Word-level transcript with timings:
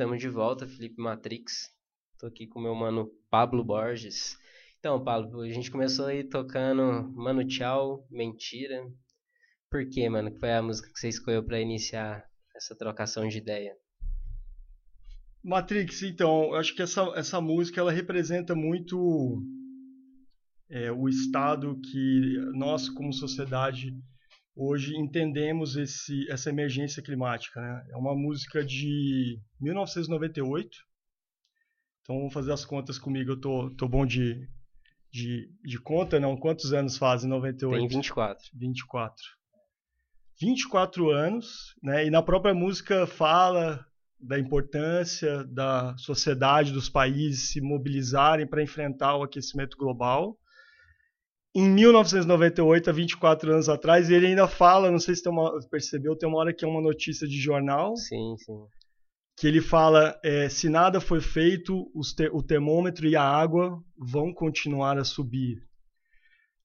Estamos 0.00 0.20
de 0.20 0.28
volta, 0.28 0.64
Felipe 0.64 1.02
Matrix. 1.02 1.74
Tô 2.20 2.28
aqui 2.28 2.46
com 2.46 2.60
meu 2.60 2.72
mano 2.72 3.10
Pablo 3.28 3.64
Borges. 3.64 4.38
Então, 4.78 5.02
Pablo, 5.02 5.40
a 5.40 5.48
gente 5.48 5.72
começou 5.72 6.06
aí 6.06 6.22
tocando 6.22 7.12
Mano 7.16 7.44
Tchau, 7.44 8.06
Mentira. 8.08 8.80
Por 9.68 9.90
quê, 9.90 10.08
mano? 10.08 10.30
Que 10.30 10.38
foi 10.38 10.52
a 10.52 10.62
música 10.62 10.88
que 10.92 11.00
você 11.00 11.08
escolheu 11.08 11.42
para 11.42 11.60
iniciar 11.60 12.24
essa 12.54 12.76
trocação 12.76 13.26
de 13.26 13.38
ideia? 13.38 13.76
Matrix, 15.42 16.04
então, 16.04 16.44
eu 16.44 16.54
acho 16.54 16.76
que 16.76 16.82
essa, 16.82 17.02
essa 17.16 17.40
música 17.40 17.80
ela 17.80 17.90
representa 17.90 18.54
muito 18.54 19.42
é, 20.70 20.92
o 20.92 21.08
estado 21.08 21.76
que 21.80 22.36
nós, 22.54 22.88
como 22.88 23.12
sociedade, 23.12 23.92
hoje 24.58 24.96
entendemos 24.96 25.76
esse, 25.76 26.28
essa 26.28 26.50
emergência 26.50 27.00
climática. 27.00 27.60
Né? 27.60 27.86
É 27.92 27.96
uma 27.96 28.14
música 28.14 28.64
de 28.64 29.40
1998. 29.60 30.76
Então 32.02 32.16
vamos 32.16 32.34
fazer 32.34 32.52
as 32.52 32.64
contas 32.64 32.98
comigo. 32.98 33.30
Eu 33.30 33.40
tô, 33.40 33.70
tô 33.76 33.88
bom 33.88 34.04
de, 34.04 34.48
de, 35.12 35.48
de 35.62 35.78
conta, 35.80 36.18
não? 36.18 36.36
Quantos 36.36 36.72
anos 36.72 36.98
fazem 36.98 37.30
98? 37.30 37.78
Tem 37.78 37.88
24. 37.96 38.44
24. 38.52 39.22
24 40.40 41.10
anos, 41.10 41.74
né? 41.80 42.06
E 42.06 42.10
na 42.10 42.22
própria 42.22 42.54
música 42.54 43.06
fala 43.06 43.86
da 44.20 44.38
importância 44.38 45.44
da 45.44 45.96
sociedade, 45.96 46.72
dos 46.72 46.88
países 46.88 47.52
se 47.52 47.60
mobilizarem 47.60 48.46
para 48.46 48.62
enfrentar 48.62 49.16
o 49.16 49.22
aquecimento 49.22 49.76
global 49.76 50.36
em 51.58 51.68
1998, 51.68 52.88
há 52.88 52.92
24 52.92 53.52
anos 53.52 53.68
atrás, 53.68 54.10
ele 54.10 54.28
ainda 54.28 54.46
fala, 54.46 54.90
não 54.90 55.00
sei 55.00 55.16
se 55.16 55.22
tem 55.22 55.32
uma, 55.32 55.58
percebeu, 55.68 56.16
tem 56.16 56.28
uma 56.28 56.38
hora 56.38 56.54
que 56.54 56.64
é 56.64 56.68
uma 56.68 56.80
notícia 56.80 57.26
de 57.26 57.40
jornal. 57.40 57.96
Sim, 57.96 58.36
sim. 58.38 58.64
Que 59.36 59.46
ele 59.48 59.60
fala: 59.60 60.18
é, 60.24 60.48
se 60.48 60.68
nada 60.68 61.00
for 61.00 61.20
feito, 61.20 61.90
te, 62.16 62.28
o 62.32 62.42
termômetro 62.42 63.08
e 63.08 63.16
a 63.16 63.22
água 63.22 63.82
vão 63.96 64.32
continuar 64.32 64.98
a 64.98 65.04
subir. 65.04 65.62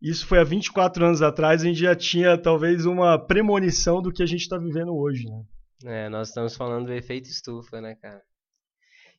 Isso 0.01 0.27
foi 0.27 0.39
há 0.39 0.43
24 0.43 1.05
anos 1.05 1.21
atrás, 1.21 1.61
a 1.61 1.65
gente 1.65 1.79
já 1.79 1.95
tinha 1.95 2.37
talvez 2.37 2.85
uma 2.85 3.17
premonição 3.17 4.01
do 4.01 4.11
que 4.11 4.21
a 4.21 4.25
gente 4.25 4.41
está 4.41 4.57
vivendo 4.57 4.93
hoje, 4.93 5.25
né? 5.25 5.43
É, 5.85 6.09
nós 6.09 6.27
estamos 6.27 6.55
falando 6.55 6.85
do 6.85 6.93
efeito 6.93 7.29
estufa, 7.29 7.81
né, 7.81 7.95
cara? 7.95 8.21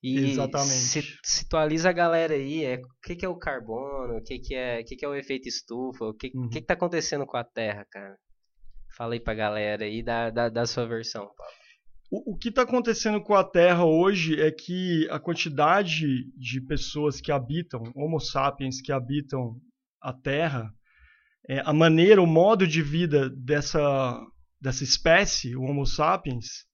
E 0.07 0.19
Exatamente. 0.33 1.19
situaliza 1.25 1.89
a 1.89 1.93
galera 1.93 2.35
aí, 2.35 2.63
é, 2.63 2.75
o 2.75 3.01
que, 3.03 3.17
que 3.17 3.25
é 3.25 3.29
o 3.29 3.39
carbono, 3.39 4.19
o 4.19 4.23
que, 4.23 4.39
que, 4.39 4.55
é, 4.55 4.83
o 4.83 4.85
que, 4.85 4.97
que 4.97 5.03
é 5.03 5.09
o 5.09 5.15
efeito 5.15 5.49
estufa, 5.49 6.05
o 6.05 6.13
que, 6.13 6.31
uhum. 6.35 6.47
que, 6.51 6.61
que 6.61 6.67
tá 6.67 6.75
acontecendo 6.75 7.25
com 7.25 7.39
a 7.39 7.43
Terra, 7.43 7.87
cara? 7.91 8.15
Fala 8.95 9.15
aí 9.15 9.21
pra 9.21 9.33
galera 9.33 9.87
aí 9.87 10.03
da, 10.03 10.29
da, 10.29 10.51
da 10.51 10.67
sua 10.67 10.87
versão, 10.87 11.23
Paulo. 11.23 11.53
O, 12.11 12.35
o 12.35 12.37
que 12.37 12.51
está 12.51 12.61
acontecendo 12.65 13.19
com 13.23 13.35
a 13.35 13.43
Terra 13.43 13.87
hoje 13.87 14.39
é 14.39 14.53
que 14.53 15.09
a 15.11 15.19
quantidade 15.19 16.31
de 16.37 16.61
pessoas 16.61 17.19
que 17.19 17.33
habitam, 17.33 17.83
Homo 17.97 18.21
sapiens, 18.21 18.83
que 18.83 18.93
habitam 18.93 19.59
a 20.03 20.13
Terra, 20.13 20.71
é, 21.49 21.61
a 21.65 21.73
maneira, 21.73 22.21
o 22.21 22.27
modo 22.27 22.67
de 22.67 22.83
vida 22.83 23.31
dessa, 23.31 24.21
dessa 24.61 24.85
espécie, 24.85 25.57
o 25.57 25.63
Homo 25.63 25.87
sapiens, 25.87 26.67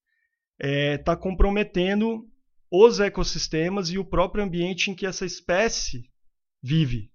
está 0.58 0.68
é, 0.68 0.98
tá 0.98 1.16
comprometendo 1.16 2.28
os 2.70 3.00
ecossistemas 3.00 3.90
e 3.90 3.98
o 3.98 4.04
próprio 4.04 4.44
ambiente 4.44 4.90
em 4.90 4.94
que 4.94 5.06
essa 5.06 5.26
espécie 5.26 6.08
vive. 6.62 7.10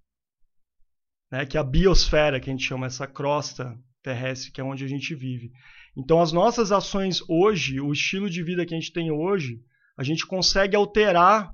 Né? 1.32 1.46
Que 1.46 1.58
é 1.58 1.60
a 1.60 1.64
biosfera, 1.64 2.40
que 2.40 2.50
a 2.50 2.54
gente 2.54 2.66
chama 2.66 2.88
essa 2.88 3.08
crosta 3.08 3.80
terrestre, 4.04 4.52
que 4.52 4.60
é 4.60 4.64
onde 4.64 4.84
a 4.84 4.88
gente 4.88 5.16
vive. 5.16 5.52
Então, 5.98 6.22
as 6.22 6.32
nossas 6.32 6.72
ações 6.72 7.22
hoje, 7.30 7.80
o 7.80 7.94
estilo 7.94 8.30
de 8.30 8.44
vida 8.44 8.66
que 8.66 8.74
a 8.74 8.80
gente 8.80 8.92
tem 8.92 9.12
hoje, 9.12 9.64
a 9.98 10.04
gente 10.04 10.26
consegue 10.26 10.76
alterar 10.76 11.54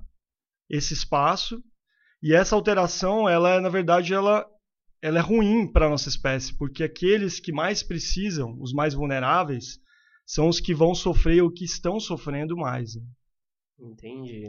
esse 0.68 0.92
espaço 0.92 1.62
e 2.20 2.34
essa 2.34 2.56
alteração, 2.56 3.28
ela 3.28 3.60
na 3.60 3.68
verdade, 3.68 4.12
ela, 4.12 4.44
ela 5.00 5.18
é 5.18 5.22
ruim 5.22 5.70
para 5.70 5.86
a 5.86 5.90
nossa 5.90 6.08
espécie, 6.08 6.56
porque 6.56 6.82
aqueles 6.82 7.38
que 7.38 7.52
mais 7.52 7.82
precisam, 7.82 8.56
os 8.60 8.72
mais 8.72 8.94
vulneráveis, 8.94 9.80
são 10.26 10.48
os 10.48 10.60
que 10.60 10.74
vão 10.74 10.94
sofrer 10.94 11.42
ou 11.42 11.52
que 11.52 11.64
estão 11.64 12.00
sofrendo 12.00 12.56
mais. 12.56 12.96
Né? 12.96 13.02
Entendi. 13.78 14.46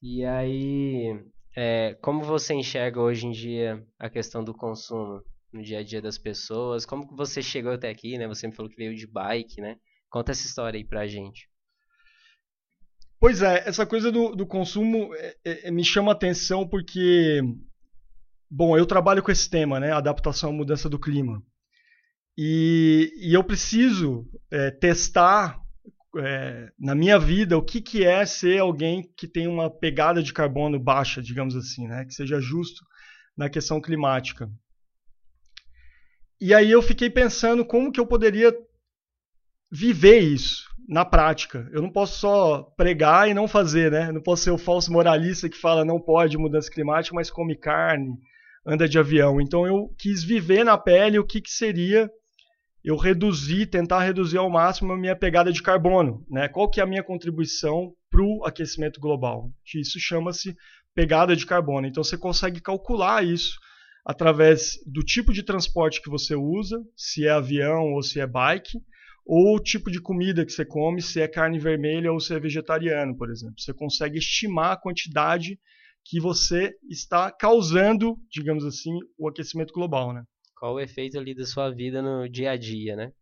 E 0.00 0.24
aí, 0.24 1.24
é, 1.56 1.94
como 2.00 2.22
você 2.22 2.54
enxerga 2.54 3.00
hoje 3.00 3.26
em 3.26 3.32
dia 3.32 3.84
a 3.98 4.08
questão 4.08 4.44
do 4.44 4.54
consumo 4.54 5.22
no 5.52 5.62
dia 5.62 5.80
a 5.80 5.82
dia 5.82 6.00
das 6.00 6.18
pessoas? 6.18 6.86
Como 6.86 7.08
que 7.08 7.16
você 7.16 7.42
chegou 7.42 7.72
até 7.72 7.88
aqui, 7.88 8.16
né? 8.16 8.28
Você 8.28 8.46
me 8.46 8.54
falou 8.54 8.70
que 8.70 8.76
veio 8.76 8.94
de 8.94 9.06
bike, 9.06 9.60
né? 9.60 9.76
Conta 10.08 10.32
essa 10.32 10.46
história 10.46 10.78
aí 10.78 10.84
pra 10.84 11.06
gente. 11.06 11.48
Pois 13.20 13.42
é, 13.42 13.68
essa 13.68 13.84
coisa 13.84 14.12
do, 14.12 14.36
do 14.36 14.46
consumo 14.46 15.12
é, 15.14 15.36
é, 15.44 15.70
me 15.70 15.84
chama 15.84 16.12
atenção 16.12 16.66
porque, 16.68 17.40
bom, 18.48 18.78
eu 18.78 18.86
trabalho 18.86 19.22
com 19.22 19.32
esse 19.32 19.50
tema, 19.50 19.80
né? 19.80 19.90
Adaptação 19.90 20.50
à 20.50 20.52
mudança 20.52 20.88
do 20.88 20.98
clima. 20.98 21.42
E, 22.36 23.12
e 23.20 23.34
eu 23.34 23.42
preciso 23.42 24.24
é, 24.48 24.70
testar 24.70 25.60
é, 26.16 26.70
na 26.78 26.94
minha 26.94 27.18
vida 27.18 27.56
o 27.56 27.62
que, 27.62 27.80
que 27.80 28.04
é 28.04 28.24
ser 28.24 28.58
alguém 28.58 29.02
que 29.16 29.28
tem 29.28 29.46
uma 29.46 29.70
pegada 29.70 30.22
de 30.22 30.32
carbono 30.32 30.78
baixa, 30.78 31.20
digamos 31.20 31.54
assim, 31.54 31.86
né? 31.86 32.04
que 32.04 32.14
seja 32.14 32.40
justo 32.40 32.84
na 33.36 33.48
questão 33.48 33.80
climática. 33.80 34.50
E 36.40 36.54
aí 36.54 36.70
eu 36.70 36.80
fiquei 36.80 37.10
pensando 37.10 37.64
como 37.64 37.92
que 37.92 38.00
eu 38.00 38.06
poderia 38.06 38.56
viver 39.70 40.20
isso 40.20 40.68
na 40.88 41.04
prática. 41.04 41.68
Eu 41.72 41.82
não 41.82 41.90
posso 41.90 42.18
só 42.18 42.62
pregar 42.76 43.28
e 43.28 43.34
não 43.34 43.46
fazer, 43.46 43.90
né? 43.90 44.10
Não 44.10 44.22
posso 44.22 44.44
ser 44.44 44.50
o 44.50 44.58
falso 44.58 44.92
moralista 44.92 45.48
que 45.48 45.56
fala 45.56 45.84
não 45.84 46.00
pode 46.00 46.38
mudança 46.38 46.70
climática, 46.70 47.14
mas 47.14 47.30
come 47.30 47.56
carne, 47.56 48.16
anda 48.64 48.88
de 48.88 48.98
avião. 48.98 49.40
Então 49.40 49.66
eu 49.66 49.92
quis 49.98 50.22
viver 50.22 50.64
na 50.64 50.78
pele 50.78 51.18
o 51.18 51.26
que, 51.26 51.40
que 51.40 51.50
seria 51.50 52.08
eu 52.84 52.96
reduzir, 52.96 53.66
tentar 53.66 54.04
reduzir 54.04 54.38
ao 54.38 54.50
máximo 54.50 54.92
a 54.92 54.96
minha 54.96 55.16
pegada 55.16 55.52
de 55.52 55.62
carbono. 55.62 56.24
Né? 56.30 56.48
Qual 56.48 56.70
que 56.70 56.80
é 56.80 56.82
a 56.82 56.86
minha 56.86 57.02
contribuição 57.02 57.92
para 58.10 58.22
o 58.22 58.44
aquecimento 58.44 59.00
global? 59.00 59.50
Isso 59.74 59.98
chama-se 59.98 60.56
pegada 60.94 61.36
de 61.36 61.46
carbono. 61.46 61.86
Então 61.86 62.02
você 62.02 62.16
consegue 62.16 62.60
calcular 62.60 63.24
isso 63.24 63.58
através 64.04 64.78
do 64.86 65.02
tipo 65.02 65.32
de 65.32 65.42
transporte 65.42 66.00
que 66.00 66.08
você 66.08 66.34
usa, 66.34 66.82
se 66.96 67.26
é 67.26 67.30
avião 67.30 67.92
ou 67.92 68.02
se 68.02 68.18
é 68.18 68.26
bike, 68.26 68.78
ou 69.26 69.56
o 69.56 69.60
tipo 69.60 69.90
de 69.90 70.00
comida 70.00 70.46
que 70.46 70.52
você 70.52 70.64
come, 70.64 71.02
se 71.02 71.20
é 71.20 71.28
carne 71.28 71.58
vermelha 71.58 72.10
ou 72.10 72.18
se 72.18 72.32
é 72.32 72.40
vegetariano, 72.40 73.14
por 73.14 73.30
exemplo. 73.30 73.56
Você 73.58 73.74
consegue 73.74 74.18
estimar 74.18 74.72
a 74.72 74.76
quantidade 74.76 75.58
que 76.02 76.18
você 76.18 76.74
está 76.88 77.30
causando, 77.30 78.16
digamos 78.30 78.64
assim, 78.64 78.98
o 79.18 79.28
aquecimento 79.28 79.74
global, 79.74 80.14
né? 80.14 80.22
Qual 80.58 80.74
o 80.74 80.80
efeito 80.80 81.18
ali 81.18 81.34
da 81.34 81.46
sua 81.46 81.70
vida 81.70 82.02
no 82.02 82.28
dia 82.28 82.52
a 82.52 82.56
dia, 82.56 82.96
né? 82.96 83.12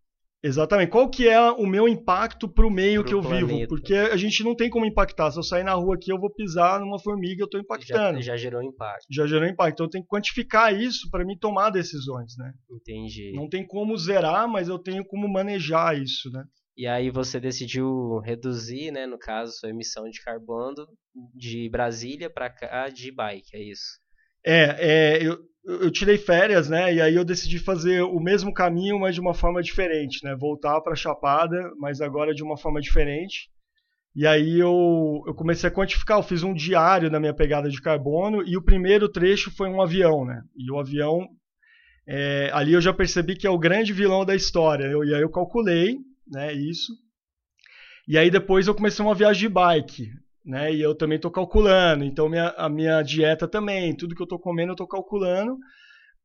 Exatamente. 0.42 0.90
Qual 0.90 1.10
que 1.10 1.26
é 1.26 1.40
o 1.40 1.66
meu 1.66 1.88
impacto 1.88 2.48
para 2.48 2.66
o 2.66 2.70
meio 2.70 3.00
pro 3.00 3.08
que 3.08 3.14
eu 3.14 3.20
planeta. 3.20 3.46
vivo? 3.46 3.68
Porque 3.68 3.94
a 3.94 4.16
gente 4.16 4.44
não 4.44 4.54
tem 4.54 4.70
como 4.70 4.86
impactar. 4.86 5.30
Se 5.30 5.38
eu 5.38 5.42
sair 5.42 5.64
na 5.64 5.74
rua 5.74 5.96
aqui, 5.96 6.12
eu 6.12 6.20
vou 6.20 6.32
pisar 6.32 6.78
numa 6.78 7.00
formiga, 7.00 7.42
eu 7.42 7.46
estou 7.46 7.60
impactando. 7.60 8.20
Já, 8.22 8.32
já, 8.32 8.36
gerou 8.36 8.62
impacto. 8.62 9.06
Já 9.10 9.26
gerou 9.26 9.48
impacto. 9.48 9.74
Então 9.74 9.86
eu 9.86 9.90
tenho 9.90 10.04
que 10.04 10.08
quantificar 10.08 10.74
isso 10.74 11.10
para 11.10 11.24
me 11.24 11.38
tomar 11.38 11.70
decisões, 11.70 12.34
né? 12.38 12.52
Entendi. 12.70 13.32
Não 13.34 13.48
tem 13.48 13.66
como 13.66 13.96
zerar, 13.96 14.48
mas 14.48 14.68
eu 14.68 14.78
tenho 14.78 15.04
como 15.04 15.28
manejar 15.28 16.00
isso, 16.00 16.30
né? 16.30 16.44
E 16.76 16.86
aí 16.86 17.10
você 17.10 17.40
decidiu 17.40 18.18
reduzir, 18.18 18.90
né, 18.90 19.06
no 19.06 19.18
caso, 19.18 19.50
sua 19.52 19.70
emissão 19.70 20.04
de 20.10 20.22
carbono 20.22 20.86
de 21.34 21.70
Brasília 21.70 22.28
para 22.28 22.50
cá 22.50 22.90
de 22.90 23.10
bike, 23.10 23.56
é 23.56 23.62
isso? 23.62 23.98
É, 24.46 24.76
é 24.78 25.26
eu, 25.26 25.38
eu 25.66 25.90
tirei 25.90 26.16
férias, 26.16 26.68
né? 26.68 26.94
E 26.94 27.00
aí 27.00 27.14
eu 27.14 27.24
decidi 27.24 27.58
fazer 27.58 28.02
o 28.02 28.20
mesmo 28.20 28.54
caminho, 28.54 29.00
mas 29.00 29.16
de 29.16 29.20
uma 29.20 29.34
forma 29.34 29.60
diferente, 29.60 30.24
né? 30.24 30.34
Voltar 30.36 30.80
para 30.80 30.94
Chapada, 30.94 31.72
mas 31.78 32.00
agora 32.00 32.32
de 32.32 32.44
uma 32.44 32.56
forma 32.56 32.80
diferente. 32.80 33.50
E 34.14 34.26
aí 34.26 34.58
eu, 34.58 35.22
eu 35.26 35.34
comecei 35.34 35.68
a 35.68 35.72
quantificar, 35.72 36.18
eu 36.18 36.22
fiz 36.22 36.42
um 36.42 36.54
diário 36.54 37.10
da 37.10 37.20
minha 37.20 37.34
pegada 37.34 37.68
de 37.68 37.82
carbono 37.82 38.42
e 38.46 38.56
o 38.56 38.62
primeiro 38.62 39.08
trecho 39.08 39.50
foi 39.50 39.68
um 39.68 39.82
avião, 39.82 40.24
né? 40.24 40.40
E 40.56 40.70
o 40.70 40.78
avião, 40.78 41.28
é, 42.06 42.48
ali 42.54 42.72
eu 42.72 42.80
já 42.80 42.94
percebi 42.94 43.36
que 43.36 43.46
é 43.46 43.50
o 43.50 43.58
grande 43.58 43.92
vilão 43.92 44.24
da 44.24 44.34
história. 44.34 44.84
Eu, 44.84 45.04
e 45.04 45.14
aí 45.14 45.20
eu 45.20 45.30
calculei, 45.30 45.98
né? 46.26 46.52
Isso. 46.52 46.92
E 48.08 48.16
aí 48.16 48.30
depois 48.30 48.68
eu 48.68 48.74
comecei 48.74 49.04
uma 49.04 49.14
viagem 49.16 49.48
de 49.48 49.48
bike 49.48 50.08
né? 50.46 50.72
E 50.72 50.80
eu 50.80 50.94
também 50.94 51.16
estou 51.16 51.30
calculando, 51.30 52.04
então 52.04 52.28
minha, 52.28 52.50
a 52.50 52.68
minha 52.68 53.02
dieta 53.02 53.48
também, 53.48 53.96
tudo 53.96 54.14
que 54.14 54.22
eu 54.22 54.26
estou 54.26 54.38
comendo 54.38 54.70
eu 54.70 54.74
estou 54.74 54.86
calculando 54.86 55.58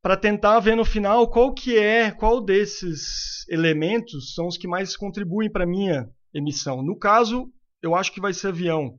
para 0.00 0.16
tentar 0.16 0.58
ver 0.60 0.76
no 0.76 0.84
final 0.84 1.28
qual 1.28 1.52
que 1.52 1.76
é, 1.76 2.10
qual 2.10 2.40
desses 2.40 3.46
elementos 3.48 4.34
são 4.34 4.46
os 4.46 4.56
que 4.56 4.68
mais 4.68 4.96
contribuem 4.96 5.50
para 5.50 5.66
minha 5.66 6.08
emissão. 6.34 6.82
No 6.82 6.98
caso, 6.98 7.46
eu 7.82 7.94
acho 7.94 8.12
que 8.12 8.20
vai 8.20 8.32
ser 8.32 8.48
avião. 8.48 8.96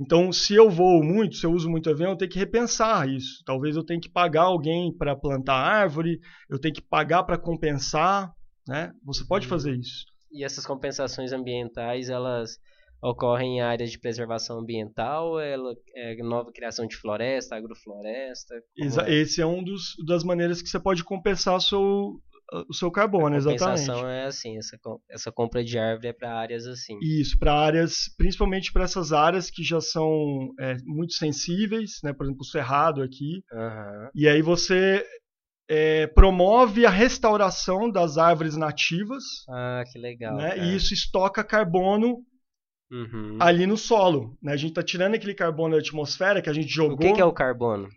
Então, 0.00 0.32
se 0.32 0.54
eu 0.54 0.70
voo 0.70 1.02
muito, 1.02 1.36
se 1.36 1.44
eu 1.44 1.52
uso 1.52 1.68
muito 1.68 1.90
avião, 1.90 2.12
eu 2.12 2.16
tenho 2.16 2.30
que 2.30 2.38
repensar 2.38 3.06
isso. 3.06 3.42
Talvez 3.44 3.76
eu 3.76 3.84
tenha 3.84 4.00
que 4.00 4.08
pagar 4.08 4.44
alguém 4.44 4.96
para 4.96 5.14
plantar 5.14 5.56
árvore, 5.56 6.18
eu 6.48 6.58
tenho 6.58 6.74
que 6.74 6.80
pagar 6.80 7.22
para 7.24 7.36
compensar, 7.36 8.32
né? 8.66 8.92
Você 9.04 9.26
pode 9.26 9.44
uhum. 9.44 9.50
fazer 9.50 9.76
isso. 9.76 10.06
E 10.32 10.42
essas 10.42 10.64
compensações 10.64 11.32
ambientais, 11.32 12.08
elas 12.08 12.56
ocorre 13.02 13.44
em 13.44 13.60
áreas 13.60 13.90
de 13.90 13.98
preservação 13.98 14.60
ambiental 14.60 15.40
é, 15.40 15.56
é 15.96 16.16
nova 16.22 16.52
criação 16.52 16.86
de 16.86 16.96
floresta, 16.96 17.56
agrofloresta? 17.56 18.54
É? 18.78 19.14
Esse 19.14 19.40
é 19.40 19.46
um 19.46 19.62
dos 19.62 19.94
das 20.06 20.22
maneiras 20.22 20.60
que 20.60 20.68
você 20.68 20.78
pode 20.78 21.02
compensar 21.02 21.56
o 21.56 21.60
seu, 21.60 22.20
o 22.68 22.74
seu 22.74 22.90
carbono, 22.90 23.36
exatamente. 23.36 23.62
A 23.62 23.66
compensação 23.66 24.08
é 24.08 24.26
assim, 24.26 24.58
essa, 24.58 24.78
essa 25.10 25.32
compra 25.32 25.64
de 25.64 25.78
árvore 25.78 26.08
é 26.08 26.12
para 26.12 26.34
áreas 26.34 26.66
assim. 26.66 26.98
Isso, 27.00 27.38
para 27.38 27.54
áreas, 27.54 28.12
principalmente 28.16 28.72
para 28.72 28.84
essas 28.84 29.12
áreas 29.12 29.50
que 29.50 29.62
já 29.62 29.80
são 29.80 30.52
é, 30.58 30.76
muito 30.84 31.14
sensíveis, 31.14 32.00
né? 32.04 32.12
Por 32.12 32.24
exemplo, 32.26 32.42
o 32.42 32.46
cerrado 32.46 33.02
aqui. 33.02 33.42
Uhum. 33.52 34.08
E 34.14 34.28
aí 34.28 34.42
você 34.42 35.04
é, 35.70 36.08
promove 36.08 36.84
a 36.84 36.90
restauração 36.90 37.88
das 37.90 38.18
árvores 38.18 38.56
nativas. 38.56 39.22
Ah, 39.48 39.84
que 39.90 39.98
legal. 39.98 40.36
Né? 40.36 40.58
E 40.58 40.74
isso 40.74 40.92
estoca 40.92 41.44
carbono 41.44 42.24
uhum. 42.90 43.36
ali 43.40 43.66
no 43.66 43.76
solo. 43.76 44.36
Né? 44.42 44.52
A 44.52 44.56
gente 44.56 44.70
está 44.70 44.82
tirando 44.82 45.14
aquele 45.14 45.34
carbono 45.34 45.74
da 45.74 45.80
atmosfera 45.80 46.42
que 46.42 46.50
a 46.50 46.52
gente 46.52 46.68
jogou. 46.68 46.96
O 46.96 46.98
que, 46.98 47.12
que, 47.12 47.20
é 47.20 47.24
o 47.24 47.32
carbono? 47.32 47.88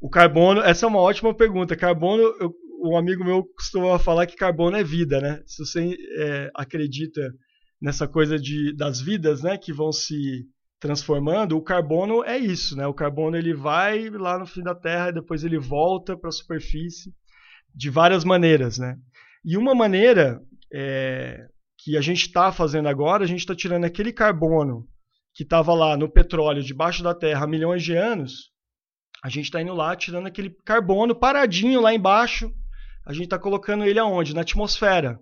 O 0.00 0.08
carbono, 0.08 0.60
essa 0.60 0.86
é 0.86 0.88
uma 0.88 1.00
ótima 1.00 1.34
pergunta. 1.34 1.76
Carbono, 1.76 2.22
eu, 2.40 2.54
um 2.82 2.96
amigo 2.96 3.24
meu 3.24 3.44
costuma 3.44 3.98
falar 3.98 4.26
que 4.26 4.36
carbono 4.36 4.76
é 4.76 4.84
vida, 4.84 5.20
né? 5.20 5.42
Se 5.46 5.64
você 5.64 5.96
é, 6.18 6.50
acredita 6.54 7.32
nessa 7.80 8.06
coisa 8.06 8.38
de, 8.38 8.74
das 8.74 9.00
vidas, 9.00 9.42
né, 9.42 9.56
que 9.58 9.72
vão 9.72 9.92
se 9.92 10.46
transformando, 10.78 11.56
o 11.56 11.62
carbono 11.62 12.22
é 12.24 12.38
isso, 12.38 12.76
né? 12.76 12.86
O 12.86 12.94
carbono 12.94 13.36
ele 13.36 13.54
vai 13.54 14.08
lá 14.10 14.38
no 14.38 14.46
fim 14.46 14.62
da 14.62 14.74
Terra 14.74 15.08
e 15.08 15.14
depois 15.14 15.44
ele 15.44 15.58
volta 15.58 16.16
para 16.16 16.28
a 16.28 16.32
superfície 16.32 17.12
de 17.74 17.90
várias 17.90 18.24
maneiras, 18.24 18.78
né? 18.78 18.96
E 19.44 19.56
uma 19.56 19.74
maneira 19.74 20.40
é, 20.72 21.46
que 21.86 21.96
a 21.96 22.00
gente 22.00 22.22
está 22.22 22.50
fazendo 22.50 22.88
agora, 22.88 23.22
a 23.22 23.28
gente 23.28 23.38
está 23.38 23.54
tirando 23.54 23.84
aquele 23.84 24.12
carbono 24.12 24.88
que 25.32 25.44
estava 25.44 25.72
lá 25.72 25.96
no 25.96 26.10
petróleo 26.10 26.60
debaixo 26.60 27.00
da 27.00 27.14
Terra 27.14 27.44
há 27.44 27.46
milhões 27.46 27.84
de 27.84 27.94
anos, 27.94 28.50
a 29.22 29.28
gente 29.28 29.44
está 29.44 29.62
indo 29.62 29.72
lá 29.72 29.94
tirando 29.94 30.26
aquele 30.26 30.50
carbono 30.64 31.14
paradinho 31.14 31.80
lá 31.80 31.94
embaixo, 31.94 32.52
a 33.06 33.12
gente 33.12 33.26
está 33.26 33.38
colocando 33.38 33.84
ele 33.84 34.00
aonde? 34.00 34.34
Na 34.34 34.40
atmosfera. 34.40 35.20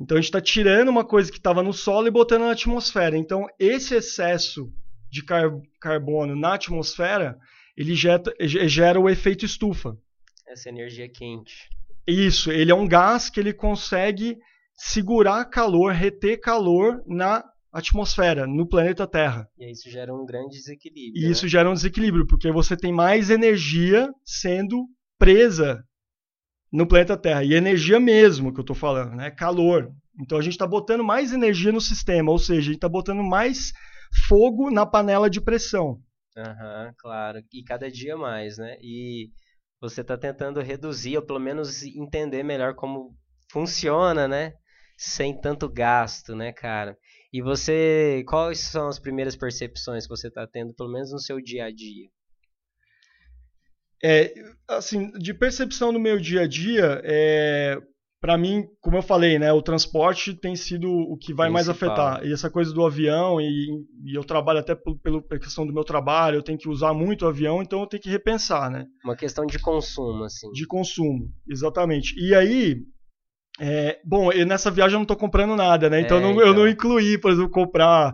Então 0.00 0.16
a 0.16 0.20
gente 0.20 0.30
está 0.30 0.40
tirando 0.40 0.88
uma 0.88 1.04
coisa 1.04 1.30
que 1.30 1.38
estava 1.38 1.62
no 1.62 1.72
solo 1.72 2.08
e 2.08 2.10
botando 2.10 2.42
na 2.42 2.50
atmosfera. 2.50 3.16
Então 3.16 3.46
esse 3.56 3.94
excesso 3.94 4.72
de 5.08 5.22
car 5.22 5.48
carbono 5.80 6.34
na 6.34 6.54
atmosfera 6.54 7.38
ele 7.76 7.94
gera, 7.94 8.24
gera 8.40 8.98
o 8.98 9.08
efeito 9.08 9.44
estufa. 9.44 9.96
Essa 10.44 10.70
energia 10.70 11.08
quente. 11.08 11.68
Isso, 12.04 12.50
ele 12.50 12.72
é 12.72 12.74
um 12.74 12.88
gás 12.88 13.30
que 13.30 13.38
ele 13.38 13.52
consegue 13.52 14.38
segurar 14.78 15.44
calor, 15.46 15.92
reter 15.92 16.38
calor 16.40 17.02
na 17.06 17.44
atmosfera, 17.72 18.46
no 18.46 18.66
planeta 18.66 19.06
Terra. 19.06 19.48
E 19.58 19.70
isso 19.70 19.90
gera 19.90 20.14
um 20.14 20.24
grande 20.24 20.56
desequilíbrio. 20.56 21.20
E 21.20 21.26
né? 21.26 21.32
isso 21.32 21.48
gera 21.48 21.68
um 21.68 21.74
desequilíbrio, 21.74 22.26
porque 22.26 22.50
você 22.50 22.76
tem 22.76 22.92
mais 22.92 23.28
energia 23.28 24.08
sendo 24.24 24.86
presa 25.18 25.84
no 26.72 26.86
planeta 26.86 27.16
Terra. 27.16 27.44
E 27.44 27.54
energia 27.54 27.98
mesmo 27.98 28.52
que 28.52 28.60
eu 28.60 28.62
estou 28.62 28.76
falando, 28.76 29.14
né? 29.16 29.30
Calor. 29.30 29.92
Então 30.20 30.38
a 30.38 30.42
gente 30.42 30.52
está 30.52 30.66
botando 30.66 31.04
mais 31.04 31.32
energia 31.32 31.72
no 31.72 31.80
sistema, 31.80 32.30
ou 32.30 32.38
seja, 32.38 32.60
a 32.60 32.64
gente 32.64 32.74
está 32.76 32.88
botando 32.88 33.22
mais 33.22 33.72
fogo 34.28 34.70
na 34.70 34.86
panela 34.86 35.28
de 35.28 35.40
pressão. 35.40 36.00
Aham, 36.36 36.86
uhum, 36.86 36.92
claro. 36.98 37.42
E 37.52 37.62
cada 37.64 37.90
dia 37.90 38.16
mais, 38.16 38.58
né? 38.58 38.76
E 38.80 39.30
você 39.80 40.00
está 40.00 40.16
tentando 40.16 40.60
reduzir, 40.60 41.16
ou 41.16 41.22
pelo 41.24 41.40
menos 41.40 41.82
entender 41.82 42.42
melhor 42.42 42.74
como 42.74 43.16
funciona, 43.50 44.28
né? 44.28 44.54
Sem 45.00 45.40
tanto 45.40 45.68
gasto, 45.68 46.34
né, 46.34 46.52
cara? 46.52 46.98
E 47.32 47.40
você, 47.40 48.24
quais 48.26 48.58
são 48.58 48.88
as 48.88 48.98
primeiras 48.98 49.36
percepções 49.36 50.04
que 50.04 50.10
você 50.10 50.26
está 50.26 50.44
tendo, 50.44 50.74
pelo 50.74 50.90
menos 50.90 51.12
no 51.12 51.20
seu 51.20 51.40
dia 51.40 51.66
a 51.66 51.70
dia? 51.70 52.08
É, 54.02 54.34
assim, 54.68 55.12
de 55.12 55.32
percepção 55.32 55.92
no 55.92 56.00
meu 56.00 56.18
dia 56.18 56.42
a 56.42 56.46
dia, 56.48 57.00
é, 57.04 57.80
para 58.20 58.36
mim, 58.36 58.66
como 58.80 58.96
eu 58.96 59.02
falei, 59.02 59.38
né, 59.38 59.52
o 59.52 59.62
transporte 59.62 60.34
tem 60.34 60.56
sido 60.56 60.90
o 60.90 61.16
que 61.16 61.32
vai 61.32 61.48
Principal. 61.48 61.52
mais 61.52 61.68
afetar. 61.68 62.26
E 62.26 62.32
essa 62.32 62.50
coisa 62.50 62.72
do 62.72 62.84
avião, 62.84 63.40
e, 63.40 63.68
e 64.04 64.16
eu 64.16 64.24
trabalho 64.24 64.58
até 64.58 64.74
pelo, 64.74 65.22
pela 65.22 65.40
questão 65.40 65.64
do 65.64 65.72
meu 65.72 65.84
trabalho, 65.84 66.36
eu 66.36 66.42
tenho 66.42 66.58
que 66.58 66.68
usar 66.68 66.92
muito 66.92 67.24
o 67.24 67.28
avião, 67.28 67.62
então 67.62 67.80
eu 67.80 67.86
tenho 67.86 68.02
que 68.02 68.10
repensar, 68.10 68.68
né? 68.68 68.86
Uma 69.04 69.16
questão 69.16 69.46
de 69.46 69.60
consumo, 69.60 70.24
assim. 70.24 70.50
De 70.50 70.66
consumo, 70.66 71.32
exatamente. 71.48 72.14
E 72.18 72.34
aí, 72.34 72.82
é, 73.60 73.98
bom, 74.04 74.30
nessa 74.46 74.70
viagem 74.70 74.94
eu 74.94 74.98
não 74.98 75.02
estou 75.02 75.16
comprando 75.16 75.56
nada, 75.56 75.90
né? 75.90 76.00
Então, 76.00 76.18
é, 76.18 76.20
não, 76.20 76.32
então, 76.32 76.46
eu 76.46 76.54
não 76.54 76.68
incluí, 76.68 77.18
por 77.18 77.32
exemplo, 77.32 77.50
comprar 77.50 78.12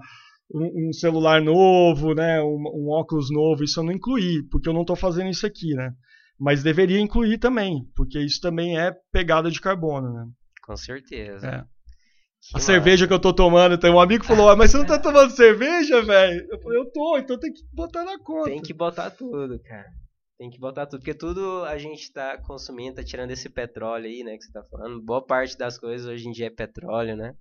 um, 0.52 0.88
um 0.88 0.92
celular 0.92 1.40
novo, 1.42 2.14
né, 2.14 2.40
um, 2.42 2.62
um, 2.74 2.90
óculos 2.90 3.30
novo, 3.30 3.64
isso 3.64 3.80
eu 3.80 3.84
não 3.84 3.92
incluí, 3.92 4.42
porque 4.50 4.68
eu 4.68 4.72
não 4.72 4.82
estou 4.82 4.96
fazendo 4.96 5.30
isso 5.30 5.46
aqui, 5.46 5.74
né? 5.74 5.92
Mas 6.38 6.62
deveria 6.62 6.98
incluir 6.98 7.38
também, 7.38 7.86
porque 7.94 8.18
isso 8.18 8.40
também 8.40 8.78
é 8.78 8.92
pegada 9.12 9.50
de 9.50 9.60
carbono, 9.60 10.12
né? 10.12 10.26
Com 10.62 10.76
certeza. 10.76 11.46
É. 11.46 11.64
a 12.56 12.58
cerveja 12.58 13.06
que 13.06 13.12
eu 13.12 13.20
tô 13.20 13.32
tomando, 13.32 13.78
tem 13.78 13.90
um 13.90 14.00
amigo 14.00 14.22
que 14.22 14.28
falou, 14.28 14.48
ah, 14.48 14.56
mas 14.56 14.70
você 14.70 14.78
não 14.78 14.86
tá 14.86 14.98
tomando 14.98 15.30
cerveja, 15.30 16.02
velho? 16.02 16.46
Eu 16.50 16.60
falei, 16.60 16.78
eu 16.78 16.90
tô, 16.90 17.18
então 17.18 17.38
tem 17.38 17.52
que 17.52 17.62
botar 17.72 18.04
na 18.04 18.18
conta. 18.18 18.50
Tem 18.50 18.62
que 18.62 18.72
botar 18.72 19.10
tudo, 19.10 19.60
cara. 19.60 20.03
Tem 20.44 20.50
que 20.50 20.60
botar 20.60 20.84
tudo, 20.84 21.00
porque 21.00 21.14
tudo 21.14 21.64
a 21.64 21.78
gente 21.78 22.12
tá 22.12 22.36
consumindo, 22.36 22.96
tá 22.96 23.02
tirando 23.02 23.30
esse 23.30 23.48
petróleo 23.48 24.04
aí, 24.04 24.22
né, 24.22 24.36
que 24.36 24.44
você 24.44 24.52
tá 24.52 24.62
falando. 24.62 25.00
Boa 25.00 25.24
parte 25.24 25.56
das 25.56 25.78
coisas 25.78 26.06
hoje 26.06 26.28
em 26.28 26.32
dia 26.32 26.48
é 26.48 26.50
petróleo, 26.50 27.16
né? 27.16 27.34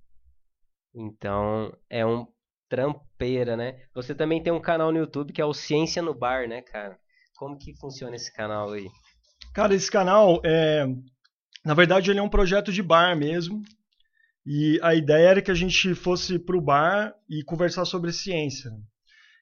Então, 0.94 1.70
é 1.90 2.06
um 2.06 2.26
trampeira, 2.66 3.58
né? 3.58 3.78
Você 3.94 4.14
também 4.14 4.42
tem 4.42 4.50
um 4.50 4.60
canal 4.60 4.90
no 4.90 4.96
YouTube 4.96 5.34
que 5.34 5.42
é 5.42 5.44
o 5.44 5.52
Ciência 5.52 6.00
no 6.00 6.14
Bar, 6.14 6.48
né, 6.48 6.62
cara? 6.62 6.98
Como 7.36 7.58
que 7.58 7.76
funciona 7.76 8.16
esse 8.16 8.32
canal 8.32 8.72
aí? 8.72 8.88
Cara, 9.52 9.74
esse 9.74 9.90
canal 9.90 10.40
é, 10.42 10.86
na 11.62 11.74
verdade, 11.74 12.10
ele 12.10 12.20
é 12.20 12.22
um 12.22 12.30
projeto 12.30 12.72
de 12.72 12.82
bar 12.82 13.14
mesmo. 13.14 13.60
E 14.46 14.80
a 14.82 14.94
ideia 14.94 15.28
era 15.28 15.42
que 15.42 15.50
a 15.50 15.54
gente 15.54 15.94
fosse 15.94 16.38
pro 16.38 16.58
bar 16.58 17.14
e 17.28 17.44
conversar 17.44 17.84
sobre 17.84 18.14
ciência 18.14 18.70
né? 18.70 18.78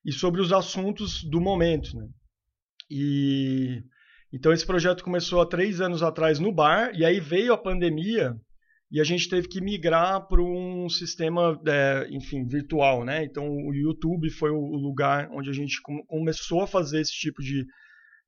e 0.04 0.10
sobre 0.10 0.40
os 0.40 0.52
assuntos 0.52 1.22
do 1.22 1.40
momento, 1.40 1.96
né? 1.96 2.08
E 2.92 3.82
então 4.30 4.52
esse 4.52 4.66
projeto 4.66 5.02
começou 5.02 5.40
há 5.40 5.46
três 5.46 5.80
anos 5.80 6.02
atrás 6.02 6.38
no 6.38 6.52
bar 6.52 6.90
e 6.94 7.04
aí 7.04 7.20
veio 7.20 7.54
a 7.54 7.58
pandemia 7.58 8.36
e 8.90 9.00
a 9.00 9.04
gente 9.04 9.26
teve 9.26 9.48
que 9.48 9.62
migrar 9.62 10.28
para 10.28 10.42
um 10.42 10.86
sistema, 10.90 11.58
é, 11.66 12.06
enfim, 12.10 12.46
virtual, 12.46 13.02
né? 13.02 13.24
Então 13.24 13.48
o 13.48 13.74
YouTube 13.74 14.28
foi 14.28 14.50
o 14.50 14.76
lugar 14.76 15.30
onde 15.32 15.48
a 15.48 15.52
gente 15.54 15.80
começou 16.06 16.60
a 16.60 16.66
fazer 16.66 17.00
esse 17.00 17.12
tipo 17.12 17.40
de, 17.40 17.64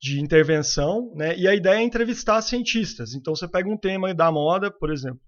de 0.01 0.19
intervenção, 0.19 1.13
né? 1.15 1.37
E 1.37 1.47
a 1.47 1.55
ideia 1.55 1.81
é 1.81 1.83
entrevistar 1.83 2.41
cientistas. 2.41 3.13
Então 3.13 3.35
você 3.35 3.47
pega 3.47 3.69
um 3.69 3.77
tema 3.77 4.15
da 4.15 4.33
moda, 4.33 4.71
por 4.71 4.91
exemplo. 4.91 5.21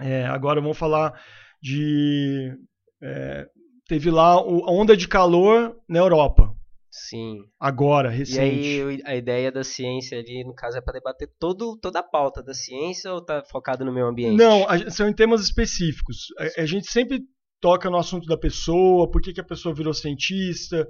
É, 0.00 0.24
agora 0.24 0.62
vamos 0.62 0.78
falar 0.78 1.12
de 1.60 2.54
é, 3.02 3.46
teve 3.86 4.10
lá 4.10 4.32
a 4.32 4.70
onda 4.70 4.96
de 4.96 5.06
calor 5.06 5.76
na 5.86 5.98
Europa. 5.98 6.55
Sim. 6.96 7.44
Agora, 7.60 8.08
recente. 8.08 8.40
E 8.40 8.82
aí 8.82 9.02
a 9.04 9.14
ideia 9.14 9.52
da 9.52 9.62
ciência 9.62 10.18
ali, 10.18 10.42
no 10.44 10.54
caso, 10.54 10.78
é 10.78 10.80
para 10.80 10.94
debater 10.94 11.28
todo, 11.38 11.78
toda 11.78 11.98
a 11.98 12.02
pauta 12.02 12.42
da 12.42 12.54
ciência 12.54 13.12
ou 13.12 13.22
tá 13.22 13.44
focado 13.50 13.84
no 13.84 13.92
meio 13.92 14.06
ambiente? 14.06 14.36
Não, 14.36 14.66
a, 14.66 14.90
são 14.90 15.06
em 15.06 15.12
temas 15.12 15.42
específicos. 15.42 16.28
A, 16.38 16.62
a, 16.62 16.66
gente 16.66 16.90
sempre 16.90 17.20
toca 17.60 17.90
no 17.90 17.98
assunto 17.98 18.26
da 18.26 18.36
pessoa, 18.36 19.10
por 19.10 19.20
que, 19.20 19.34
que 19.34 19.40
a 19.40 19.44
pessoa 19.44 19.74
virou 19.74 19.92
cientista, 19.92 20.88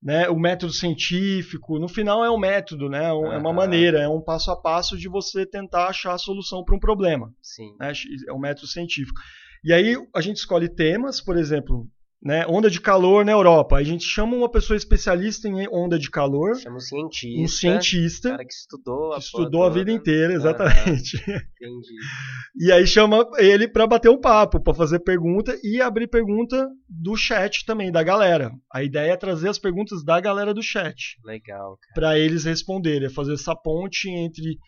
né, 0.00 0.28
o 0.28 0.38
método 0.38 0.72
científico. 0.72 1.78
No 1.80 1.88
final 1.88 2.24
é 2.24 2.30
um 2.30 2.38
método, 2.38 2.88
né, 2.88 3.12
uhum. 3.12 3.32
é 3.32 3.38
uma 3.38 3.52
maneira, 3.52 4.00
é 4.00 4.08
um 4.08 4.22
passo 4.22 4.52
a 4.52 4.56
passo 4.56 4.96
de 4.96 5.08
você 5.08 5.44
tentar 5.44 5.88
achar 5.88 6.14
a 6.14 6.18
solução 6.18 6.62
para 6.64 6.76
um 6.76 6.80
problema. 6.80 7.32
Sim. 7.42 7.74
Né, 7.80 7.92
é 8.28 8.32
um 8.32 8.38
método 8.38 8.68
científico. 8.68 9.20
E 9.64 9.72
aí 9.72 9.96
a 10.14 10.20
gente 10.20 10.36
escolhe 10.36 10.72
temas, 10.72 11.20
por 11.20 11.36
exemplo, 11.36 11.88
né, 12.22 12.44
onda 12.48 12.68
de 12.68 12.80
calor 12.80 13.24
na 13.24 13.32
Europa. 13.32 13.76
A 13.76 13.82
gente 13.82 14.04
chama 14.04 14.36
uma 14.36 14.50
pessoa 14.50 14.76
especialista 14.76 15.48
em 15.48 15.68
onda 15.68 15.98
de 15.98 16.10
calor. 16.10 16.56
Chama 16.56 16.76
um 16.76 16.80
cientista. 16.80 17.42
Um 17.42 17.48
cientista. 17.48 18.30
cara 18.30 18.44
que 18.44 18.52
estudou, 18.52 19.10
que 19.12 19.18
estudou 19.20 19.62
a 19.62 19.70
vida 19.70 19.90
inteira, 19.90 20.32
exatamente. 20.32 21.16
Ah, 21.28 21.42
entendi. 21.60 21.94
e 22.58 22.72
aí 22.72 22.86
chama 22.86 23.28
ele 23.38 23.68
para 23.68 23.86
bater 23.86 24.10
um 24.10 24.20
papo, 24.20 24.60
para 24.60 24.74
fazer 24.74 24.98
pergunta 25.00 25.58
e 25.62 25.80
abrir 25.80 26.08
pergunta 26.08 26.68
do 26.88 27.16
chat 27.16 27.64
também, 27.64 27.92
da 27.92 28.02
galera. 28.02 28.50
A 28.72 28.82
ideia 28.82 29.12
é 29.12 29.16
trazer 29.16 29.48
as 29.48 29.58
perguntas 29.58 30.04
da 30.04 30.20
galera 30.20 30.52
do 30.52 30.62
chat. 30.62 31.18
Legal. 31.24 31.78
Para 31.94 32.18
eles 32.18 32.44
responderem, 32.44 33.06
é 33.06 33.10
fazer 33.10 33.34
essa 33.34 33.54
ponte 33.54 34.08
entre 34.10 34.58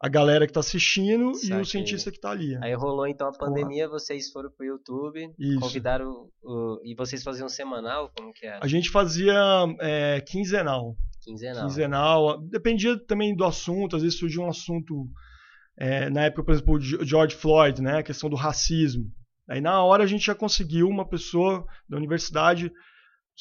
a 0.00 0.08
galera 0.08 0.46
que 0.46 0.50
está 0.50 0.60
assistindo 0.60 1.32
e 1.42 1.52
o 1.54 1.64
cientista 1.64 2.10
que 2.10 2.18
está 2.18 2.30
ali. 2.30 2.56
Aí 2.62 2.74
rolou 2.74 3.06
então 3.06 3.28
a 3.28 3.32
pandemia, 3.32 3.88
vocês 3.88 4.30
foram 4.30 4.50
pro 4.50 4.66
YouTube, 4.66 5.32
Isso. 5.38 5.58
convidaram 5.58 6.28
o, 6.42 6.80
e 6.84 6.94
vocês 6.94 7.22
faziam 7.22 7.48
semanal, 7.48 8.12
como 8.14 8.32
que 8.32 8.46
era? 8.46 8.58
A 8.62 8.68
gente 8.68 8.90
fazia 8.90 9.34
é, 9.80 10.20
quinzenal. 10.20 10.94
Quinzenal. 11.22 11.66
Quinzenal, 11.66 12.40
dependia 12.42 12.98
também 13.06 13.34
do 13.34 13.44
assunto, 13.44 13.96
às 13.96 14.02
vezes 14.02 14.18
surgia 14.18 14.42
um 14.42 14.48
assunto 14.48 15.08
é, 15.78 16.10
na 16.10 16.24
época, 16.24 16.44
por 16.44 16.52
exemplo, 16.52 16.80
George 16.80 17.34
Floyd, 17.34 17.80
né, 17.80 17.98
a 17.98 18.02
questão 18.02 18.28
do 18.28 18.36
racismo. 18.36 19.10
Aí 19.48 19.60
na 19.60 19.82
hora 19.82 20.04
a 20.04 20.06
gente 20.06 20.26
já 20.26 20.34
conseguiu 20.34 20.88
uma 20.88 21.08
pessoa 21.08 21.64
da 21.88 21.96
universidade 21.96 22.70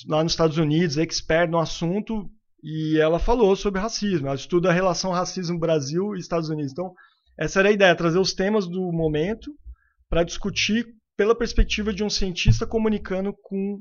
lá 0.07 0.23
nos 0.23 0.33
Estados 0.33 0.57
Unidos, 0.57 0.97
expert 0.97 1.49
no 1.49 1.59
assunto, 1.59 2.29
e 2.67 2.99
ela 2.99 3.19
falou 3.19 3.55
sobre 3.55 3.79
racismo. 3.79 4.25
Ela 4.25 4.35
estuda 4.35 4.71
a 4.71 4.73
relação 4.73 5.11
racismo 5.11 5.59
Brasil 5.59 6.15
e 6.15 6.19
Estados 6.19 6.49
Unidos. 6.49 6.71
Então, 6.71 6.95
essa 7.37 7.59
era 7.59 7.69
a 7.69 7.71
ideia, 7.71 7.95
trazer 7.95 8.17
os 8.17 8.33
temas 8.33 8.67
do 8.67 8.91
momento 8.91 9.55
para 10.09 10.23
discutir 10.23 10.87
pela 11.15 11.37
perspectiva 11.37 11.93
de 11.93 12.03
um 12.03 12.09
cientista 12.09 12.65
comunicando 12.65 13.31
com 13.43 13.77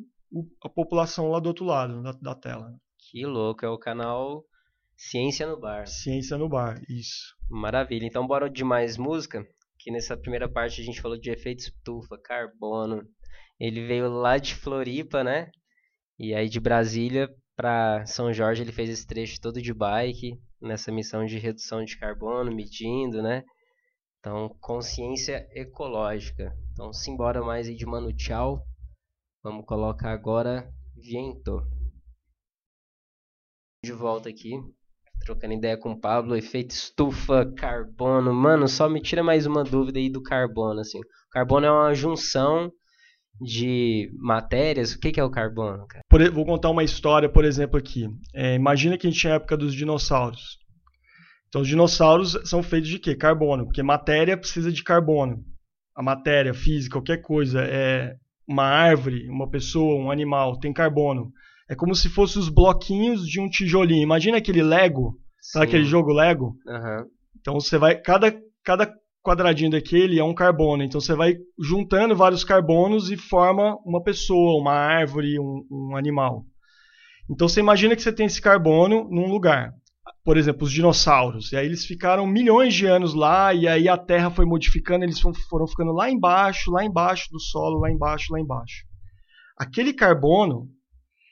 a 0.63 0.69
população 0.69 1.31
lá 1.31 1.41
do 1.41 1.47
outro 1.47 1.65
lado 1.65 2.03
da, 2.03 2.13
da 2.13 2.35
tela. 2.35 2.75
Que 2.99 3.25
louco, 3.25 3.65
é 3.65 3.69
o 3.71 3.79
canal 3.79 4.45
Ciência 4.99 5.47
no 5.47 5.59
Bar. 5.59 5.87
Ciência 5.87 6.37
no 6.37 6.47
Bar, 6.47 6.79
isso. 6.87 7.35
Maravilha. 7.49 8.05
Então 8.05 8.27
bora 8.27 8.51
de 8.51 8.65
mais 8.65 8.99
música, 8.99 9.47
que 9.79 9.91
nessa 9.91 10.15
primeira 10.15 10.47
parte 10.47 10.83
a 10.83 10.85
gente 10.85 11.01
falou 11.01 11.19
de 11.19 11.31
efeito 11.31 11.61
estufa, 11.61 12.19
carbono. 12.23 13.03
Ele 13.59 13.87
veio 13.87 14.11
lá 14.11 14.37
de 14.37 14.55
Floripa, 14.55 15.25
né? 15.25 15.51
E 16.19 16.35
aí 16.35 16.51
de 16.51 16.61
Brasília 16.61 17.31
para 17.57 18.05
São 18.07 18.33
Jorge 18.33 18.63
ele 18.63 18.73
fez 18.73 18.91
esse 18.91 19.07
trecho 19.07 19.41
todo 19.41 19.61
de 19.61 19.73
bike, 19.73 20.41
nessa 20.61 20.91
missão 20.91 21.25
de 21.25 21.39
redução 21.39 21.85
de 21.85 21.99
carbono, 21.99 22.55
medindo, 22.55 23.23
né? 23.23 23.45
Então, 24.19 24.49
consciência 24.61 25.47
ecológica. 25.53 26.57
Então, 26.73 26.93
simbora 26.93 27.43
mais 27.43 27.69
aí 27.69 27.77
de 27.77 27.87
Mano 27.87 28.13
Tchau. 28.13 28.65
Vamos 29.43 29.67
colocar 29.67 30.13
agora 30.13 30.73
Viento. 30.97 31.63
De 33.85 33.93
volta 33.93 34.31
aqui, 34.31 34.53
trocando 35.21 35.53
ideia 35.53 35.77
com 35.77 35.93
o 35.93 36.01
Pablo, 36.01 36.35
efeito 36.35 36.71
estufa, 36.71 37.53
carbono. 37.55 38.33
Mano, 38.33 38.67
só 38.67 38.89
me 38.89 39.03
tira 39.03 39.23
mais 39.23 39.45
uma 39.45 39.63
dúvida 39.63 39.99
aí 39.99 40.09
do 40.09 40.23
carbono, 40.23 40.81
assim. 40.81 41.01
Carbono 41.31 41.67
é 41.67 41.71
uma 41.71 41.95
junção 41.95 42.73
de 43.41 44.11
matérias. 44.19 44.93
O 44.93 45.01
que, 45.01 45.13
que 45.13 45.21
é 45.21 45.25
o 45.25 45.31
carbono, 45.31 45.87
cara? 45.87 46.05
Por, 46.09 46.31
vou 46.31 46.45
contar 46.45 46.71
uma 46.71 46.85
história, 46.85 47.29
por 47.29 47.45
exemplo, 47.45 47.79
aqui. 47.79 48.09
É, 48.35 48.55
imagina 48.55 48.97
que 48.97 49.07
a 49.07 49.11
gente 49.11 49.21
tinha 49.21 49.35
a 49.35 49.37
época 49.37 49.57
dos 49.57 49.75
dinossauros. 49.75 50.59
Então, 51.49 51.63
os 51.63 51.69
dinossauros 51.69 52.39
são 52.45 52.63
feitos 52.63 52.89
de 52.89 52.99
quê? 52.99 53.15
Carbono, 53.15 53.65
porque 53.65 53.83
matéria 53.83 54.37
precisa 54.37 54.73
de 54.73 54.83
carbono. 54.83 55.45
A 55.95 56.03
matéria 56.03 56.53
física, 56.53 56.95
qualquer 56.97 57.19
coisa, 57.19 57.61
é 57.63 58.17
uma 58.49 58.65
árvore, 58.65 59.29
uma 59.29 59.49
pessoa, 59.49 60.03
um 60.03 60.11
animal, 60.11 60.59
tem 60.59 60.73
carbono. 60.73 61.33
É 61.69 61.75
como 61.75 61.95
se 61.95 62.09
fossem 62.09 62.41
os 62.41 62.49
bloquinhos 62.49 63.27
de 63.27 63.41
um 63.41 63.49
tijolinho. 63.49 64.03
Imagina 64.03 64.39
aquele 64.39 64.63
Lego, 64.63 65.17
sabe 65.41 65.67
aquele 65.67 65.85
jogo 65.85 66.13
Lego? 66.13 66.57
Uhum. 66.67 67.07
Então 67.41 67.55
você 67.55 67.79
vai. 67.79 67.97
Cada, 68.01 68.37
cada 68.65 68.93
quadradinho 69.25 69.71
daquele 69.71 70.19
é 70.19 70.25
um 70.25 70.35
carbono. 70.35 70.83
Então 70.83 71.01
você 71.01 71.15
vai 71.15 71.37
juntando 71.59 72.15
vários 72.15 72.45
carbonos 72.45 73.11
e 73.11 73.17
forma 73.17 73.77
uma 73.85 74.03
pessoa, 74.03 74.61
uma 74.61 74.75
árvore, 74.75 75.41
um, 75.41 75.67
um 75.71 75.97
animal. 75.97 76.45
Então 77.29 77.49
você 77.49 77.59
imagina 77.61 77.97
que 77.97 78.03
você 78.03 78.13
tem 78.13 78.27
esse 78.27 78.41
carbono 78.41 79.09
num 79.11 79.27
lugar. 79.27 79.73
Por 80.23 80.37
exemplo, 80.37 80.65
os 80.65 80.73
dinossauros. 80.73 81.53
E 81.53 81.57
aí 81.57 81.65
eles 81.65 81.87
ficaram 81.87 82.27
milhões 82.27 82.75
de 82.75 82.87
anos 82.87 83.15
lá, 83.15 83.55
e 83.55 83.67
aí 83.67 83.89
a 83.89 83.97
Terra 83.97 84.31
foi 84.31 84.45
modificando, 84.45 85.05
eles 85.05 85.19
foram 85.21 85.67
ficando 85.67 85.93
lá 85.93 86.11
embaixo, 86.11 86.71
lá 86.71 86.85
embaixo 86.85 87.29
do 87.31 87.41
solo, 87.41 87.81
lá 87.81 87.91
embaixo, 87.91 88.33
lá 88.33 88.39
embaixo. 88.39 88.85
Aquele 89.59 89.93
carbono, 89.95 90.69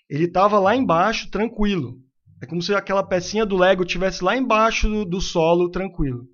ele 0.08 0.24
estava 0.24 0.58
lá 0.58 0.74
embaixo, 0.74 1.30
tranquilo. 1.30 1.98
É 2.42 2.46
como 2.46 2.62
se 2.62 2.74
aquela 2.74 3.02
pecinha 3.02 3.46
do 3.46 3.56
Lego 3.56 3.84
tivesse 3.84 4.24
lá 4.24 4.36
embaixo 4.36 4.88
do, 4.88 5.04
do 5.04 5.20
solo, 5.20 5.70
tranquilo. 5.70 6.26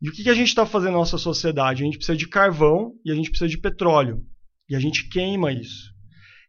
E 0.00 0.08
o 0.08 0.12
que, 0.12 0.22
que 0.22 0.30
a 0.30 0.34
gente 0.34 0.48
está 0.48 0.64
fazendo 0.64 0.92
na 0.92 0.98
nossa 0.98 1.18
sociedade? 1.18 1.82
A 1.82 1.86
gente 1.86 1.96
precisa 1.96 2.16
de 2.16 2.28
carvão 2.28 2.92
e 3.04 3.10
a 3.10 3.14
gente 3.14 3.30
precisa 3.30 3.48
de 3.48 3.58
petróleo. 3.58 4.24
E 4.68 4.76
a 4.76 4.80
gente 4.80 5.08
queima 5.08 5.52
isso. 5.52 5.92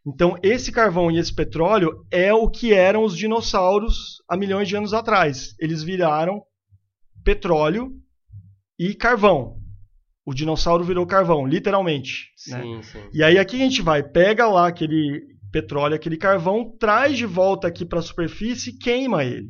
Então, 0.05 0.37
esse 0.43 0.71
carvão 0.71 1.09
e 1.09 1.17
esse 1.17 1.33
petróleo 1.33 2.05
é 2.11 2.33
o 2.33 2.49
que 2.49 2.73
eram 2.73 3.03
os 3.03 3.17
dinossauros 3.17 4.21
há 4.29 4.37
milhões 4.37 4.67
de 4.67 4.75
anos 4.75 4.93
atrás. 4.93 5.55
Eles 5.59 5.83
viraram 5.83 6.41
petróleo 7.23 7.91
e 8.77 8.93
carvão. 8.93 9.57
O 10.25 10.33
dinossauro 10.33 10.83
virou 10.83 11.05
carvão, 11.07 11.45
literalmente. 11.45 12.27
Né? 12.47 12.61
Sim, 12.61 12.75
né? 12.75 12.83
sim. 12.83 13.09
E 13.13 13.23
aí 13.23 13.39
aqui 13.39 13.55
a 13.55 13.59
gente 13.59 13.81
vai, 13.81 14.03
pega 14.03 14.47
lá 14.47 14.67
aquele 14.67 15.21
petróleo, 15.51 15.95
aquele 15.95 16.17
carvão, 16.17 16.77
traz 16.77 17.17
de 17.17 17.25
volta 17.25 17.67
aqui 17.67 17.83
para 17.83 17.99
a 17.99 18.03
superfície 18.03 18.69
e 18.69 18.77
queima 18.77 19.23
ele 19.23 19.49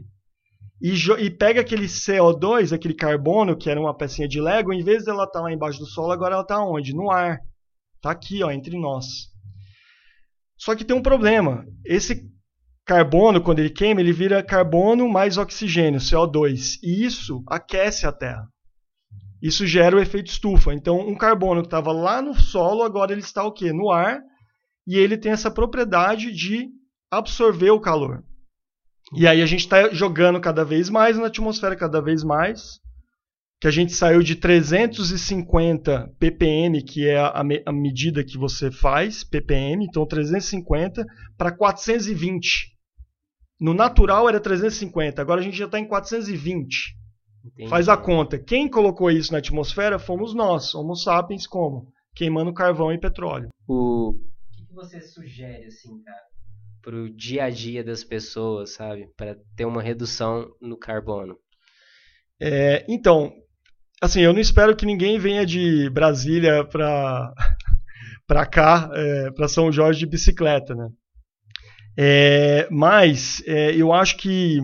e, 0.81 0.93
e, 0.93 1.29
pega 1.29 1.59
aquele 1.59 1.87
CO2, 1.87 2.73
aquele 2.73 2.93
carbono, 2.93 3.57
que 3.57 3.69
era 3.69 3.79
uma 3.79 3.95
pecinha 3.95 4.27
de 4.27 4.39
Lego, 4.39 4.71
em 4.71 4.83
vez 4.83 5.03
dela 5.03 5.25
estar 5.25 5.39
tá 5.39 5.41
lá 5.41 5.51
embaixo 5.51 5.79
do 5.79 5.85
solo, 5.85 6.11
agora 6.11 6.35
ela 6.35 6.43
está 6.43 6.63
onde? 6.63 6.95
No 6.95 7.11
ar. 7.11 7.39
Está 7.97 8.11
aqui, 8.11 8.41
ó, 8.41 8.49
entre 8.49 8.79
nós. 8.79 9.05
Só 10.57 10.73
que 10.75 10.85
tem 10.85 10.95
um 10.95 11.01
problema. 11.01 11.65
Esse 11.85 12.29
carbono, 12.85 13.41
quando 13.41 13.59
ele 13.59 13.69
queima, 13.69 13.99
ele 13.99 14.13
vira 14.13 14.41
carbono 14.41 15.09
mais 15.09 15.37
oxigênio, 15.37 15.99
CO2. 15.99 16.77
E 16.81 17.03
isso 17.05 17.43
aquece 17.47 18.07
a 18.07 18.11
Terra. 18.11 18.47
Isso 19.41 19.65
gera 19.67 19.95
o 19.95 19.99
efeito 19.99 20.31
estufa. 20.31 20.73
Então, 20.73 20.99
um 20.99 21.15
carbono 21.15 21.61
que 21.61 21.67
estava 21.67 21.91
lá 21.91 22.21
no 22.21 22.33
solo, 22.33 22.83
agora 22.83 23.11
ele 23.11 23.21
está 23.21 23.43
o 23.43 23.51
quê? 23.51 23.73
No 23.73 23.91
ar. 23.91 24.21
E 24.87 24.97
ele 24.97 25.17
tem 25.17 25.31
essa 25.31 25.51
propriedade 25.51 26.31
de 26.33 26.69
absorver 27.11 27.71
o 27.71 27.81
calor. 27.81 28.23
E 29.13 29.27
aí 29.27 29.41
a 29.41 29.45
gente 29.45 29.61
está 29.61 29.89
jogando 29.89 30.39
cada 30.39 30.63
vez 30.63 30.89
mais 30.89 31.17
na 31.17 31.27
atmosfera, 31.27 31.75
cada 31.75 32.01
vez 32.01 32.23
mais. 32.23 32.79
Que 33.61 33.67
a 33.67 33.71
gente 33.71 33.91
saiu 33.91 34.23
de 34.23 34.35
350 34.35 36.13
ppm, 36.17 36.81
que 36.81 37.07
é 37.07 37.17
a, 37.17 37.43
a 37.65 37.73
medida 37.73 38.23
que 38.23 38.37
você 38.37 38.71
faz, 38.71 39.23
ppm, 39.23 39.83
então 39.83 40.05
350, 40.05 41.05
para 41.37 41.51
420. 41.51 42.77
No 43.59 43.73
natural 43.73 44.29
era 44.29 44.39
350, 44.39 45.21
agora 45.21 45.41
a 45.41 45.43
gente 45.43 45.57
já 45.57 45.65
está 45.65 45.77
em 45.77 45.85
420. 45.85 46.97
Entendi. 47.43 47.69
Faz 47.69 47.89
a 47.89 47.97
conta. 47.97 48.39
Quem 48.39 48.69
colocou 48.69 49.11
isso 49.11 49.33
na 49.33 49.39
atmosfera 49.39 49.99
fomos 49.99 50.33
nós, 50.33 50.73
Homo 50.73 50.95
sapiens, 50.95 51.45
como? 51.45 51.91
Queimando 52.15 52.53
carvão 52.53 52.93
e 52.93 52.97
petróleo. 52.97 53.49
O 53.67 54.13
que, 54.55 54.65
que 54.67 54.73
você 54.73 55.01
sugere, 55.01 55.65
assim, 55.65 56.01
cara? 56.01 56.29
Pro 56.89 57.07
dia 57.07 57.43
a 57.43 57.49
dia 57.51 57.83
das 57.83 58.03
pessoas, 58.03 58.71
sabe? 58.71 59.07
Para 59.15 59.37
ter 59.55 59.63
uma 59.63 59.79
redução 59.79 60.49
no 60.59 60.75
carbono. 60.75 61.37
É, 62.41 62.83
então, 62.89 63.31
assim, 64.01 64.21
eu 64.21 64.33
não 64.33 64.39
espero 64.39 64.75
que 64.75 64.87
ninguém 64.87 65.19
venha 65.19 65.45
de 65.45 65.87
Brasília 65.91 66.65
para 66.65 67.31
para 68.25 68.43
cá, 68.43 68.89
é, 68.91 69.29
para 69.29 69.47
São 69.47 69.71
Jorge 69.71 69.99
de 69.99 70.07
bicicleta, 70.07 70.73
né? 70.73 70.89
É, 71.95 72.67
mas 72.71 73.43
é, 73.45 73.75
eu 73.75 73.93
acho 73.93 74.17
que 74.17 74.57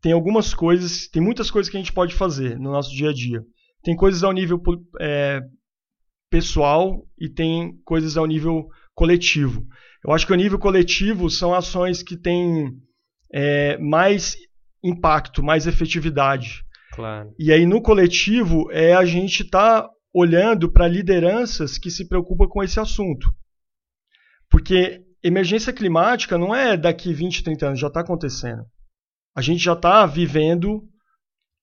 tem 0.00 0.12
algumas 0.12 0.54
coisas, 0.54 1.08
tem 1.08 1.20
muitas 1.20 1.50
coisas 1.50 1.68
que 1.68 1.76
a 1.76 1.80
gente 1.80 1.92
pode 1.92 2.14
fazer 2.14 2.56
no 2.56 2.70
nosso 2.70 2.94
dia 2.94 3.10
a 3.10 3.12
dia. 3.12 3.42
Tem 3.82 3.96
coisas 3.96 4.22
ao 4.22 4.30
nível 4.30 4.62
é, 5.00 5.40
pessoal 6.30 7.04
e 7.18 7.28
tem 7.28 7.76
coisas 7.84 8.16
ao 8.16 8.26
nível 8.26 8.68
coletivo. 8.94 9.66
Eu 10.06 10.12
acho 10.12 10.26
que 10.26 10.32
o 10.32 10.36
nível 10.36 10.58
coletivo 10.58 11.30
são 11.30 11.54
ações 11.54 12.02
que 12.02 12.16
têm 12.16 12.72
é, 13.32 13.78
mais 13.78 14.36
impacto, 14.82 15.42
mais 15.42 15.66
efetividade. 15.66 16.62
Claro. 16.92 17.34
E 17.38 17.50
aí 17.50 17.64
no 17.64 17.80
coletivo 17.80 18.70
é 18.70 18.92
a 18.94 19.04
gente 19.04 19.42
estar 19.42 19.82
tá 19.82 19.90
olhando 20.12 20.70
para 20.70 20.86
lideranças 20.86 21.78
que 21.78 21.90
se 21.90 22.06
preocupam 22.06 22.46
com 22.46 22.62
esse 22.62 22.78
assunto. 22.78 23.34
Porque 24.50 25.02
emergência 25.22 25.72
climática 25.72 26.36
não 26.36 26.54
é 26.54 26.76
daqui 26.76 27.12
20, 27.12 27.42
30 27.42 27.66
anos, 27.66 27.80
já 27.80 27.88
está 27.88 28.00
acontecendo. 28.00 28.62
A 29.34 29.40
gente 29.40 29.64
já 29.64 29.72
está 29.72 30.06
vivendo 30.06 30.86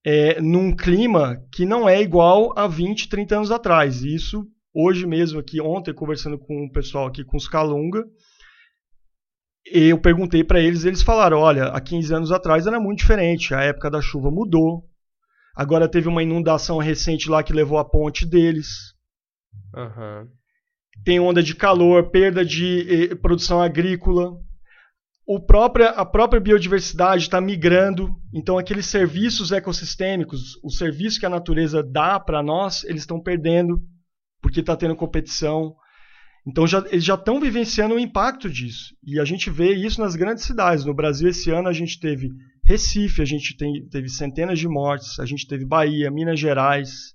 é, 0.04 0.42
num 0.42 0.76
clima 0.76 1.38
que 1.54 1.66
não 1.66 1.88
é 1.88 2.02
igual 2.02 2.58
a 2.58 2.68
20, 2.68 3.08
30 3.08 3.36
anos 3.36 3.52
atrás. 3.52 4.04
E 4.04 4.14
isso, 4.14 4.46
hoje 4.74 5.06
mesmo, 5.06 5.40
aqui, 5.40 5.62
ontem, 5.62 5.94
conversando 5.94 6.38
com 6.38 6.66
o 6.66 6.72
pessoal 6.72 7.08
aqui 7.08 7.24
com 7.24 7.38
os 7.38 7.48
Calunga, 7.48 8.04
eu 9.66 10.00
perguntei 10.00 10.44
para 10.44 10.60
eles, 10.60 10.86
eles 10.86 11.02
falaram: 11.02 11.40
olha, 11.40 11.66
há 11.66 11.80
15 11.80 12.14
anos 12.14 12.32
atrás 12.32 12.68
era 12.68 12.80
muito 12.80 13.00
diferente, 13.00 13.54
a 13.54 13.62
época 13.62 13.90
da 13.90 14.02
chuva 14.02 14.32
mudou. 14.32 14.84
Agora 15.56 15.88
teve 15.88 16.08
uma 16.08 16.24
inundação 16.24 16.78
recente 16.78 17.30
lá 17.30 17.44
que 17.44 17.54
levou 17.54 17.78
a 17.78 17.86
ponte 17.86 18.26
deles. 18.26 18.68
Uhum. 19.76 20.28
Tem 21.04 21.20
onda 21.20 21.44
de 21.44 21.56
calor, 21.56 22.10
perda 22.10 22.46
de 22.46 23.12
eh, 23.12 23.16
produção 23.16 23.62
agrícola. 23.62 24.32
O 25.26 25.40
própria, 25.40 25.90
a 25.90 26.06
própria 26.06 26.40
biodiversidade 26.40 27.24
está 27.24 27.40
migrando. 27.42 28.16
Então, 28.34 28.58
aqueles 28.58 28.86
serviços 28.86 29.52
ecossistêmicos, 29.52 30.58
o 30.64 30.70
serviço 30.70 31.20
que 31.20 31.26
a 31.26 31.30
natureza 31.30 31.84
dá 31.84 32.20
para 32.20 32.42
nós, 32.42 32.84
eles 32.84 33.02
estão 33.02 33.22
perdendo, 33.22 33.82
porque 34.42 34.62
está 34.62 34.76
tendo 34.76 34.96
competição. 34.96 35.76
Então 36.46 36.66
já, 36.66 36.80
eles 36.90 37.04
já 37.04 37.16
estão 37.16 37.40
vivenciando 37.40 37.96
o 37.96 38.00
impacto 38.00 38.50
disso. 38.50 38.96
E 39.04 39.20
a 39.20 39.26
gente 39.26 39.50
vê 39.50 39.74
isso 39.74 40.02
nas 40.02 40.16
grandes 40.16 40.44
cidades. 40.44 40.86
No 40.86 40.94
Brasil, 40.94 41.30
esse 41.30 41.52
ano, 41.52 41.68
a 41.68 41.74
gente 41.74 42.00
teve 42.00 42.30
Recife, 42.64 43.22
a 43.22 43.26
gente 43.26 43.56
tem, 43.56 43.88
teve 43.90 44.10
centenas 44.10 44.58
de 44.58 44.68
mortes, 44.68 45.20
a 45.20 45.26
gente 45.26 45.48
teve 45.48 45.66
Bahia, 45.66 46.10
Minas 46.10 46.40
Gerais. 46.40 47.14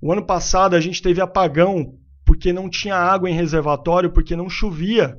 O 0.00 0.12
ano 0.12 0.24
passado, 0.24 0.74
a 0.74 0.80
gente 0.80 1.02
teve 1.02 1.20
apagão 1.20 1.98
porque 2.24 2.52
não 2.52 2.70
tinha 2.70 2.96
água 2.96 3.28
em 3.28 3.34
reservatório, 3.34 4.12
porque 4.12 4.34
não 4.34 4.48
chovia. 4.48 5.18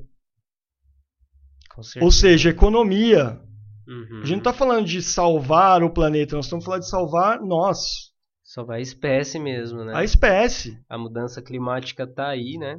Ou 2.01 2.12
seja, 2.12 2.50
economia. 2.50 3.39
Uhum. 3.88 4.22
A 4.22 4.25
gente 4.25 4.32
não 4.32 4.38
está 4.38 4.53
falando 4.53 4.86
de 4.86 5.01
salvar 5.01 5.84
o 5.84 5.91
planeta, 5.91 6.36
nós 6.36 6.46
estamos 6.46 6.63
falando 6.63 6.82
de 6.82 6.89
salvar 6.89 7.41
nós. 7.41 8.12
Salvar 8.43 8.77
a 8.77 8.82
espécie 8.82 9.39
mesmo, 9.39 9.84
né? 9.84 9.93
A 9.96 10.03
espécie. 10.03 10.79
A 10.88 10.98
mudança 10.98 11.41
climática 11.41 12.03
está 12.03 12.29
aí, 12.29 12.58
né? 12.58 12.77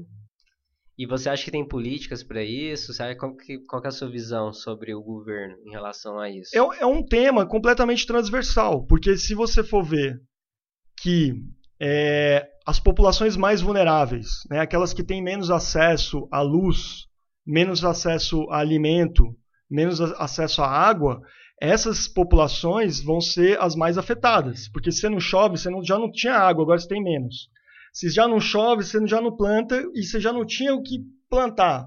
E 0.96 1.06
você 1.06 1.28
acha 1.28 1.44
que 1.44 1.50
tem 1.50 1.66
políticas 1.66 2.22
para 2.22 2.42
isso? 2.42 2.94
Sabe 2.94 3.16
qual, 3.16 3.34
que, 3.34 3.58
qual 3.66 3.82
que 3.82 3.88
é 3.88 3.90
a 3.90 3.92
sua 3.92 4.08
visão 4.08 4.52
sobre 4.52 4.94
o 4.94 5.02
governo 5.02 5.56
em 5.66 5.70
relação 5.70 6.18
a 6.20 6.30
isso? 6.30 6.50
É, 6.54 6.82
é 6.82 6.86
um 6.86 7.04
tema 7.04 7.44
completamente 7.46 8.06
transversal, 8.06 8.86
porque 8.86 9.16
se 9.16 9.34
você 9.34 9.64
for 9.64 9.82
ver 9.82 10.20
que 10.96 11.34
é, 11.80 12.48
as 12.64 12.78
populações 12.78 13.36
mais 13.36 13.60
vulneráveis, 13.60 14.28
né, 14.48 14.60
aquelas 14.60 14.94
que 14.94 15.02
têm 15.02 15.22
menos 15.22 15.50
acesso 15.50 16.28
à 16.30 16.40
luz, 16.40 17.06
menos 17.44 17.84
acesso 17.84 18.48
a 18.50 18.58
alimento, 18.58 19.36
menos 19.68 20.00
acesso 20.00 20.62
à 20.62 20.68
água, 20.68 21.20
essas 21.60 22.06
populações 22.06 23.02
vão 23.02 23.20
ser 23.20 23.60
as 23.60 23.74
mais 23.74 23.98
afetadas. 23.98 24.68
Porque 24.68 24.92
se 24.92 25.08
não 25.08 25.18
chove, 25.18 25.58
você 25.58 25.68
não, 25.68 25.84
já 25.84 25.98
não 25.98 26.10
tinha 26.10 26.34
água, 26.34 26.62
agora 26.62 26.78
você 26.78 26.88
tem 26.88 27.02
menos. 27.02 27.48
Se 27.94 28.10
já 28.10 28.26
não 28.26 28.40
chove, 28.40 28.82
você 28.82 29.06
já 29.06 29.20
não 29.20 29.34
planta 29.34 29.80
e 29.94 30.02
você 30.02 30.18
já 30.18 30.32
não 30.32 30.44
tinha 30.44 30.74
o 30.74 30.82
que 30.82 30.98
plantar. 31.30 31.86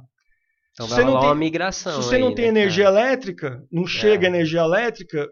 Então 0.72 0.88
se 0.88 0.96
vai 0.96 1.04
rolar 1.04 1.20
tem, 1.20 1.30
uma 1.30 1.36
migração. 1.36 2.02
Se 2.02 2.08
você 2.08 2.16
aí, 2.16 2.22
não 2.22 2.34
tem 2.34 2.46
né, 2.46 2.62
energia 2.62 2.86
cara? 2.86 3.00
elétrica, 3.00 3.64
não 3.70 3.84
é. 3.84 3.88
chega 3.88 4.28
energia 4.28 4.62
elétrica, 4.62 5.28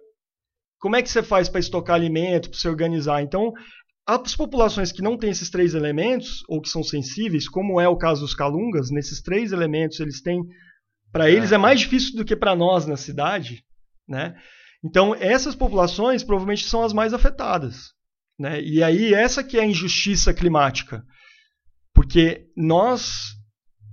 como 0.78 0.98
é 0.98 1.02
que 1.02 1.10
você 1.10 1.24
faz 1.24 1.48
para 1.48 1.62
estocar 1.62 1.96
alimento, 1.96 2.50
para 2.50 2.60
se 2.60 2.68
organizar? 2.68 3.22
Então, 3.22 3.54
as 4.06 4.36
populações 4.36 4.92
que 4.92 5.02
não 5.02 5.18
têm 5.18 5.30
esses 5.30 5.50
três 5.50 5.74
elementos, 5.74 6.44
ou 6.50 6.62
que 6.62 6.70
são 6.70 6.84
sensíveis, 6.84 7.48
como 7.48 7.80
é 7.80 7.88
o 7.88 7.98
caso 7.98 8.22
dos 8.22 8.36
calungas, 8.36 8.92
nesses 8.92 9.22
três 9.22 9.52
elementos 9.52 10.00
eles 10.00 10.22
têm. 10.22 10.44
Para 11.12 11.32
eles 11.32 11.54
é 11.54 11.58
mais 11.58 11.80
difícil 11.80 12.18
do 12.18 12.26
que 12.26 12.36
para 12.36 12.56
nós 12.56 12.86
na 12.86 12.98
cidade. 12.98 13.64
Né? 14.06 14.36
Então, 14.84 15.16
essas 15.16 15.56
populações 15.56 16.24
provavelmente 16.24 16.66
são 16.66 16.84
as 16.84 16.92
mais 16.92 17.14
afetadas. 17.14 17.95
Né? 18.38 18.62
E 18.62 18.84
aí, 18.84 19.14
essa 19.14 19.44
que 19.44 19.58
é 19.58 19.62
a 19.62 19.66
injustiça 19.66 20.34
climática. 20.34 21.04
Porque 21.94 22.48
nós, 22.56 23.34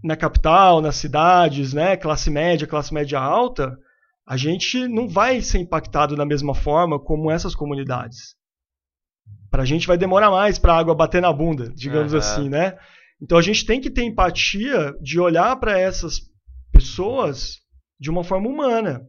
na 0.02 0.16
capital, 0.16 0.80
nas 0.80 0.96
cidades, 0.96 1.72
né, 1.72 1.96
classe 1.96 2.30
média, 2.30 2.66
classe 2.66 2.92
média 2.92 3.20
alta, 3.20 3.76
a 4.26 4.37
gente 4.37 4.88
não 4.88 5.08
vai 5.08 5.40
ser 5.40 5.58
impactado 5.58 6.16
da 6.16 6.26
mesma 6.26 6.54
forma 6.54 6.99
como 6.99 7.30
essas 7.30 7.54
comunidades. 7.54 8.34
Para 9.50 9.62
a 9.62 9.66
gente 9.66 9.87
vai 9.87 9.96
demorar 9.96 10.30
mais 10.30 10.58
para 10.58 10.75
a 10.75 10.78
água 10.78 10.94
bater 10.94 11.22
na 11.22 11.32
bunda, 11.32 11.72
digamos 11.75 12.12
uhum. 12.12 12.18
assim, 12.18 12.49
né? 12.49 12.76
Então 13.20 13.38
a 13.38 13.42
gente 13.42 13.64
tem 13.64 13.80
que 13.80 13.90
ter 13.90 14.02
empatia 14.02 14.92
de 15.00 15.20
olhar 15.20 15.54
para 15.56 15.78
essas 15.78 16.20
pessoas 16.72 17.61
de 18.00 18.11
uma 18.11 18.25
forma 18.25 18.49
humana 18.49 19.06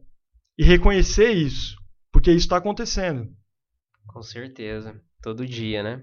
e 0.56 0.62
reconhecer 0.62 1.32
isso, 1.32 1.76
porque 2.12 2.30
isso 2.30 2.40
está 2.40 2.58
acontecendo. 2.58 3.26
Com 4.06 4.22
certeza 4.22 5.00
todo 5.24 5.46
dia, 5.46 5.82
né? 5.82 6.02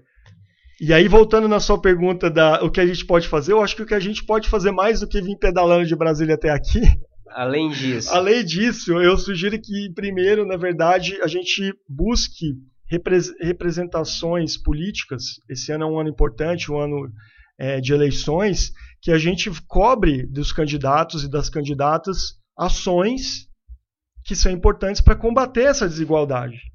E 0.80 0.92
aí, 0.92 1.06
voltando 1.06 1.46
na 1.46 1.60
sua 1.60 1.80
pergunta 1.80 2.28
da 2.28 2.60
o 2.60 2.68
que 2.68 2.80
a 2.80 2.86
gente 2.86 3.06
pode 3.06 3.28
fazer, 3.28 3.52
eu 3.52 3.62
acho 3.62 3.76
que 3.76 3.82
o 3.82 3.86
que 3.86 3.94
a 3.94 4.00
gente 4.00 4.24
pode 4.26 4.48
fazer 4.48 4.72
mais 4.72 4.98
do 4.98 5.06
que 5.06 5.22
vir 5.22 5.38
pedalando 5.38 5.86
de 5.86 5.94
Brasília 5.94 6.34
até 6.34 6.50
aqui. 6.50 6.80
Além 7.28 7.70
disso. 7.70 8.10
Além 8.12 8.44
disso, 8.44 9.00
eu 9.00 9.16
sugiro 9.16 9.56
que, 9.60 9.92
primeiro, 9.94 10.44
na 10.44 10.56
verdade, 10.56 11.16
a 11.22 11.28
gente 11.28 11.72
busque 11.88 12.46
representações 13.40 14.60
políticas. 14.60 15.22
Esse 15.48 15.70
ano 15.70 15.84
é 15.84 15.86
um 15.86 16.00
ano 16.00 16.10
importante, 16.10 16.70
um 16.70 16.78
ano 16.78 17.08
é, 17.56 17.80
de 17.80 17.92
eleições, 17.92 18.72
que 19.00 19.12
a 19.12 19.18
gente 19.18 19.48
cobre 19.68 20.26
dos 20.26 20.50
candidatos 20.50 21.22
e 21.22 21.30
das 21.30 21.48
candidatas 21.48 22.34
ações 22.58 23.46
que 24.24 24.34
são 24.34 24.50
importantes 24.50 25.00
para 25.00 25.14
combater 25.14 25.62
essa 25.62 25.88
desigualdade. 25.88 26.71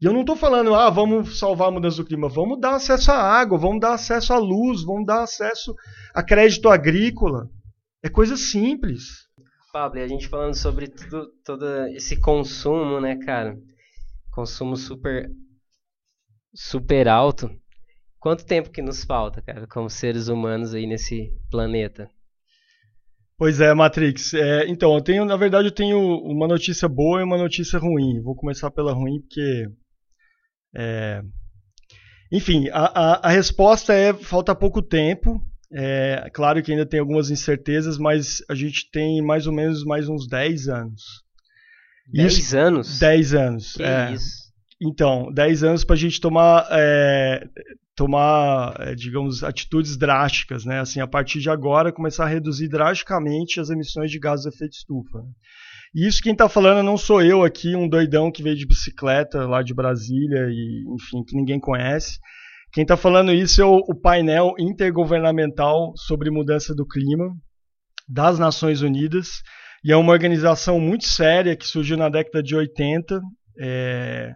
E 0.00 0.04
eu 0.04 0.12
não 0.12 0.20
estou 0.20 0.36
falando, 0.36 0.74
ah, 0.74 0.88
vamos 0.90 1.38
salvar 1.38 1.68
a 1.68 1.70
mudança 1.72 1.96
do 1.96 2.04
clima. 2.04 2.28
Vamos 2.28 2.60
dar 2.60 2.76
acesso 2.76 3.10
à 3.10 3.16
água, 3.16 3.58
vamos 3.58 3.80
dar 3.80 3.94
acesso 3.94 4.32
à 4.32 4.38
luz, 4.38 4.84
vamos 4.84 5.04
dar 5.04 5.22
acesso 5.22 5.74
a 6.14 6.22
crédito 6.22 6.68
agrícola. 6.68 7.50
É 8.02 8.08
coisa 8.08 8.36
simples. 8.36 9.26
Pablo, 9.72 9.98
e 9.98 10.02
a 10.02 10.08
gente 10.08 10.28
falando 10.28 10.54
sobre 10.54 10.88
tudo, 10.88 11.32
todo 11.44 11.66
esse 11.88 12.20
consumo, 12.20 13.00
né, 13.00 13.16
cara? 13.16 13.58
Consumo 14.30 14.76
super, 14.76 15.30
super 16.54 17.08
alto. 17.08 17.50
Quanto 18.20 18.46
tempo 18.46 18.70
que 18.70 18.82
nos 18.82 19.04
falta, 19.04 19.42
cara, 19.42 19.66
como 19.66 19.90
seres 19.90 20.28
humanos 20.28 20.74
aí 20.74 20.86
nesse 20.86 21.32
planeta? 21.50 22.08
Pois 23.36 23.60
é, 23.60 23.72
Matrix. 23.74 24.34
É, 24.34 24.66
então, 24.68 24.94
eu 24.94 25.00
tenho, 25.00 25.24
na 25.24 25.36
verdade, 25.36 25.68
eu 25.68 25.74
tenho 25.74 25.98
uma 26.22 26.48
notícia 26.48 26.88
boa 26.88 27.20
e 27.20 27.24
uma 27.24 27.38
notícia 27.38 27.78
ruim. 27.78 28.20
Vou 28.20 28.34
começar 28.34 28.70
pela 28.70 28.92
ruim 28.92 29.20
porque 29.20 29.68
é... 30.74 31.22
Enfim, 32.30 32.68
a, 32.70 32.84
a, 32.84 33.28
a, 33.28 33.30
resposta 33.30 33.94
é 33.94 34.12
falta 34.12 34.54
pouco 34.54 34.82
tempo. 34.82 35.42
É 35.72 36.30
claro 36.32 36.62
que 36.62 36.70
ainda 36.70 36.84
tem 36.84 37.00
algumas 37.00 37.30
incertezas, 37.30 37.98
mas 37.98 38.42
a 38.48 38.54
gente 38.54 38.90
tem 38.90 39.22
mais 39.22 39.46
ou 39.46 39.52
menos 39.52 39.84
mais 39.84 40.08
uns 40.08 40.26
10 40.28 40.68
anos. 40.68 41.02
10 42.12 42.38
isso, 42.38 42.58
anos? 42.58 42.98
10 42.98 43.34
anos. 43.34 43.72
Que 43.72 43.82
é. 43.82 44.12
isso? 44.12 44.48
Então, 44.80 45.32
10 45.32 45.64
anos 45.64 45.84
para 45.84 45.94
a 45.94 45.98
gente 45.98 46.20
tomar, 46.20 46.66
é, 46.70 47.46
tomar 47.96 48.76
é, 48.80 48.94
digamos, 48.94 49.42
atitudes 49.42 49.96
drásticas, 49.96 50.64
né? 50.64 50.80
Assim, 50.80 51.00
a 51.00 51.06
partir 51.06 51.40
de 51.40 51.50
agora, 51.50 51.92
começar 51.92 52.24
a 52.24 52.28
reduzir 52.28 52.68
drasticamente 52.68 53.60
as 53.60 53.70
emissões 53.70 54.10
de 54.10 54.18
gases 54.18 54.44
de 54.44 54.54
efeito 54.54 54.74
estufa. 54.74 55.24
E 55.94 56.06
isso 56.06 56.22
quem 56.22 56.32
está 56.32 56.48
falando 56.48 56.82
não 56.82 56.96
sou 56.96 57.22
eu 57.22 57.42
aqui, 57.42 57.74
um 57.74 57.88
doidão 57.88 58.30
que 58.30 58.42
veio 58.42 58.56
de 58.56 58.66
bicicleta 58.66 59.46
lá 59.46 59.62
de 59.62 59.74
Brasília 59.74 60.48
e, 60.50 60.84
enfim, 60.94 61.24
que 61.24 61.36
ninguém 61.36 61.58
conhece. 61.58 62.18
Quem 62.72 62.82
está 62.82 62.96
falando 62.96 63.32
isso 63.32 63.62
é 63.62 63.64
o, 63.64 63.78
o, 63.78 63.94
painel 63.94 64.54
intergovernamental 64.58 65.92
sobre 65.96 66.30
mudança 66.30 66.74
do 66.74 66.86
clima 66.86 67.30
das 68.06 68.38
Nações 68.38 68.82
Unidas. 68.82 69.42
E 69.82 69.92
é 69.92 69.96
uma 69.96 70.12
organização 70.12 70.78
muito 70.78 71.06
séria 71.06 71.56
que 71.56 71.66
surgiu 71.66 71.96
na 71.96 72.08
década 72.08 72.42
de 72.42 72.54
80, 72.54 73.20
é, 73.60 74.34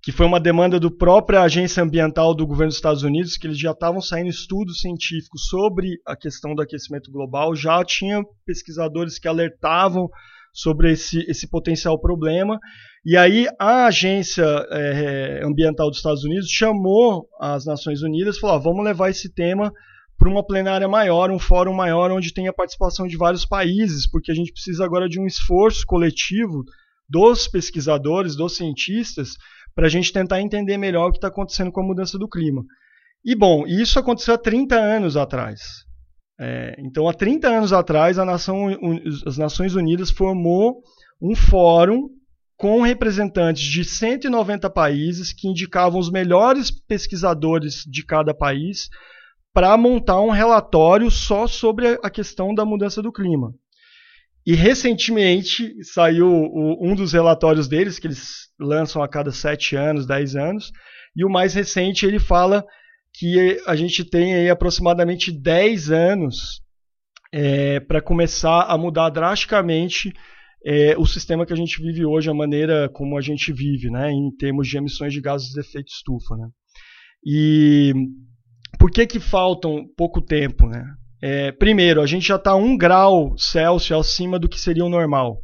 que 0.00 0.12
foi 0.12 0.26
uma 0.26 0.38
demanda 0.38 0.78
do 0.78 0.90
própria 0.90 1.42
agência 1.42 1.82
ambiental 1.82 2.34
do 2.34 2.46
governo 2.46 2.68
dos 2.68 2.76
Estados 2.76 3.02
Unidos, 3.02 3.36
que 3.36 3.46
eles 3.46 3.58
já 3.58 3.72
estavam 3.72 4.00
saindo 4.00 4.28
estudos 4.28 4.80
científicos 4.80 5.46
sobre 5.48 5.98
a 6.06 6.14
questão 6.14 6.54
do 6.54 6.62
aquecimento 6.62 7.10
global, 7.10 7.54
já 7.56 7.84
tinha 7.84 8.22
pesquisadores 8.46 9.18
que 9.18 9.26
alertavam 9.26 10.08
sobre 10.52 10.92
esse, 10.92 11.20
esse 11.28 11.48
potencial 11.48 11.98
problema. 11.98 12.58
E 13.04 13.16
aí 13.16 13.48
a 13.58 13.86
agência 13.86 14.44
é, 14.70 15.40
ambiental 15.44 15.88
dos 15.88 15.98
Estados 15.98 16.24
Unidos 16.24 16.48
chamou 16.50 17.26
as 17.40 17.64
Nações 17.64 18.02
Unidas 18.02 18.36
e 18.36 18.40
falou: 18.40 18.56
ah, 18.56 18.58
vamos 18.60 18.84
levar 18.84 19.10
esse 19.10 19.32
tema 19.32 19.72
para 20.18 20.30
uma 20.30 20.46
plenária 20.46 20.86
maior, 20.86 21.30
um 21.30 21.38
fórum 21.38 21.74
maior, 21.74 22.12
onde 22.12 22.32
tem 22.32 22.46
a 22.46 22.52
participação 22.52 23.08
de 23.08 23.16
vários 23.16 23.44
países, 23.44 24.08
porque 24.08 24.30
a 24.30 24.34
gente 24.34 24.52
precisa 24.52 24.84
agora 24.84 25.08
de 25.08 25.18
um 25.18 25.26
esforço 25.26 25.84
coletivo 25.84 26.62
dos 27.08 27.48
pesquisadores, 27.48 28.36
dos 28.36 28.56
cientistas, 28.56 29.30
para 29.74 29.86
a 29.86 29.90
gente 29.90 30.12
tentar 30.12 30.40
entender 30.40 30.78
melhor 30.78 31.08
o 31.08 31.10
que 31.10 31.18
está 31.18 31.28
acontecendo 31.28 31.72
com 31.72 31.80
a 31.80 31.86
mudança 31.86 32.18
do 32.18 32.28
clima. 32.28 32.62
E 33.24 33.34
bom, 33.34 33.66
isso 33.66 33.98
aconteceu 33.98 34.34
há 34.34 34.38
30 34.38 34.76
anos 34.76 35.16
atrás. 35.16 35.60
É, 36.44 36.74
então, 36.80 37.08
há 37.08 37.14
30 37.14 37.48
anos 37.48 37.72
atrás, 37.72 38.16
Nação, 38.16 38.66
as 39.24 39.38
Nações 39.38 39.76
Unidas 39.76 40.10
formou 40.10 40.82
um 41.20 41.36
fórum 41.36 42.08
com 42.56 42.82
representantes 42.82 43.62
de 43.62 43.84
190 43.84 44.68
países 44.68 45.32
que 45.32 45.46
indicavam 45.46 46.00
os 46.00 46.10
melhores 46.10 46.68
pesquisadores 46.68 47.84
de 47.86 48.04
cada 48.04 48.34
país 48.34 48.88
para 49.54 49.76
montar 49.76 50.20
um 50.20 50.30
relatório 50.30 51.12
só 51.12 51.46
sobre 51.46 51.96
a 52.02 52.10
questão 52.10 52.52
da 52.52 52.64
mudança 52.64 53.00
do 53.00 53.12
clima. 53.12 53.54
E 54.44 54.52
recentemente 54.54 55.72
saiu 55.84 56.28
um 56.28 56.96
dos 56.96 57.12
relatórios 57.12 57.68
deles, 57.68 58.00
que 58.00 58.08
eles 58.08 58.48
lançam 58.58 59.00
a 59.00 59.08
cada 59.08 59.30
7 59.30 59.76
anos, 59.76 60.06
10 60.06 60.34
anos, 60.34 60.72
e 61.14 61.24
o 61.24 61.30
mais 61.30 61.54
recente 61.54 62.04
ele 62.04 62.18
fala 62.18 62.64
que 63.14 63.60
a 63.66 63.76
gente 63.76 64.04
tem 64.04 64.34
aí 64.34 64.48
aproximadamente 64.48 65.30
10 65.30 65.90
anos 65.90 66.62
é, 67.32 67.80
para 67.80 68.00
começar 68.00 68.62
a 68.62 68.76
mudar 68.76 69.10
drasticamente 69.10 70.12
é, 70.64 70.96
o 70.96 71.06
sistema 71.06 71.44
que 71.44 71.52
a 71.52 71.56
gente 71.56 71.82
vive 71.82 72.04
hoje, 72.04 72.30
a 72.30 72.34
maneira 72.34 72.88
como 72.88 73.18
a 73.18 73.20
gente 73.20 73.52
vive, 73.52 73.90
né, 73.90 74.10
em 74.10 74.30
termos 74.36 74.68
de 74.68 74.76
emissões 74.76 75.12
de 75.12 75.20
gases 75.20 75.48
de 75.48 75.60
efeito 75.60 75.88
estufa. 75.88 76.36
Né. 76.36 76.48
E 77.24 77.92
por 78.78 78.90
que, 78.90 79.06
que 79.06 79.20
faltam 79.20 79.84
pouco 79.96 80.20
tempo? 80.20 80.68
Né? 80.68 80.84
É, 81.22 81.52
primeiro, 81.52 82.00
a 82.00 82.06
gente 82.06 82.26
já 82.26 82.36
está 82.36 82.54
um 82.54 82.76
grau 82.76 83.36
Celsius 83.36 84.06
acima 84.06 84.38
do 84.38 84.48
que 84.48 84.60
seria 84.60 84.84
o 84.84 84.90
normal. 84.90 85.38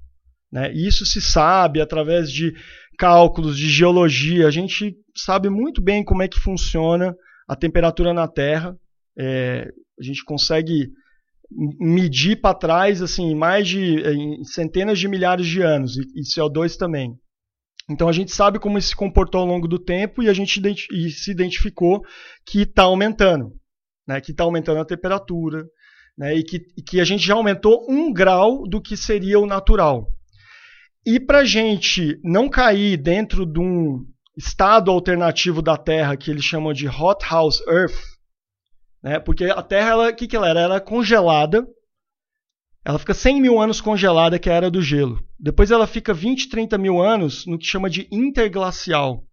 Né? 0.52 0.72
Isso 0.72 1.04
se 1.04 1.20
sabe 1.20 1.80
através 1.80 2.30
de 2.30 2.52
cálculos 2.98 3.56
de 3.56 3.68
geologia. 3.68 4.46
A 4.46 4.50
gente 4.50 4.94
sabe 5.16 5.48
muito 5.48 5.80
bem 5.82 6.04
como 6.04 6.22
é 6.22 6.28
que 6.28 6.40
funciona 6.40 7.14
a 7.48 7.56
temperatura 7.56 8.12
na 8.12 8.28
Terra. 8.28 8.76
É, 9.18 9.68
A 9.98 10.02
gente 10.02 10.22
consegue 10.24 10.90
medir 11.80 12.40
para 12.40 12.54
trás 12.54 13.00
assim 13.00 13.34
mais 13.34 13.66
de 13.66 14.04
centenas 14.44 14.98
de 14.98 15.08
milhares 15.08 15.46
de 15.46 15.62
anos 15.62 15.96
e, 15.96 16.02
e 16.14 16.22
CO2 16.22 16.76
também. 16.76 17.18
Então 17.90 18.06
a 18.06 18.12
gente 18.12 18.30
sabe 18.32 18.58
como 18.58 18.76
isso 18.76 18.88
se 18.88 18.96
comportou 18.96 19.40
ao 19.40 19.46
longo 19.46 19.66
do 19.66 19.78
tempo 19.78 20.22
e 20.22 20.28
a 20.28 20.34
gente 20.34 20.58
identi 20.58 21.10
se 21.10 21.30
identificou 21.30 22.02
que 22.46 22.62
está 22.62 22.82
aumentando, 22.82 23.52
né, 24.06 24.20
que 24.20 24.30
está 24.30 24.44
aumentando 24.44 24.80
a 24.80 24.84
temperatura, 24.84 25.64
né, 26.16 26.36
e, 26.36 26.42
que, 26.42 26.58
e 26.76 26.82
que 26.82 27.00
a 27.00 27.04
gente 27.04 27.24
já 27.24 27.34
aumentou 27.34 27.86
um 27.88 28.12
grau 28.12 28.68
do 28.68 28.82
que 28.82 28.94
seria 28.94 29.40
o 29.40 29.46
natural. 29.46 30.06
E 31.06 31.18
para 31.18 31.38
a 31.38 31.44
gente 31.44 32.20
não 32.22 32.50
cair 32.50 32.98
dentro 32.98 33.46
de 33.46 33.58
um 33.58 34.04
estado 34.38 34.92
alternativo 34.92 35.60
da 35.60 35.76
Terra 35.76 36.16
que 36.16 36.30
eles 36.30 36.44
chamam 36.44 36.72
de 36.72 36.86
hot 36.86 37.26
house 37.28 37.60
Earth, 37.66 37.98
né, 39.02 39.18
porque 39.18 39.46
a 39.46 39.62
Terra, 39.62 40.08
o 40.08 40.14
que, 40.14 40.28
que 40.28 40.36
ela 40.36 40.48
era? 40.48 40.60
Ela 40.60 40.74
era 40.76 40.84
congelada, 40.84 41.66
ela 42.84 43.00
fica 43.00 43.12
100 43.12 43.40
mil 43.40 43.60
anos 43.60 43.80
congelada, 43.80 44.38
que 44.38 44.48
é 44.48 44.52
a 44.52 44.56
era 44.56 44.70
do 44.70 44.80
gelo. 44.80 45.20
Depois 45.38 45.72
ela 45.72 45.86
fica 45.88 46.14
20, 46.14 46.48
30 46.48 46.78
mil 46.78 47.02
anos 47.02 47.44
no 47.46 47.58
que 47.58 47.66
chama 47.66 47.90
de 47.90 48.08
interglacial, 48.12 49.24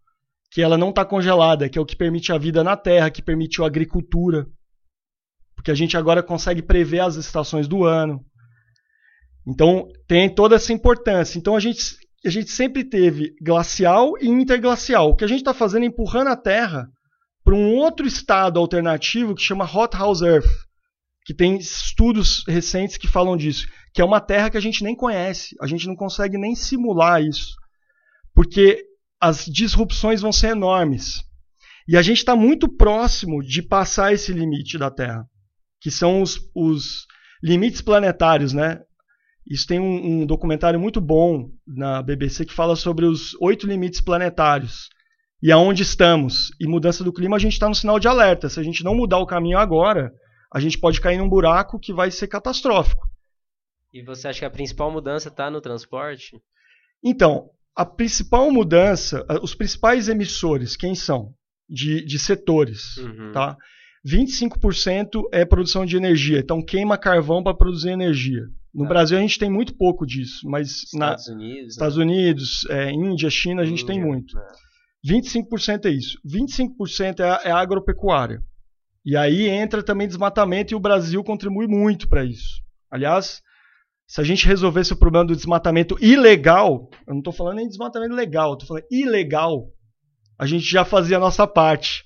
que 0.51 0.61
ela 0.61 0.77
não 0.77 0.89
está 0.89 1.05
congelada, 1.05 1.69
que 1.69 1.77
é 1.77 1.81
o 1.81 1.85
que 1.85 1.95
permite 1.95 2.33
a 2.33 2.37
vida 2.37 2.63
na 2.63 2.75
Terra, 2.75 3.11
que 3.11 3.21
permite 3.21 3.61
a 3.61 3.65
agricultura. 3.65 4.47
Porque 5.55 5.69
a 5.69 5.75
gente 5.75 5.95
agora 5.95 6.23
consegue 6.23 6.63
prever 6.63 6.99
as 6.99 7.15
estações 7.15 7.67
do 7.67 7.85
ano. 7.85 8.25
Então 9.47 9.87
tem 10.07 10.33
toda 10.33 10.55
essa 10.55 10.73
importância. 10.73 11.37
Então 11.37 11.55
a 11.55 11.59
gente, 11.59 11.79
a 12.27 12.31
gente 12.31 12.51
sempre 12.51 12.83
teve 12.83 13.35
glacial 13.41 14.13
e 14.19 14.27
interglacial. 14.27 15.09
O 15.09 15.15
que 15.15 15.23
a 15.23 15.27
gente 15.27 15.39
está 15.39 15.53
fazendo 15.53 15.83
é 15.83 15.87
empurrando 15.87 16.27
a 16.27 16.35
Terra 16.35 16.87
para 17.43 17.55
um 17.55 17.75
outro 17.75 18.07
estado 18.07 18.59
alternativo 18.59 19.35
que 19.35 19.41
chama 19.41 19.65
Hot 19.65 19.95
House 19.95 20.21
Earth, 20.21 20.49
que 21.25 21.33
tem 21.33 21.57
estudos 21.57 22.43
recentes 22.47 22.97
que 22.97 23.07
falam 23.07 23.37
disso 23.37 23.67
que 23.95 24.01
é 24.01 24.05
uma 24.05 24.19
terra 24.19 24.49
que 24.49 24.57
a 24.57 24.61
gente 24.61 24.83
nem 24.83 24.93
conhece, 24.93 25.55
a 25.61 25.65
gente 25.65 25.87
não 25.87 25.95
consegue 25.95 26.37
nem 26.37 26.53
simular 26.53 27.23
isso, 27.23 27.55
porque 28.33 28.83
as 29.21 29.45
disrupções 29.45 30.19
vão 30.19 30.33
ser 30.33 30.47
enormes. 30.47 31.23
E 31.87 31.95
a 31.95 32.01
gente 32.01 32.17
está 32.17 32.35
muito 32.35 32.67
próximo 32.67 33.41
de 33.41 33.61
passar 33.61 34.11
esse 34.11 34.33
limite 34.33 34.77
da 34.77 34.91
Terra, 34.91 35.25
que 35.79 35.89
são 35.89 36.21
os, 36.21 36.41
os 36.53 37.05
limites 37.41 37.79
planetários, 37.79 38.51
né? 38.51 38.81
Isso 39.47 39.67
tem 39.67 39.79
um, 39.79 40.21
um, 40.21 40.25
documentário 40.25 40.79
muito 40.79 40.99
bom 40.99 41.49
na 41.67 42.01
BBC 42.01 42.45
que 42.45 42.53
fala 42.53 42.75
sobre 42.75 43.05
os 43.05 43.35
oito 43.39 43.67
limites 43.67 44.01
planetários 44.01 44.89
e 45.41 45.51
aonde 45.51 45.83
estamos. 45.83 46.49
E 46.59 46.67
mudança 46.67 47.03
do 47.03 47.13
clima, 47.13 47.35
a 47.35 47.39
gente 47.39 47.53
está 47.53 47.69
no 47.69 47.75
sinal 47.75 47.99
de 47.99 48.07
alerta. 48.07 48.49
Se 48.49 48.59
a 48.59 48.63
gente 48.63 48.83
não 48.83 48.95
mudar 48.95 49.19
o 49.19 49.27
caminho 49.27 49.59
agora, 49.59 50.11
a 50.51 50.59
gente 50.59 50.79
pode 50.79 50.99
cair 50.99 51.17
num 51.17 51.29
buraco 51.29 51.79
que 51.79 51.93
vai 51.93 52.09
ser 52.09 52.27
catastrófico. 52.27 53.07
E 53.93 54.01
você 54.03 54.27
acha 54.27 54.39
que 54.39 54.45
a 54.45 54.49
principal 54.49 54.91
mudança 54.91 55.29
está 55.29 55.49
no 55.49 55.61
transporte? 55.61 56.41
Então, 57.03 57.49
a 57.75 57.85
principal 57.85 58.49
mudança, 58.49 59.25
os 59.41 59.53
principais 59.53 60.09
emissores, 60.09 60.75
quem 60.75 60.95
são? 60.95 61.33
De, 61.69 62.03
de 62.05 62.19
setores, 62.19 62.97
uhum. 62.97 63.31
tá? 63.31 63.57
25% 64.05 65.23
é 65.31 65.43
produção 65.43 65.85
de 65.85 65.97
energia, 65.97 66.39
então 66.39 66.63
queima 66.63 66.97
carvão 66.97 67.41
para 67.41 67.55
produzir 67.55 67.89
energia. 67.89 68.43
No 68.75 68.83
tá. 68.83 68.89
Brasil 68.89 69.17
a 69.17 69.21
gente 69.21 69.39
tem 69.39 69.49
muito 69.49 69.73
pouco 69.77 70.05
disso, 70.05 70.47
mas 70.49 70.83
Estados 70.83 71.27
na, 71.29 71.33
Unidos, 71.33 71.73
Estados 71.73 71.97
né? 71.97 72.03
Unidos 72.03 72.65
é, 72.69 72.91
Índia, 72.91 73.29
China, 73.29 73.61
a 73.61 73.65
gente 73.65 73.83
Índia, 73.83 73.95
tem 73.95 74.03
muito. 74.03 74.37
É. 74.37 74.47
25% 75.07 75.85
é 75.85 75.89
isso. 75.89 76.19
25% 76.27 77.21
é, 77.21 77.47
é 77.49 77.51
agropecuária. 77.51 78.43
E 79.05 79.15
aí 79.15 79.47
entra 79.47 79.81
também 79.81 80.07
desmatamento 80.07 80.73
e 80.73 80.75
o 80.75 80.79
Brasil 80.79 81.23
contribui 81.23 81.67
muito 81.67 82.09
para 82.09 82.25
isso. 82.25 82.61
Aliás, 82.91 83.41
se 84.07 84.19
a 84.19 84.23
gente 84.23 84.45
resolvesse 84.45 84.91
o 84.91 84.97
problema 84.97 85.25
do 85.25 85.35
desmatamento 85.35 85.95
ilegal, 86.01 86.89
eu 87.07 87.13
não 87.13 87.19
estou 87.19 87.31
falando 87.31 87.57
nem 87.57 87.67
desmatamento 87.67 88.13
legal, 88.13 88.53
estou 88.53 88.67
falando 88.67 88.85
ilegal, 88.91 89.67
a 90.37 90.45
gente 90.45 90.65
já 90.65 90.83
fazia 90.83 91.17
a 91.17 91.19
nossa 91.19 91.47
parte 91.47 92.03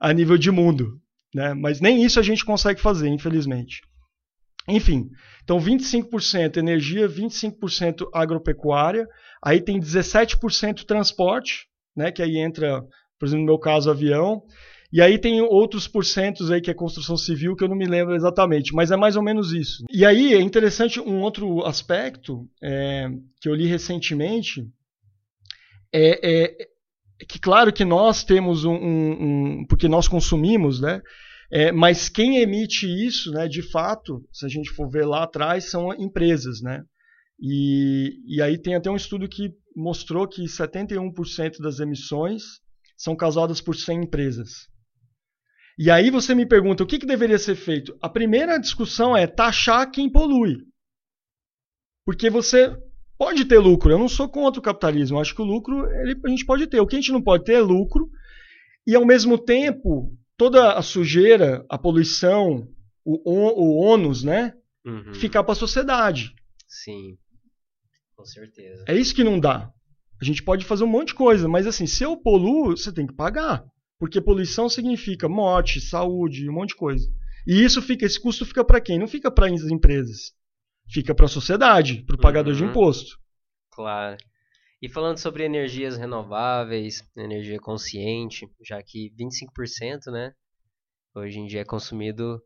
a 0.00 0.12
nível 0.12 0.38
de 0.38 0.50
mundo. 0.50 1.00
Né? 1.34 1.54
Mas 1.54 1.80
nem 1.80 2.04
isso 2.04 2.20
a 2.20 2.22
gente 2.22 2.44
consegue 2.44 2.80
fazer, 2.80 3.08
infelizmente. 3.08 3.80
Enfim, 4.68 5.10
então 5.42 5.58
25% 5.58 6.56
energia, 6.56 7.08
25% 7.08 8.08
agropecuária, 8.12 9.06
aí 9.42 9.60
tem 9.60 9.78
17% 9.78 10.84
transporte, 10.84 11.66
né, 11.94 12.10
que 12.10 12.22
aí 12.22 12.38
entra, 12.38 12.82
por 13.18 13.26
exemplo, 13.26 13.44
no 13.44 13.52
meu 13.52 13.58
caso, 13.58 13.90
avião, 13.90 14.42
e 14.90 15.02
aí 15.02 15.18
tem 15.18 15.40
outros 15.42 15.88
porcentos 15.88 16.50
aí 16.50 16.60
que 16.60 16.70
é 16.70 16.74
construção 16.74 17.16
civil 17.16 17.56
que 17.56 17.64
eu 17.64 17.68
não 17.68 17.76
me 17.76 17.86
lembro 17.86 18.14
exatamente, 18.14 18.72
mas 18.72 18.90
é 18.90 18.96
mais 18.96 19.16
ou 19.16 19.22
menos 19.22 19.52
isso. 19.52 19.84
E 19.90 20.06
aí 20.06 20.32
é 20.32 20.40
interessante 20.40 21.00
um 21.00 21.20
outro 21.20 21.64
aspecto 21.64 22.48
é, 22.62 23.08
que 23.40 23.48
eu 23.48 23.54
li 23.54 23.66
recentemente 23.66 24.64
é, 25.92 26.44
é, 26.44 26.68
que 27.28 27.38
claro 27.38 27.72
que 27.72 27.84
nós 27.84 28.24
temos 28.24 28.64
um, 28.64 28.74
um, 28.74 29.10
um 29.60 29.66
porque 29.68 29.88
nós 29.88 30.08
consumimos, 30.08 30.80
né? 30.80 31.00
É, 31.50 31.70
mas 31.70 32.08
quem 32.08 32.38
emite 32.38 32.86
isso, 32.86 33.30
né, 33.30 33.46
de 33.46 33.62
fato, 33.62 34.22
se 34.32 34.44
a 34.44 34.48
gente 34.48 34.70
for 34.70 34.88
ver 34.88 35.04
lá 35.04 35.24
atrás, 35.24 35.70
são 35.70 35.92
empresas, 35.92 36.60
né? 36.60 36.82
E, 37.40 38.20
e 38.26 38.40
aí 38.40 38.58
tem 38.58 38.74
até 38.74 38.90
um 38.90 38.96
estudo 38.96 39.28
que 39.28 39.50
mostrou 39.76 40.26
que 40.26 40.44
71% 40.44 41.60
das 41.60 41.80
emissões 41.80 42.42
são 42.96 43.16
causadas 43.16 43.60
por 43.60 43.74
100 43.74 44.04
empresas. 44.04 44.68
E 45.76 45.90
aí 45.90 46.10
você 46.10 46.34
me 46.34 46.46
pergunta 46.46 46.84
o 46.84 46.86
que, 46.86 46.98
que 46.98 47.06
deveria 47.06 47.38
ser 47.38 47.56
feito? 47.56 47.96
A 48.00 48.08
primeira 48.08 48.58
discussão 48.58 49.16
é 49.16 49.26
taxar 49.26 49.90
quem 49.90 50.10
polui. 50.10 50.58
Porque 52.06 52.30
você 52.30 52.76
pode 53.18 53.44
ter 53.44 53.58
lucro. 53.58 53.90
Eu 53.90 53.98
não 53.98 54.08
sou 54.08 54.28
contra 54.28 54.60
o 54.60 54.62
capitalismo. 54.62 55.16
Eu 55.16 55.20
acho 55.20 55.34
que 55.34 55.42
o 55.42 55.44
lucro 55.44 55.84
ele, 56.00 56.20
a 56.24 56.28
gente 56.28 56.46
pode 56.46 56.66
ter. 56.68 56.80
O 56.80 56.86
que 56.86 56.94
a 56.94 57.00
gente 57.00 57.12
não 57.12 57.22
pode 57.22 57.44
ter 57.44 57.54
é 57.54 57.60
lucro. 57.60 58.08
E 58.86 58.94
ao 58.94 59.04
mesmo 59.04 59.36
tempo, 59.36 60.12
toda 60.36 60.72
a 60.72 60.82
sujeira, 60.82 61.64
a 61.68 61.78
poluição, 61.78 62.68
o, 63.04 63.30
o 63.30 63.76
ônus, 63.76 64.22
né? 64.22 64.54
Uhum. 64.84 65.14
Ficar 65.14 65.42
para 65.42 65.52
a 65.52 65.56
sociedade. 65.56 66.34
Sim, 66.66 67.16
com 68.16 68.24
certeza. 68.24 68.84
É 68.88 68.96
isso 68.96 69.14
que 69.14 69.24
não 69.24 69.38
dá. 69.38 69.70
A 70.20 70.24
gente 70.24 70.42
pode 70.42 70.64
fazer 70.64 70.84
um 70.84 70.88
monte 70.88 71.08
de 71.08 71.14
coisa, 71.14 71.48
mas 71.48 71.66
assim, 71.66 71.86
se 71.86 72.02
eu 72.02 72.16
poluo, 72.16 72.76
você 72.76 72.92
tem 72.92 73.06
que 73.06 73.14
pagar. 73.14 73.64
Porque 73.98 74.20
poluição 74.20 74.68
significa 74.68 75.28
morte, 75.28 75.80
saúde, 75.80 76.48
um 76.48 76.52
monte 76.52 76.70
de 76.70 76.76
coisa. 76.76 77.08
E 77.46 77.62
isso 77.62 77.80
fica, 77.82 78.04
esse 78.04 78.20
custo 78.20 78.44
fica 78.46 78.64
para 78.64 78.80
quem? 78.80 78.98
Não 78.98 79.06
fica 79.06 79.30
para 79.30 79.46
as 79.46 79.64
empresas. 79.64 80.32
Fica 80.88 81.14
para 81.14 81.26
a 81.26 81.28
sociedade, 81.28 82.02
para 82.02 82.16
o 82.16 82.20
pagador 82.20 82.52
uhum. 82.52 82.58
de 82.58 82.64
imposto. 82.64 83.18
Claro. 83.70 84.16
E 84.84 84.88
falando 84.90 85.16
sobre 85.16 85.44
energias 85.44 85.96
renováveis, 85.96 87.02
energia 87.16 87.58
consciente, 87.58 88.46
já 88.60 88.82
que 88.82 89.10
25%, 89.18 90.12
né, 90.12 90.34
hoje 91.14 91.38
em 91.38 91.46
dia 91.46 91.62
é 91.62 91.64
consumido 91.64 92.38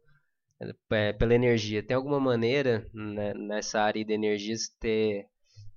é, 0.92 1.12
pela 1.12 1.34
energia. 1.34 1.82
Tem 1.82 1.96
alguma 1.96 2.20
maneira 2.20 2.88
né, 2.94 3.34
nessa 3.34 3.80
área 3.80 4.04
de 4.04 4.12
energias 4.12 4.68
ter 4.78 5.26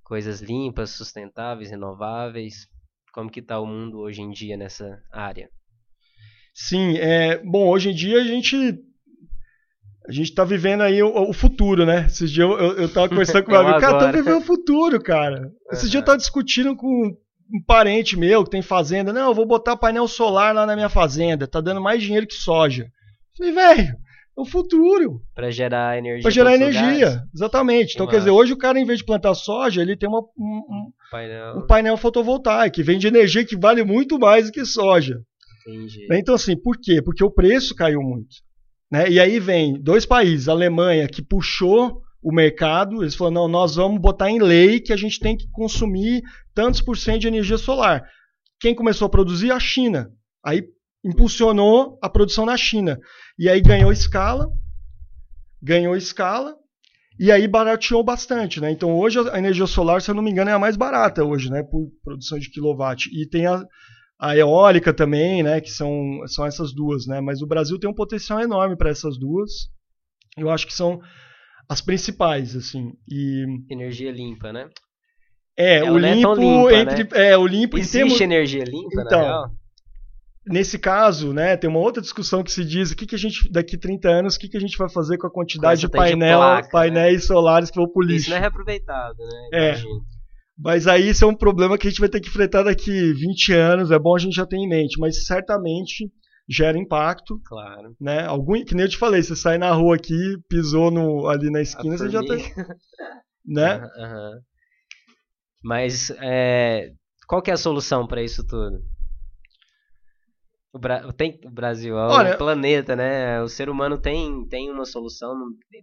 coisas 0.04 0.40
limpas, 0.40 0.90
sustentáveis, 0.90 1.68
renováveis? 1.68 2.68
Como 3.12 3.28
que 3.28 3.40
está 3.40 3.58
o 3.58 3.66
mundo 3.66 3.98
hoje 3.98 4.22
em 4.22 4.30
dia 4.30 4.56
nessa 4.56 5.02
área? 5.10 5.50
Sim, 6.54 6.96
é, 6.96 7.38
bom, 7.38 7.70
hoje 7.70 7.90
em 7.90 7.94
dia 7.94 8.20
a 8.20 8.24
gente 8.24 8.80
a 10.06 10.12
gente 10.12 10.30
está 10.30 10.44
vivendo 10.44 10.82
aí 10.82 11.02
o, 11.02 11.30
o, 11.30 11.32
futuro, 11.32 11.86
né? 11.86 12.06
Esses 12.06 12.30
dias 12.30 12.48
eu, 12.48 12.58
eu, 12.58 12.72
eu 12.78 12.92
tava 12.92 13.08
conversando 13.08 13.44
com 13.44 13.52
meu 13.52 13.60
amigo, 13.62 13.80
cara, 13.80 13.92
estamos 13.94 14.16
vivendo 14.16 14.38
o 14.38 14.46
futuro, 14.46 15.00
cara. 15.00 15.50
Esses 15.70 15.84
uhum. 15.84 15.90
dias 15.90 16.00
eu 16.00 16.04
tava 16.04 16.18
discutindo 16.18 16.76
com 16.76 17.16
um 17.52 17.62
parente 17.66 18.16
meu 18.16 18.42
que 18.42 18.50
tem 18.50 18.62
fazenda. 18.62 19.12
Não, 19.12 19.28
eu 19.28 19.34
vou 19.34 19.46
botar 19.46 19.76
painel 19.76 20.08
solar 20.08 20.54
lá 20.54 20.66
na 20.66 20.74
minha 20.74 20.88
fazenda, 20.88 21.46
tá 21.46 21.60
dando 21.60 21.80
mais 21.80 22.02
dinheiro 22.02 22.26
que 22.26 22.34
soja. 22.34 22.84
Eu 22.84 23.36
falei, 23.36 23.52
velho, 23.52 23.96
é 24.36 24.40
o 24.40 24.44
futuro. 24.44 25.22
Para 25.34 25.50
gerar 25.50 25.98
energia. 25.98 26.22
Para 26.22 26.30
gerar 26.30 26.54
energia, 26.54 27.22
exatamente. 27.34 27.94
Então, 27.94 28.06
quer 28.06 28.18
dizer, 28.18 28.30
hoje 28.30 28.52
o 28.52 28.58
cara, 28.58 28.80
em 28.80 28.84
vez 28.84 28.98
de 28.98 29.04
plantar 29.04 29.34
soja, 29.34 29.82
ele 29.82 29.96
tem 29.96 30.08
uma, 30.08 30.20
um, 30.20 30.90
painel. 31.10 31.58
um 31.58 31.66
painel 31.66 31.96
fotovoltaico 31.96 32.74
que 32.74 32.82
vende 32.82 33.06
energia 33.06 33.44
que 33.44 33.56
vale 33.56 33.84
muito 33.84 34.18
mais 34.18 34.46
do 34.46 34.52
que 34.52 34.64
soja. 34.64 35.20
Entendi. 35.66 36.08
Então, 36.10 36.34
assim, 36.34 36.56
por 36.56 36.76
quê? 36.76 37.00
Porque 37.02 37.22
o 37.22 37.30
preço 37.30 37.74
caiu 37.74 38.00
muito. 38.00 38.36
Né? 38.92 39.08
E 39.10 39.18
aí 39.18 39.40
vem 39.40 39.80
dois 39.80 40.04
países, 40.04 40.50
a 40.50 40.52
Alemanha, 40.52 41.08
que 41.08 41.22
puxou 41.22 42.02
o 42.22 42.30
mercado, 42.30 43.02
eles 43.02 43.14
falaram, 43.14 43.34
não, 43.34 43.48
nós 43.48 43.76
vamos 43.76 43.98
botar 43.98 44.30
em 44.30 44.38
lei 44.38 44.78
que 44.78 44.92
a 44.92 44.96
gente 44.96 45.18
tem 45.18 45.34
que 45.34 45.48
consumir 45.50 46.22
tantos 46.54 46.82
por 46.82 46.96
cento 46.96 47.22
de 47.22 47.28
energia 47.28 47.56
solar. 47.56 48.04
Quem 48.60 48.74
começou 48.74 49.06
a 49.06 49.08
produzir? 49.08 49.50
A 49.50 49.58
China. 49.58 50.10
Aí 50.44 50.62
impulsionou 51.02 51.98
a 52.02 52.08
produção 52.08 52.44
na 52.44 52.56
China. 52.56 53.00
E 53.38 53.48
aí 53.48 53.62
ganhou 53.62 53.90
escala, 53.90 54.46
ganhou 55.60 55.96
escala, 55.96 56.54
e 57.18 57.32
aí 57.32 57.48
barateou 57.48 58.04
bastante. 58.04 58.60
Né? 58.60 58.70
Então 58.70 58.94
hoje 58.94 59.18
a 59.18 59.38
energia 59.38 59.66
solar, 59.66 60.02
se 60.02 60.10
eu 60.10 60.14
não 60.14 60.22
me 60.22 60.30
engano, 60.30 60.50
é 60.50 60.52
a 60.52 60.58
mais 60.58 60.76
barata 60.76 61.24
hoje, 61.24 61.50
né? 61.50 61.62
por 61.62 61.90
produção 62.04 62.38
de 62.38 62.50
quilowatt. 62.50 63.08
E 63.10 63.26
tem 63.26 63.46
a, 63.46 63.64
a 64.22 64.36
eólica 64.36 64.94
também, 64.94 65.42
né, 65.42 65.60
que 65.60 65.70
são, 65.70 66.20
são 66.28 66.46
essas 66.46 66.72
duas, 66.72 67.08
né, 67.08 67.20
mas 67.20 67.42
o 67.42 67.46
Brasil 67.46 67.76
tem 67.76 67.90
um 67.90 67.94
potencial 67.94 68.38
enorme 68.38 68.76
para 68.76 68.88
essas 68.88 69.18
duas. 69.18 69.50
Eu 70.38 70.48
acho 70.48 70.64
que 70.64 70.72
são 70.72 71.00
as 71.68 71.80
principais, 71.80 72.54
assim. 72.54 72.92
E 73.10 73.44
energia 73.68 74.12
limpa, 74.12 74.52
né? 74.52 74.68
É, 75.58 75.78
Ela 75.78 75.90
o 75.90 75.98
limpo 75.98 76.70
é 76.70 76.84
limpa, 76.84 76.92
entre 76.92 77.02
né? 77.02 77.30
é 77.30 77.36
o 77.36 77.46
limpo 77.46 77.76
existe 77.76 77.98
termos... 77.98 78.20
energia 78.20 78.64
limpa, 78.64 79.02
então, 79.02 79.50
nesse 80.46 80.78
caso, 80.78 81.32
né, 81.32 81.56
tem 81.56 81.68
uma 81.68 81.80
outra 81.80 82.00
discussão 82.00 82.44
que 82.44 82.52
se 82.52 82.64
diz 82.64 82.92
o 82.92 82.96
que, 82.96 83.06
que 83.06 83.16
a 83.16 83.18
gente, 83.18 83.50
daqui 83.50 83.76
30 83.76 84.08
anos, 84.08 84.36
o 84.36 84.38
que, 84.38 84.48
que 84.48 84.56
a 84.56 84.60
gente 84.60 84.78
vai 84.78 84.88
fazer 84.88 85.18
com 85.18 85.26
a 85.26 85.32
quantidade 85.32 85.84
com 85.84 85.90
de, 85.90 85.98
painel, 85.98 86.38
de 86.38 86.44
placa, 86.44 86.68
painéis 86.70 87.22
né? 87.22 87.26
solares 87.26 87.70
que 87.72 87.76
vão 87.76 87.88
pro 87.88 88.02
lixo. 88.02 88.20
Isso 88.20 88.30
não 88.30 88.36
é 88.36 88.40
reaproveitado, 88.40 89.18
né? 89.18 89.48
É. 89.52 89.74
Mas 90.62 90.86
aí 90.86 91.08
isso 91.08 91.24
é 91.24 91.28
um 91.28 91.34
problema 91.34 91.76
que 91.76 91.88
a 91.88 91.90
gente 91.90 92.00
vai 92.00 92.08
ter 92.08 92.20
que 92.20 92.28
enfrentar 92.28 92.62
daqui 92.62 93.12
20 93.12 93.52
anos, 93.52 93.90
é 93.90 93.98
bom 93.98 94.14
a 94.14 94.18
gente 94.18 94.34
já 94.34 94.46
ter 94.46 94.56
em 94.56 94.68
mente, 94.68 94.98
mas 94.98 95.26
certamente 95.26 96.08
gera 96.48 96.78
impacto. 96.78 97.40
Claro. 97.44 97.96
Né? 98.00 98.24
Algum, 98.24 98.64
que 98.64 98.74
nem 98.74 98.84
eu 98.84 98.90
te 98.90 98.96
falei, 98.96 99.22
você 99.22 99.34
sai 99.34 99.58
na 99.58 99.72
rua 99.72 99.96
aqui, 99.96 100.36
pisou 100.48 100.90
no, 100.90 101.26
ali 101.28 101.50
na 101.50 101.60
esquina, 101.60 101.98
você 101.98 102.08
já 102.08 102.20
tem. 102.20 102.38
né? 103.44 103.78
Uhum, 103.96 104.40
Mas 105.64 106.10
é, 106.20 106.92
qual 107.26 107.42
que 107.42 107.50
é 107.50 107.54
a 107.54 107.58
solução 107.58 108.06
para 108.06 108.22
isso 108.22 108.46
tudo? 108.46 108.78
O, 110.74 110.78
Bra 110.78 111.12
tem, 111.12 111.38
o 111.44 111.50
Brasil, 111.50 111.98
é 111.98 112.00
Olha, 112.00 112.34
o 112.34 112.38
planeta, 112.38 112.96
né? 112.96 113.42
O 113.42 113.48
ser 113.48 113.68
humano 113.68 113.98
tem, 113.98 114.46
tem 114.48 114.70
uma 114.70 114.86
solução 114.86 115.34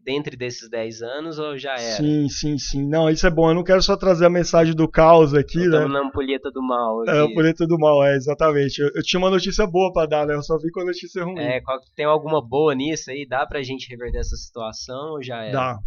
dentro 0.04 0.36
desses 0.36 0.68
10 0.68 1.04
anos 1.04 1.38
ou 1.38 1.56
já 1.60 1.74
era? 1.74 1.98
Sim, 1.98 2.28
sim, 2.28 2.58
sim. 2.58 2.88
Não, 2.90 3.08
isso 3.08 3.28
é 3.28 3.30
bom. 3.30 3.52
Eu 3.52 3.54
não 3.54 3.64
quero 3.64 3.84
só 3.84 3.96
trazer 3.96 4.26
a 4.26 4.32
mensagem 4.32 4.74
do 4.74 4.90
caos 4.90 5.36
aqui, 5.36 5.60
Estamos 5.60 5.94
né? 5.94 5.94
na 5.94 6.08
ampulheta 6.08 6.50
do 6.50 6.64
mal. 6.64 7.04
Aqui. 7.04 7.12
É, 7.12 7.20
ampulheta 7.20 7.68
do 7.68 7.78
mal, 7.78 8.04
é, 8.04 8.16
exatamente. 8.16 8.82
Eu, 8.82 8.90
eu, 8.96 9.04
tinha 9.04 9.20
uma 9.20 9.30
notícia 9.30 9.68
boa 9.68 9.94
para 9.94 10.08
dar, 10.08 10.26
né? 10.26 10.34
Eu 10.34 10.42
só 10.42 10.58
vi 10.58 10.72
com 10.72 10.82
a 10.82 10.86
notícia 10.86 11.24
ruim. 11.24 11.38
É, 11.38 11.62
tem 11.96 12.06
alguma 12.06 12.42
boa 12.42 12.74
nisso 12.74 13.12
aí? 13.12 13.28
Dá 13.30 13.46
pra 13.46 13.62
gente 13.62 13.88
reverter 13.92 14.18
essa 14.18 14.36
situação 14.36 15.12
ou 15.12 15.24
já 15.24 15.44
era? 15.44 15.54
Dá. 15.54 15.80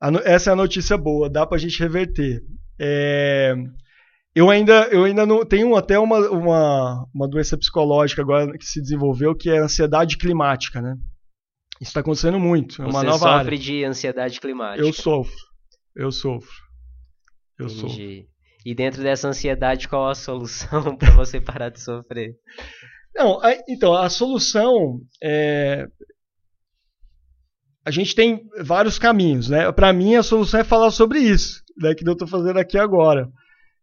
A, 0.00 0.10
essa 0.24 0.48
é 0.48 0.52
a 0.54 0.56
notícia 0.56 0.96
boa, 0.96 1.28
dá 1.28 1.46
pra 1.46 1.58
gente 1.58 1.78
reverter. 1.78 2.42
É, 2.80 3.54
eu 4.34 4.48
ainda, 4.48 4.88
eu 4.90 5.04
ainda 5.04 5.26
não 5.26 5.44
tenho 5.44 5.76
até 5.76 5.98
uma, 5.98 6.18
uma, 6.30 7.06
uma 7.14 7.28
doença 7.28 7.56
psicológica 7.56 8.22
agora 8.22 8.56
que 8.56 8.64
se 8.64 8.80
desenvolveu, 8.80 9.34
que 9.36 9.50
é 9.50 9.58
a 9.58 9.64
ansiedade 9.64 10.16
climática, 10.16 10.80
né? 10.80 10.96
Isso 11.80 11.90
está 11.90 12.00
acontecendo 12.00 12.40
muito. 12.40 12.80
É 12.80 12.86
uma 12.86 13.00
Você 13.00 13.06
nova 13.06 13.18
sofre 13.18 13.36
área. 13.36 13.58
de 13.58 13.84
ansiedade 13.84 14.40
climática. 14.40 14.86
Eu 14.86 14.92
sofro. 14.92 15.34
Eu 15.94 16.10
sofro. 16.10 16.50
Eu 17.58 17.66
Entendi. 17.66 17.80
sofro. 17.80 18.32
E 18.64 18.74
dentro 18.74 19.02
dessa 19.02 19.28
ansiedade, 19.28 19.88
qual 19.88 20.08
a 20.08 20.14
solução 20.14 20.96
para 20.96 21.10
você 21.10 21.40
parar 21.40 21.68
de 21.68 21.80
sofrer? 21.80 22.34
Não, 23.14 23.38
a, 23.42 23.52
então, 23.68 23.92
a 23.92 24.08
solução 24.08 25.00
é. 25.22 25.86
A 27.84 27.90
gente 27.90 28.14
tem 28.14 28.48
vários 28.60 28.96
caminhos, 28.96 29.48
né? 29.48 29.70
Para 29.72 29.92
mim, 29.92 30.14
a 30.14 30.22
solução 30.22 30.60
é 30.60 30.64
falar 30.64 30.92
sobre 30.92 31.18
isso, 31.18 31.62
né? 31.76 31.94
Que 31.94 32.08
eu 32.08 32.12
estou 32.12 32.28
fazendo 32.28 32.58
aqui 32.58 32.78
agora 32.78 33.28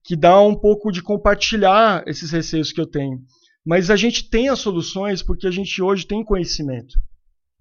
que 0.03 0.15
dá 0.15 0.39
um 0.41 0.55
pouco 0.55 0.91
de 0.91 1.01
compartilhar 1.01 2.03
esses 2.07 2.31
receios 2.31 2.71
que 2.71 2.79
eu 2.81 2.87
tenho. 2.87 3.21
Mas 3.65 3.89
a 3.89 3.95
gente 3.95 4.29
tem 4.29 4.49
as 4.49 4.59
soluções 4.59 5.21
porque 5.21 5.45
a 5.45 5.51
gente 5.51 5.81
hoje 5.81 6.07
tem 6.07 6.23
conhecimento. 6.23 6.97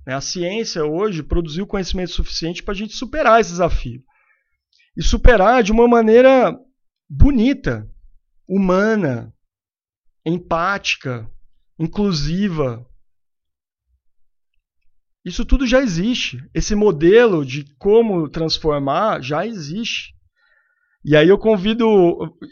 Né? 0.07 0.14
A 0.14 0.20
ciência 0.20 0.85
hoje 0.85 1.22
produziu 1.22 1.66
conhecimento 1.66 2.12
suficiente 2.12 2.62
para 2.62 2.72
a 2.72 2.77
gente 2.77 2.94
superar 2.94 3.40
esse 3.40 3.51
desafio. 3.51 4.03
E 4.96 5.03
superar 5.03 5.62
de 5.62 5.70
uma 5.70 5.87
maneira 5.87 6.59
bonita, 7.09 7.88
humana, 8.48 9.33
empática, 10.24 11.31
inclusiva. 11.79 12.85
Isso 15.24 15.44
tudo 15.44 15.66
já 15.66 15.81
existe. 15.81 16.42
Esse 16.55 16.74
modelo 16.74 17.44
de 17.44 17.64
como 17.77 18.29
transformar 18.29 19.22
já 19.22 19.46
existe. 19.46 20.14
E 21.05 21.17
aí 21.17 21.29
eu 21.29 21.39
convido, 21.39 21.87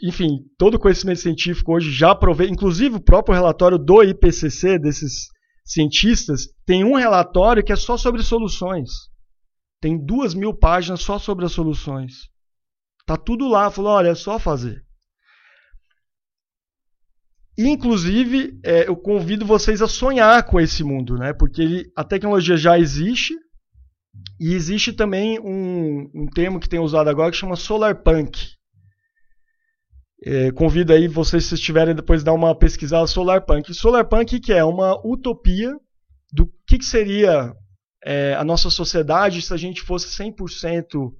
enfim, 0.01 0.39
todo 0.57 0.75
o 0.75 0.79
conhecimento 0.79 1.19
científico 1.19 1.73
hoje 1.73 1.91
já 1.91 2.15
provei, 2.15 2.47
inclusive 2.49 2.95
o 2.95 3.03
próprio 3.03 3.35
relatório 3.35 3.77
do 3.77 4.01
IPCC, 4.01 4.79
desses 4.79 5.27
cientistas, 5.65 6.47
tem 6.65 6.83
um 6.83 6.95
relatório 6.95 7.63
que 7.63 7.73
é 7.73 7.75
só 7.75 7.97
sobre 7.97 8.23
soluções. 8.23 8.89
Tem 9.81 9.97
duas 9.97 10.33
mil 10.33 10.53
páginas 10.53 11.01
só 11.01 11.19
sobre 11.19 11.45
as 11.45 11.51
soluções. 11.51 12.29
Tá 13.05 13.17
tudo 13.17 13.47
lá, 13.47 13.69
falou, 13.69 13.91
olha, 13.91 14.09
é 14.09 14.15
só 14.15 14.39
fazer. 14.39 14.83
Inclusive, 17.57 18.59
é, 18.63 18.87
eu 18.87 18.95
convido 18.95 19.45
vocês 19.45 19.81
a 19.81 19.87
sonhar 19.87 20.43
com 20.45 20.59
esse 20.59 20.83
mundo, 20.83 21.15
né? 21.15 21.33
Porque 21.33 21.61
ele, 21.61 21.91
a 21.95 22.03
tecnologia 22.03 22.55
já 22.55 22.77
existe, 22.77 23.33
e 24.39 24.53
existe 24.53 24.93
também 24.93 25.39
um, 25.39 26.09
um 26.13 26.27
termo 26.27 26.59
que 26.59 26.69
tem 26.69 26.79
usado 26.79 27.09
agora 27.09 27.31
que 27.31 27.37
chama 27.37 27.55
solar 27.55 27.95
punk. 27.95 28.55
É, 30.23 30.51
convido 30.51 30.93
aí 30.93 31.07
vocês, 31.07 31.45
se 31.45 31.55
estiverem 31.55 31.95
depois 31.95 32.23
dar 32.23 32.33
uma 32.33 32.55
pesquisada 32.55 33.07
solar 33.07 33.45
punk. 33.45 33.73
Solar 33.73 34.05
punk 34.05 34.39
que 34.39 34.53
é 34.53 34.63
uma 34.63 34.99
utopia 35.05 35.75
do 36.31 36.51
que, 36.67 36.77
que 36.77 36.85
seria 36.85 37.53
é, 38.05 38.33
a 38.35 38.43
nossa 38.43 38.69
sociedade 38.69 39.41
se 39.41 39.53
a 39.53 39.57
gente 39.57 39.81
fosse 39.81 40.07
100% 40.23 41.11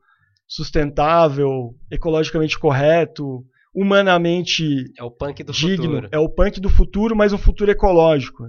sustentável, 0.48 1.76
ecologicamente 1.92 2.58
correto, 2.58 3.44
humanamente 3.74 4.92
é 4.98 5.04
o 5.04 5.12
punk 5.12 5.44
do 5.44 5.52
digno. 5.52 5.86
Futuro. 5.86 6.10
É 6.12 6.20
o 6.20 6.30
punk 6.30 6.60
do 6.60 6.70
futuro, 6.70 7.16
mas 7.16 7.34
um 7.34 7.38
futuro 7.38 7.70
ecológico. 7.70 8.44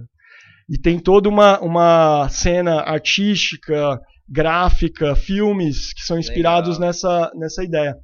E 0.69 0.77
tem 0.77 0.99
toda 0.99 1.27
uma, 1.27 1.59
uma 1.59 2.29
cena 2.29 2.81
artística, 2.81 3.99
gráfica, 4.29 5.15
filmes 5.15 5.93
que 5.93 6.01
são 6.01 6.19
inspirados 6.19 6.77
nessa, 6.77 7.31
nessa 7.35 7.63
ideia. 7.63 7.95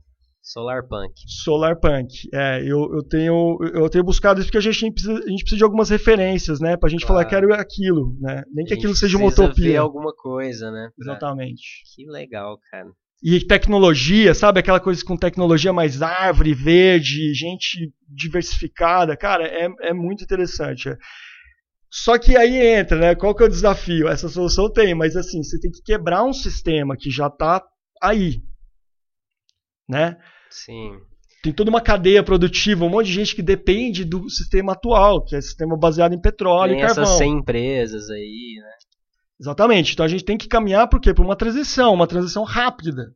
Solar 0.46 0.88
Punk. 0.88 1.12
Solar 1.44 1.80
Punk. 1.80 2.30
É, 2.32 2.62
eu, 2.62 2.94
eu, 2.94 3.04
tenho, 3.04 3.58
eu 3.74 3.90
tenho 3.90 4.04
buscado 4.04 4.40
isso 4.40 4.48
porque 4.48 4.60
a 4.60 4.72
gente 4.72 4.94
precisa, 4.94 5.14
a 5.14 5.30
gente 5.30 5.40
precisa 5.40 5.58
de 5.58 5.64
algumas 5.64 5.90
referências, 5.90 6.60
né? 6.60 6.78
Pra 6.78 6.88
gente 6.88 7.04
claro. 7.04 7.22
falar, 7.22 7.26
quero 7.26 7.52
aquilo, 7.56 8.16
né? 8.22 8.44
Nem 8.54 8.64
que 8.64 8.76
aquilo 8.76 8.96
seja 8.96 9.18
uma 9.18 9.30
utopia. 9.30 9.72
Ver 9.72 9.78
alguma 9.78 10.14
coisa, 10.14 10.70
né? 10.70 10.90
Pra... 10.96 11.14
Exatamente. 11.14 11.82
Que 11.96 12.06
legal, 12.06 12.60
cara. 12.70 12.90
E 13.24 13.40
tecnologia, 13.40 14.36
sabe? 14.36 14.60
Aquela 14.60 14.80
coisa 14.80 15.04
com 15.04 15.18
tecnologia 15.18 15.74
mais 15.74 16.04
árvore, 16.04 16.54
verde, 16.54 17.34
gente 17.34 17.92
diversificada. 18.08 19.18
Cara, 19.18 19.48
é, 19.48 19.68
é 19.82 19.94
muito 19.94 20.24
interessante. 20.24 20.96
Só 21.98 22.20
que 22.20 22.36
aí 22.36 22.58
entra, 22.58 23.00
né? 23.00 23.16
Qual 23.16 23.34
que 23.34 23.42
é 23.42 23.46
o 23.46 23.50
desafio? 23.50 24.10
Essa 24.10 24.28
solução 24.28 24.70
tem, 24.70 24.94
mas 24.94 25.16
assim, 25.16 25.42
você 25.42 25.58
tem 25.58 25.72
que 25.72 25.82
quebrar 25.82 26.26
um 26.26 26.34
sistema 26.34 26.98
que 26.98 27.10
já 27.10 27.28
está 27.28 27.64
aí, 28.04 28.42
né? 29.88 30.18
Sim. 30.50 30.92
Tem 31.42 31.54
toda 31.54 31.70
uma 31.70 31.80
cadeia 31.80 32.22
produtiva, 32.22 32.84
um 32.84 32.90
monte 32.90 33.06
de 33.06 33.14
gente 33.14 33.34
que 33.34 33.42
depende 33.42 34.04
do 34.04 34.30
sistema 34.30 34.74
atual, 34.74 35.24
que 35.24 35.38
é 35.38 35.42
sistema 35.42 35.78
baseado 35.78 36.14
em 36.14 36.20
petróleo 36.20 36.74
tem 36.74 36.84
e 36.84 36.86
carvão. 36.86 37.04
essas 37.06 37.18
100 37.18 37.32
empresas 37.32 38.10
aí, 38.10 38.56
né? 38.62 38.72
Exatamente. 39.40 39.94
Então 39.94 40.06
a 40.06 40.10
gente 40.10 40.26
tem 40.26 40.38
que 40.38 40.50
caminhar 40.50 40.90
por 40.90 41.00
quê? 41.00 41.14
Por 41.14 41.24
uma 41.24 41.36
transição, 41.38 41.94
uma 41.94 42.08
transição 42.08 42.44
rápida. 42.44 43.16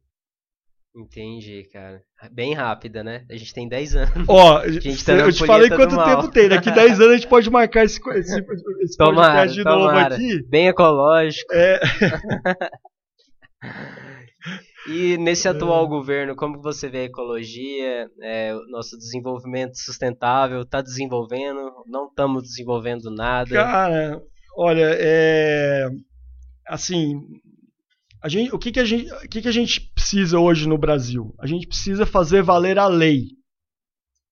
Entendi, 0.95 1.69
cara. 1.71 2.01
Bem 2.31 2.53
rápida, 2.53 3.03
né? 3.03 3.23
A 3.29 3.35
gente 3.35 3.53
tem 3.53 3.67
10 3.67 3.95
anos. 3.95 4.27
Ó, 4.27 4.59
tá 4.59 4.65
eu 4.65 5.31
te 5.31 5.45
falei 5.45 5.69
quanto 5.69 6.03
tempo 6.03 6.31
tem. 6.31 6.49
Daqui 6.49 6.71
10 6.71 6.99
anos 6.99 7.13
a 7.13 7.15
gente 7.15 7.27
pode 7.27 7.49
marcar 7.49 7.85
esse, 7.85 7.99
esse, 8.15 8.45
esse 8.81 8.97
tomara, 8.97 9.33
podcast 9.33 9.57
de 9.57 9.63
tomara. 9.63 10.09
novo 10.09 10.15
aqui. 10.15 10.43
Bem 10.49 10.67
ecológico. 10.67 11.53
É. 11.53 11.79
e 14.89 15.17
nesse 15.17 15.47
atual 15.47 15.85
é. 15.85 15.89
governo, 15.89 16.35
como 16.35 16.59
você 16.61 16.89
vê 16.89 16.99
a 16.99 17.03
ecologia, 17.03 18.09
é, 18.21 18.53
nosso 18.69 18.97
desenvolvimento 18.97 19.77
sustentável? 19.77 20.61
Está 20.61 20.81
desenvolvendo? 20.81 21.71
Não 21.85 22.07
estamos 22.07 22.43
desenvolvendo 22.43 23.11
nada? 23.11 23.53
Cara, 23.53 24.21
olha, 24.57 24.89
é. 24.97 25.87
Assim, 26.67 27.19
a 28.21 28.27
gente, 28.27 28.53
o 28.53 28.59
que, 28.59 28.71
que, 28.71 28.79
a 28.79 28.85
gente, 28.85 29.11
o 29.13 29.29
que, 29.29 29.41
que 29.41 29.47
a 29.47 29.51
gente 29.51 29.79
precisa 29.93 30.39
hoje 30.39 30.67
no 30.67 30.77
Brasil? 30.77 31.33
A 31.39 31.47
gente 31.47 31.67
precisa 31.67 32.05
fazer 32.05 32.43
valer 32.43 32.77
a 32.77 32.87
lei. 32.87 33.29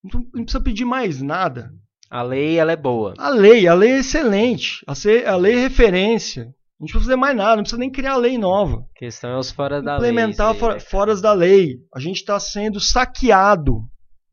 Não, 0.04 0.22
não 0.34 0.44
precisa 0.44 0.64
pedir 0.64 0.86
mais 0.86 1.22
nada. 1.22 1.72
A 2.10 2.22
lei 2.22 2.58
ela 2.58 2.72
é 2.72 2.76
boa. 2.76 3.14
A 3.18 3.30
lei, 3.30 3.68
a 3.68 3.74
lei 3.74 3.92
é 3.92 4.00
excelente. 4.00 4.84
A, 4.88 4.94
ser, 4.94 5.28
a 5.28 5.36
lei 5.36 5.56
é 5.56 5.60
referência. 5.60 6.54
Não 6.80 6.86
precisa 6.86 7.06
fazer 7.06 7.16
mais 7.16 7.36
nada, 7.36 7.56
não 7.56 7.64
precisa 7.64 7.80
nem 7.80 7.92
criar 7.92 8.18
lei 8.18 8.38
nova. 8.38 8.86
A 8.96 9.00
questão 9.00 9.32
é 9.32 9.40
os 9.40 9.52
fora 9.52 9.82
da 9.82 9.96
Implementar 9.96 10.52
lei. 10.52 10.56
Implementar 10.56 10.80
for, 10.80 10.90
fora 10.90 11.16
da 11.16 11.34
lei. 11.34 11.78
A 11.94 12.00
gente 12.00 12.18
está 12.18 12.40
sendo 12.40 12.80
saqueado. 12.80 13.82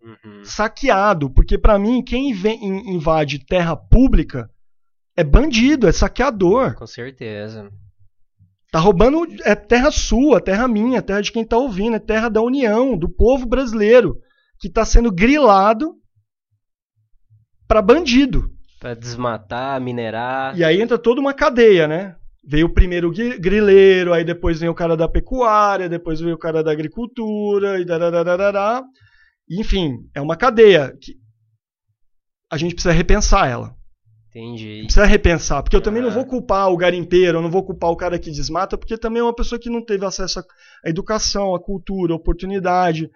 Uhum. 0.03 0.45
Saqueado. 0.45 1.31
Porque, 1.31 1.57
para 1.57 1.79
mim, 1.79 2.03
quem 2.03 2.31
invade 2.31 3.45
terra 3.45 3.75
pública 3.75 4.51
é 5.17 5.25
bandido, 5.25 5.89
é 5.89 5.93
saqueador. 5.93 6.75
Com 6.75 6.87
certeza. 6.87 7.71
Tá 8.75 8.81
roubando 8.81 9.25
é 9.45 9.55
terra 9.55 9.89
sua, 9.93 10.41
terra 10.41 10.67
minha, 10.67 11.01
terra 11.01 11.21
de 11.21 11.31
quem 11.31 11.47
tá 11.47 11.57
ouvindo, 11.57 11.95
é 11.95 12.01
terra 12.01 12.29
da 12.29 12.43
União, 12.43 12.99
do 12.99 13.09
povo 13.09 13.47
brasileiro, 13.47 14.17
que 14.59 14.67
está 14.67 14.85
sendo 14.85 15.13
grilado 15.13 15.95
para 17.69 17.81
bandido. 17.81 18.51
Para 18.81 18.95
desmatar, 18.95 19.81
minerar. 19.81 20.59
E 20.59 20.65
aí 20.65 20.83
entra 20.83 20.99
toda 20.99 21.21
uma 21.21 21.33
cadeia, 21.33 21.87
né? 21.87 22.17
Veio 22.45 22.67
o 22.67 22.75
primeiro 22.75 23.13
grileiro, 23.13 24.13
aí 24.13 24.25
depois 24.25 24.59
vem 24.59 24.69
o 24.69 24.75
cara 24.75 24.97
da 24.97 25.07
pecuária, 25.07 25.89
depois 25.89 26.19
vem 26.19 26.33
o 26.33 26.39
cara 26.39 26.61
da 26.61 26.73
agricultura, 26.73 27.79
e 27.79 27.85
darararará. 27.85 28.83
Enfim, 29.49 29.99
é 30.13 30.21
uma 30.21 30.35
cadeia 30.35 30.93
que 31.01 31.13
a 32.51 32.57
gente 32.57 32.75
precisa 32.75 32.93
repensar 32.93 33.49
ela. 33.49 33.77
Entendi. 34.35 34.83
Precisa 34.83 35.07
repensar, 35.07 35.63
porque 35.63 35.77
eu 35.77 35.81
também 35.81 36.03
não 36.03 36.11
vou 36.11 36.27
culpar 36.27 36.69
o 36.69 36.77
garimpeiro, 36.77 37.39
eu 37.39 37.43
não 37.43 37.51
vou 37.51 37.63
culpar 37.63 37.91
o 37.91 37.97
cara 37.97 38.19
que 38.19 38.33
desmata, 38.33 38.77
porque 38.77 38.99
também 38.99 39.21
é 39.21 39.23
uma 39.23 39.35
pessoa 39.35 39.61
que 39.61 39.71
não 39.71 39.85
teve 39.85 40.05
acesso 40.05 40.41
à 40.41 40.91
educação, 40.91 41.55
à 41.55 41.61
cultura, 41.61 42.13
à 42.13 42.17
oportunidade. 42.17 43.09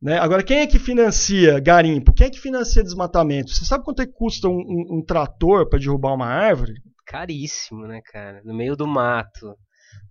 Né? 0.00 0.18
Agora, 0.18 0.42
quem 0.42 0.60
é 0.60 0.66
que 0.66 0.78
financia 0.78 1.60
garimpo? 1.60 2.14
Quem 2.14 2.28
é 2.28 2.30
que 2.30 2.40
financia 2.40 2.82
desmatamento? 2.82 3.50
Você 3.50 3.66
sabe 3.66 3.84
quanto 3.84 4.00
é 4.00 4.06
que 4.06 4.12
custa 4.12 4.48
um, 4.48 4.56
um, 4.56 4.98
um 4.98 5.04
trator 5.04 5.68
para 5.68 5.78
derrubar 5.78 6.14
uma 6.14 6.26
árvore? 6.26 6.72
Caríssimo, 7.06 7.86
né, 7.86 8.00
cara? 8.10 8.40
No 8.42 8.54
meio 8.54 8.74
do 8.74 8.86
mato, 8.86 9.54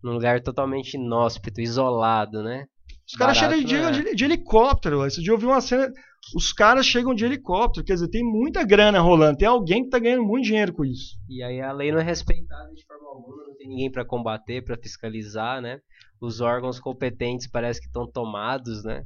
num 0.03 0.13
lugar 0.13 0.39
totalmente 0.41 0.93
inóspito, 0.93 1.59
isolado, 1.59 2.43
né? 2.43 2.65
Os 3.07 3.17
caras 3.17 3.37
chegam 3.37 3.61
de, 3.61 3.75
é. 3.75 3.91
de, 3.91 4.15
de, 4.15 4.23
helicóptero. 4.23 5.05
Esse 5.05 5.21
dia 5.21 5.33
eu 5.33 5.37
vi 5.37 5.45
uma 5.45 5.59
cena. 5.59 5.91
Os 6.35 6.53
caras 6.53 6.85
chegam 6.85 7.13
de 7.13 7.25
helicóptero. 7.25 7.85
Quer 7.85 7.93
dizer, 7.93 8.07
tem 8.09 8.23
muita 8.23 8.63
grana 8.63 8.99
rolando. 8.99 9.37
Tem 9.37 9.47
alguém 9.47 9.83
que 9.83 9.89
tá 9.89 9.99
ganhando 9.99 10.23
muito 10.23 10.45
dinheiro 10.45 10.73
com 10.73 10.85
isso. 10.85 11.17
E 11.29 11.43
aí 11.43 11.59
a 11.61 11.71
lei 11.71 11.91
não 11.91 11.99
é 11.99 12.03
respeitada 12.03 12.71
de 12.73 12.85
forma 12.85 13.07
alguma. 13.07 13.47
Não 13.47 13.55
tem 13.55 13.67
ninguém 13.67 13.91
para 13.91 14.05
combater, 14.05 14.63
para 14.63 14.77
fiscalizar, 14.77 15.61
né? 15.61 15.79
Os 16.19 16.39
órgãos 16.39 16.79
competentes 16.79 17.47
parece 17.47 17.79
que 17.79 17.87
estão 17.87 18.09
tomados, 18.09 18.83
né? 18.83 19.03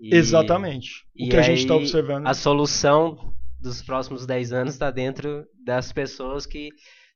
E, 0.00 0.14
Exatamente. 0.14 1.04
O 1.18 1.28
que 1.28 1.36
a 1.36 1.42
gente 1.42 1.60
está 1.60 1.76
observando. 1.76 2.26
A 2.26 2.34
solução 2.34 3.32
dos 3.60 3.80
próximos 3.80 4.26
10 4.26 4.52
anos 4.52 4.74
está 4.74 4.90
dentro 4.90 5.46
das 5.64 5.92
pessoas 5.92 6.44
que 6.44 6.70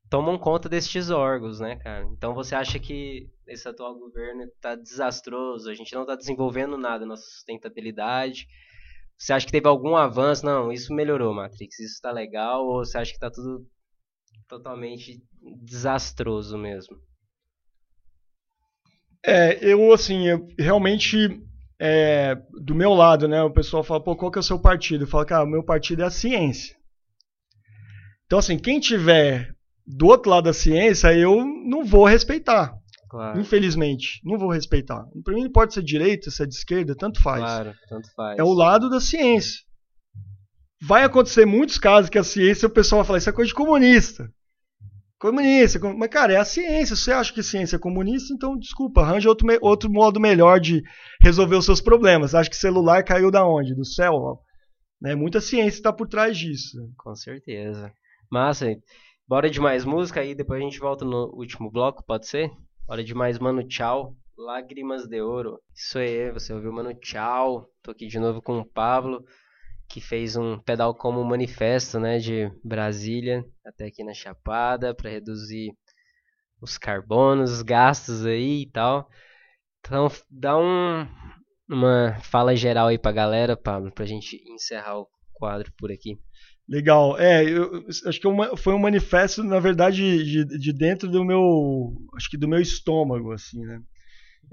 tomam 0.09 0.39
conta 0.39 0.69
destes 0.69 1.11
órgãos, 1.11 1.59
né, 1.59 1.77
cara? 1.77 2.05
Então 2.13 2.33
você 2.35 2.55
acha 2.55 2.79
que 2.79 3.29
esse 3.47 3.69
atual 3.69 3.99
governo 3.99 4.45
está 4.45 4.77
desastroso, 4.77 5.69
a 5.69 5.75
gente 5.75 5.93
não 5.95 6.03
está 6.03 6.15
desenvolvendo 6.15 6.79
nada, 6.79 7.05
nossa 7.05 7.25
sustentabilidade. 7.25 8.47
Você 9.19 9.33
acha 9.33 9.47
que 9.47 9.53
teve 9.53 9.67
algum 9.67 9.97
avanço? 9.97 10.45
Não, 10.45 10.73
isso 10.73 10.93
melhorou, 10.95 11.35
Matrix, 11.35 11.79
isso 11.79 11.95
está 11.95 12.13
legal, 12.13 12.67
ou 12.67 12.85
você 12.85 12.99
acha 12.99 13.11
que 13.11 13.17
está 13.17 13.31
tudo 13.31 13.67
totalmente 14.49 15.23
desastroso 15.63 16.57
mesmo? 16.59 16.97
É, 19.25 19.59
eu 19.65 19.93
assim, 19.93 20.29
eu 20.29 20.47
realmente 20.59 21.43
é, 21.79 22.37
do 22.63 22.75
meu 22.75 22.95
lado, 22.95 23.29
né, 23.29 23.43
o 23.43 23.51
pessoal 23.51 23.83
fala, 23.83 24.03
pô, 24.03 24.17
qual 24.17 24.31
que 24.31 24.39
é 24.39 24.41
o 24.41 24.45
seu 24.45 24.59
partido? 24.59 25.05
Eu 25.05 25.09
falo, 25.09 25.27
cara, 25.27 25.45
o 25.45 25.49
meu 25.49 25.63
partido 25.63 26.03
é 26.03 26.07
a 26.07 26.11
ciência. 26.11 26.77
Então, 28.27 28.39
assim, 28.39 28.59
quem 28.59 28.81
tiver 28.81 29.55
do 29.87 30.07
outro 30.07 30.31
lado 30.31 30.45
da 30.45 30.53
ciência, 30.53 31.13
eu 31.17 31.45
não 31.45 31.85
vou 31.85 32.05
respeitar. 32.05 32.75
Claro. 33.09 33.41
Infelizmente, 33.41 34.21
não 34.25 34.39
vou 34.39 34.51
respeitar. 34.51 35.05
Para 35.25 35.35
mim, 35.35 35.51
pode 35.51 35.75
ser 35.75 35.83
direita, 35.83 36.31
se 36.31 36.43
é 36.43 36.47
de 36.47 36.55
esquerda, 36.55 36.95
tanto 36.95 37.23
faz. 37.23 37.41
Claro, 37.41 37.75
tanto 37.89 38.13
faz. 38.15 38.39
É 38.39 38.43
o 38.43 38.53
lado 38.53 38.91
da 38.91 39.01
ciência. 39.01 39.61
Vai 40.83 41.05
acontecer 41.05 41.47
muitos 41.47 41.79
casos 41.79 42.11
que 42.11 42.19
a 42.19 42.25
ciência, 42.25 42.67
o 42.67 42.71
pessoal 42.71 43.01
vai 43.01 43.07
falar, 43.07 43.19
isso 43.19 43.31
é 43.31 43.33
coisa 43.33 43.49
de 43.49 43.55
comunista. 43.55 44.31
Comunista, 45.19 45.79
mas 45.95 46.11
cara, 46.11 46.35
é 46.35 46.37
a 46.37 46.45
ciência. 46.45 46.95
Se 46.95 47.05
você 47.05 47.13
acha 47.13 47.33
que 47.33 47.43
ciência 47.43 47.77
é 47.77 47.79
comunista, 47.79 48.35
então 48.35 48.57
desculpa, 48.59 49.01
arranja 49.01 49.29
outro, 49.29 49.47
outro 49.63 49.91
modo 49.91 50.21
melhor 50.21 50.61
de 50.61 50.83
resolver 51.23 51.57
os 51.57 51.65
seus 51.65 51.81
problemas. 51.81 52.35
Acha 52.35 52.51
que 52.51 52.57
celular 52.57 53.03
caiu 53.03 53.31
da 53.31 53.47
onde? 53.47 53.75
Do 53.75 53.85
céu? 53.85 54.39
Né? 55.01 55.15
Muita 55.15 55.41
ciência 55.41 55.79
está 55.79 55.93
por 55.93 56.07
trás 56.07 56.37
disso. 56.37 56.77
Com 56.99 57.15
certeza. 57.15 57.91
Massa. 58.31 58.67
Bora 59.27 59.49
de 59.49 59.59
mais 59.59 59.85
música 59.85 60.21
aí, 60.21 60.35
depois 60.35 60.61
a 60.61 60.65
gente 60.65 60.79
volta 60.79 61.05
no 61.05 61.33
último 61.35 61.71
bloco, 61.71 62.05
pode 62.05 62.27
ser? 62.29 62.51
Bora 62.87 63.03
de 63.03 63.15
mais 63.15 63.37
Mano 63.37 63.67
Tchau, 63.67 64.15
Lágrimas 64.39 65.09
de 65.09 65.21
Ouro. 65.21 65.61
Isso 65.75 65.99
aí, 65.99 66.31
você 66.31 66.53
ouviu 66.53 66.73
Mano 66.73 66.95
Tchau. 66.95 67.69
Tô 67.83 67.91
aqui 67.91 68.07
de 68.07 68.21
novo 68.21 68.41
com 68.41 68.61
o 68.61 68.65
Pablo 68.65 69.25
que 69.89 70.01
fez 70.01 70.37
um 70.37 70.57
pedal 70.61 70.95
como 70.95 71.25
manifesto, 71.25 71.99
né, 71.99 72.19
de 72.19 72.49
Brasília 72.63 73.45
até 73.65 73.87
aqui 73.87 74.05
na 74.05 74.15
Chapada 74.15 74.95
para 74.95 75.11
reduzir 75.11 75.73
os 76.61 76.79
carbonos, 76.79 77.51
os 77.51 77.63
gastos 77.63 78.25
aí 78.25 78.63
e 78.63 78.71
tal. 78.71 79.11
Então, 79.81 80.09
dá 80.31 80.57
um, 80.57 81.09
uma 81.69 82.15
fala 82.21 82.55
geral 82.55 82.87
aí 82.87 82.99
pra 82.99 83.11
galera, 83.11 83.57
Pablo, 83.57 83.93
pra 83.93 84.07
gente 84.07 84.37
encerrar 84.49 85.01
o 85.01 85.09
quadro 85.33 85.73
por 85.77 85.91
aqui. 85.91 86.21
Legal. 86.69 87.19
É, 87.19 87.45
eu 87.45 87.85
acho 88.07 88.21
que 88.21 88.27
é 88.27 88.57
foi 88.57 88.75
um 88.75 88.79
manifesto, 88.79 89.45
na 89.45 89.61
verdade, 89.61 90.25
de, 90.25 90.45
de 90.45 90.73
dentro 90.73 91.09
do 91.09 91.25
meu, 91.25 91.95
acho 92.17 92.29
que 92.29 92.37
do 92.37 92.49
meu 92.49 92.61
estômago, 92.61 93.33
assim, 93.33 93.65
né? 93.65 93.81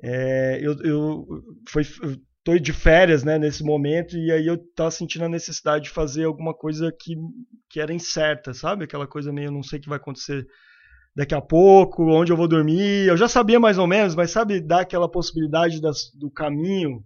É, 0.02 0.60
eu, 0.62 0.74
eu, 0.84 1.28
foi, 1.70 1.84
tô 2.44 2.58
de 2.58 2.74
férias, 2.74 3.24
né, 3.24 3.38
nesse 3.40 3.64
momento, 3.64 4.18
e 4.18 4.32
aí 4.32 4.46
eu 4.46 4.58
tava 4.76 4.92
sentindo 4.92 5.26
a 5.26 5.30
necessidade 5.30 5.86
de 5.86 5.90
fazer 5.92 6.26
alguma 6.26 6.54
coisa 6.54 6.92
que, 6.92 7.16
que 7.70 7.80
era 7.80 7.94
incerta, 7.94 8.54
sabe? 8.54 8.84
Aquela 8.84 9.08
coisa 9.08 9.32
meio, 9.32 9.52
não 9.52 9.64
sei 9.64 9.80
o 9.80 9.82
que 9.82 9.90
vai 9.90 9.98
acontecer 9.98 10.46
daqui 11.16 11.34
a 11.34 11.42
pouco, 11.42 12.04
onde 12.12 12.32
eu 12.32 12.38
vou 12.38 12.48
dormir. 12.48 13.08
Eu 13.08 13.18
já 13.18 13.28
sabia 13.28 13.60
mais 13.60 13.78
ou 13.78 13.88
menos, 13.88 14.16
mas 14.16 14.32
sabe, 14.32 14.60
dar 14.60 14.82
aquela 14.82 15.10
possibilidade 15.10 15.80
das, 15.82 16.12
do 16.16 16.30
caminho 16.30 17.04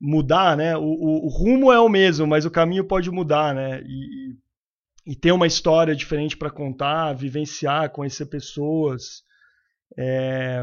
mudar, 0.00 0.56
né? 0.56 0.76
O, 0.76 0.82
o, 0.82 1.26
o, 1.26 1.28
rumo 1.28 1.72
é 1.72 1.80
o 1.80 1.88
mesmo, 1.88 2.26
mas 2.26 2.44
o 2.44 2.50
caminho 2.50 2.84
pode 2.84 3.10
mudar, 3.10 3.54
né? 3.54 3.82
E, 3.82 4.36
e 5.06 5.16
ter 5.16 5.32
uma 5.32 5.46
história 5.46 5.94
diferente 5.94 6.36
para 6.36 6.50
contar, 6.50 7.12
vivenciar, 7.14 7.90
conhecer 7.90 8.26
pessoas. 8.26 9.22
É, 9.96 10.62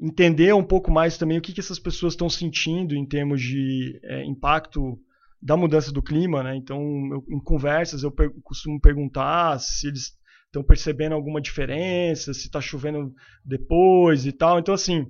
entender 0.00 0.54
um 0.54 0.64
pouco 0.64 0.90
mais 0.90 1.18
também 1.18 1.38
o 1.38 1.40
que, 1.40 1.52
que 1.52 1.60
essas 1.60 1.78
pessoas 1.78 2.12
estão 2.12 2.28
sentindo 2.28 2.94
em 2.94 3.06
termos 3.06 3.40
de 3.40 3.98
é, 4.04 4.24
impacto 4.24 4.98
da 5.40 5.56
mudança 5.56 5.92
do 5.92 6.02
clima, 6.02 6.42
né? 6.42 6.56
Então, 6.56 6.80
eu, 7.12 7.24
em 7.30 7.40
conversas 7.40 8.02
eu 8.02 8.10
per 8.10 8.30
costumo 8.42 8.80
perguntar 8.80 9.58
se 9.60 9.88
eles 9.88 10.12
estão 10.46 10.62
percebendo 10.62 11.14
alguma 11.14 11.40
diferença, 11.40 12.34
se 12.34 12.46
está 12.46 12.60
chovendo 12.60 13.12
depois 13.44 14.26
e 14.26 14.32
tal. 14.32 14.58
Então, 14.58 14.74
assim, 14.74 15.06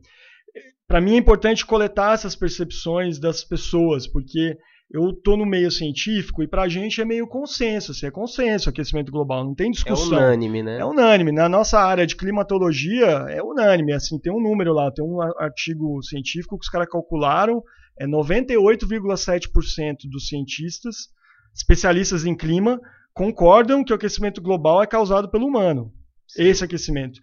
para 0.88 1.00
mim 1.02 1.14
é 1.14 1.18
importante 1.18 1.66
coletar 1.66 2.14
essas 2.14 2.34
percepções 2.34 3.18
das 3.18 3.44
pessoas, 3.44 4.06
porque 4.06 4.56
eu 4.90 5.12
tô 5.12 5.36
no 5.36 5.44
meio 5.44 5.70
científico 5.70 6.42
e 6.42 6.48
para 6.48 6.62
a 6.62 6.68
gente 6.68 6.98
é 6.98 7.04
meio 7.04 7.26
consenso, 7.26 7.92
assim, 7.92 8.06
é 8.06 8.10
consenso 8.10 8.70
aquecimento 8.70 9.12
global, 9.12 9.44
não 9.44 9.54
tem 9.54 9.70
discussão. 9.70 10.18
É 10.18 10.22
unânime, 10.22 10.62
né? 10.62 10.78
É 10.78 10.84
unânime. 10.84 11.30
Na 11.30 11.46
nossa 11.46 11.78
área 11.78 12.06
de 12.06 12.16
climatologia 12.16 13.06
é 13.28 13.42
unânime, 13.42 13.92
assim, 13.92 14.18
tem 14.18 14.32
um 14.32 14.40
número 14.40 14.72
lá, 14.72 14.90
tem 14.90 15.04
um 15.04 15.20
artigo 15.20 16.02
científico 16.02 16.58
que 16.58 16.64
os 16.64 16.70
caras 16.70 16.88
calcularam, 16.88 17.62
é 18.00 18.06
98,7% 18.06 19.96
dos 20.10 20.28
cientistas, 20.28 21.10
especialistas 21.54 22.24
em 22.24 22.34
clima, 22.34 22.80
concordam 23.12 23.84
que 23.84 23.92
o 23.92 23.96
aquecimento 23.96 24.40
global 24.40 24.82
é 24.82 24.86
causado 24.86 25.28
pelo 25.28 25.46
humano. 25.46 25.92
Sim. 26.26 26.44
Esse 26.44 26.64
aquecimento. 26.64 27.20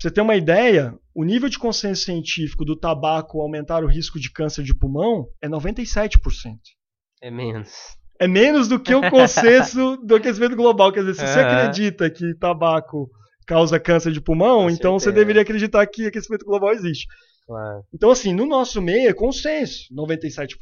Pra 0.00 0.08
você 0.08 0.14
ter 0.14 0.20
uma 0.20 0.36
ideia, 0.36 0.94
o 1.12 1.24
nível 1.24 1.48
de 1.48 1.58
consenso 1.58 2.04
científico 2.04 2.64
do 2.64 2.78
tabaco 2.78 3.40
aumentar 3.40 3.82
o 3.82 3.88
risco 3.88 4.20
de 4.20 4.30
câncer 4.30 4.62
de 4.62 4.72
pulmão 4.72 5.26
é 5.42 5.48
97%. 5.48 6.20
É 7.20 7.32
menos. 7.32 7.72
É 8.20 8.28
menos 8.28 8.68
do 8.68 8.78
que 8.78 8.94
o 8.94 9.10
consenso 9.10 9.96
do 10.06 10.14
aquecimento 10.14 10.54
global. 10.54 10.92
Quer 10.92 11.00
dizer, 11.00 11.14
se 11.14 11.22
uhum. 11.22 11.26
você 11.26 11.40
acredita 11.40 12.08
que 12.08 12.32
tabaco 12.36 13.10
causa 13.44 13.80
câncer 13.80 14.12
de 14.12 14.20
pulmão, 14.20 14.62
Com 14.62 14.70
então 14.70 15.00
certeza. 15.00 15.10
você 15.10 15.12
deveria 15.12 15.42
acreditar 15.42 15.84
que 15.88 16.06
aquecimento 16.06 16.44
global 16.44 16.70
existe. 16.70 17.08
Claro. 17.44 17.82
Então, 17.92 18.10
assim, 18.10 18.32
no 18.32 18.46
nosso 18.46 18.80
meio 18.80 19.08
é 19.08 19.12
consenso, 19.12 19.92
97%. 19.92 20.54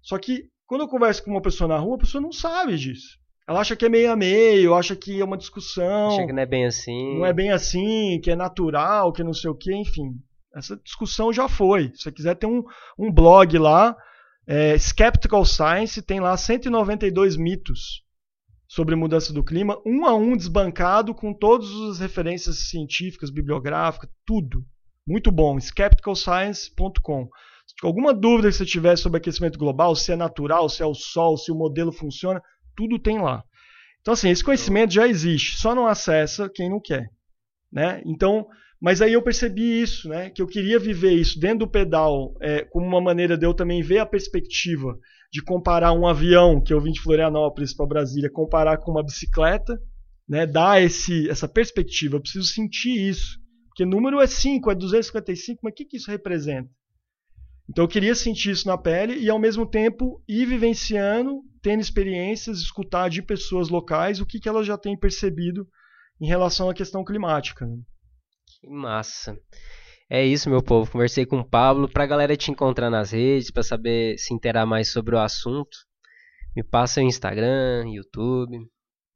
Só 0.00 0.16
que 0.16 0.44
quando 0.66 0.82
eu 0.82 0.88
converso 0.88 1.22
com 1.22 1.32
uma 1.32 1.42
pessoa 1.42 1.68
na 1.68 1.76
rua, 1.76 1.96
a 1.96 1.98
pessoa 1.98 2.22
não 2.22 2.32
sabe 2.32 2.78
disso. 2.78 3.18
Ela 3.50 3.60
acha 3.60 3.74
que 3.74 3.84
é 3.84 3.88
meio 3.88 4.12
a 4.12 4.16
meio, 4.16 4.74
acha 4.74 4.94
que 4.94 5.20
é 5.20 5.24
uma 5.24 5.36
discussão. 5.36 6.10
Acha 6.10 6.26
que 6.26 6.32
não 6.32 6.42
é 6.42 6.46
bem 6.46 6.66
assim. 6.66 7.18
Não 7.18 7.26
é 7.26 7.32
bem 7.32 7.50
assim, 7.50 8.20
que 8.22 8.30
é 8.30 8.36
natural, 8.36 9.12
que 9.12 9.24
não 9.24 9.34
sei 9.34 9.50
o 9.50 9.56
quê, 9.56 9.74
enfim. 9.74 10.14
Essa 10.54 10.76
discussão 10.76 11.32
já 11.32 11.48
foi. 11.48 11.90
Se 11.94 12.02
você 12.02 12.12
quiser, 12.12 12.36
tem 12.36 12.48
um, 12.48 12.62
um 12.96 13.12
blog 13.12 13.58
lá 13.58 13.96
é, 14.46 14.76
Skeptical 14.76 15.44
Science 15.44 16.02
tem 16.02 16.18
lá 16.18 16.36
192 16.36 17.36
mitos 17.36 18.02
sobre 18.66 18.96
mudança 18.96 19.32
do 19.32 19.44
clima, 19.44 19.80
um 19.86 20.04
a 20.04 20.14
um 20.14 20.36
desbancado 20.36 21.14
com 21.14 21.32
todas 21.32 21.68
as 21.90 22.00
referências 22.00 22.68
científicas, 22.68 23.30
bibliográficas, 23.30 24.10
tudo. 24.26 24.64
Muito 25.06 25.30
bom. 25.30 25.56
skepticalscience.com. 25.56 27.28
Se 27.66 27.86
alguma 27.86 28.12
dúvida 28.12 28.48
que 28.48 28.56
você 28.56 28.66
tiver 28.66 28.96
sobre 28.96 29.18
aquecimento 29.18 29.56
global, 29.56 29.94
se 29.94 30.10
é 30.10 30.16
natural, 30.16 30.68
se 30.68 30.82
é 30.82 30.86
o 30.86 30.94
sol, 30.94 31.36
se 31.36 31.52
o 31.52 31.56
modelo 31.56 31.92
funciona, 31.92 32.42
tudo 32.80 32.98
tem 32.98 33.20
lá. 33.20 33.44
Então, 34.00 34.14
assim, 34.14 34.30
esse 34.30 34.42
conhecimento 34.42 34.94
já 34.94 35.06
existe, 35.06 35.58
só 35.58 35.74
não 35.74 35.86
acessa 35.86 36.48
quem 36.48 36.70
não 36.70 36.80
quer. 36.80 37.10
Né? 37.70 38.02
Então, 38.06 38.46
Mas 38.80 39.02
aí 39.02 39.12
eu 39.12 39.22
percebi 39.22 39.82
isso, 39.82 40.08
né? 40.08 40.30
Que 40.30 40.40
eu 40.40 40.46
queria 40.46 40.78
viver 40.78 41.12
isso 41.12 41.38
dentro 41.38 41.58
do 41.60 41.70
pedal, 41.70 42.34
é, 42.40 42.64
como 42.64 42.86
uma 42.86 43.00
maneira 43.00 43.36
de 43.36 43.44
eu 43.44 43.52
também 43.52 43.82
ver 43.82 43.98
a 43.98 44.06
perspectiva 44.06 44.96
de 45.30 45.42
comparar 45.42 45.92
um 45.92 46.06
avião 46.06 46.62
que 46.62 46.72
eu 46.72 46.80
vim 46.80 46.90
de 46.90 47.00
Florianópolis 47.02 47.74
para 47.76 47.86
Brasília, 47.86 48.30
comparar 48.32 48.78
com 48.78 48.90
uma 48.90 49.04
bicicleta, 49.04 49.78
né? 50.26 50.46
Dar 50.46 50.82
esse, 50.82 51.28
essa 51.28 51.46
perspectiva. 51.46 52.16
Eu 52.16 52.22
preciso 52.22 52.46
sentir 52.46 53.06
isso. 53.06 53.38
Porque 53.68 53.84
número 53.84 54.18
é 54.18 54.26
5, 54.26 54.70
é 54.70 54.74
255, 54.74 55.60
mas 55.62 55.72
o 55.72 55.74
que, 55.74 55.84
que 55.84 55.98
isso 55.98 56.10
representa? 56.10 56.70
Então 57.70 57.84
eu 57.84 57.88
queria 57.88 58.16
sentir 58.16 58.50
isso 58.50 58.66
na 58.66 58.76
pele 58.76 59.16
e 59.20 59.30
ao 59.30 59.38
mesmo 59.38 59.64
tempo 59.64 60.20
ir 60.28 60.44
vivenciando, 60.44 61.40
tendo 61.62 61.80
experiências, 61.80 62.58
escutar 62.58 63.08
de 63.08 63.22
pessoas 63.22 63.68
locais 63.68 64.20
o 64.20 64.26
que, 64.26 64.40
que 64.40 64.48
elas 64.48 64.66
já 64.66 64.76
têm 64.76 64.98
percebido 64.98 65.64
em 66.20 66.26
relação 66.26 66.68
à 66.68 66.74
questão 66.74 67.04
climática. 67.04 67.64
Né? 67.64 67.76
Que 68.60 68.68
massa. 68.68 69.38
É 70.10 70.24
isso, 70.24 70.50
meu 70.50 70.60
povo. 70.60 70.90
Conversei 70.90 71.24
com 71.24 71.38
o 71.38 71.48
Pablo. 71.48 71.88
Pra 71.88 72.06
galera 72.06 72.36
te 72.36 72.50
encontrar 72.50 72.90
nas 72.90 73.12
redes, 73.12 73.52
para 73.52 73.62
saber 73.62 74.18
se 74.18 74.34
interar 74.34 74.66
mais 74.66 74.90
sobre 74.90 75.14
o 75.14 75.20
assunto, 75.20 75.78
me 76.56 76.64
passa 76.64 77.00
o 77.00 77.04
Instagram, 77.04 77.84
YouTube. 77.88 78.58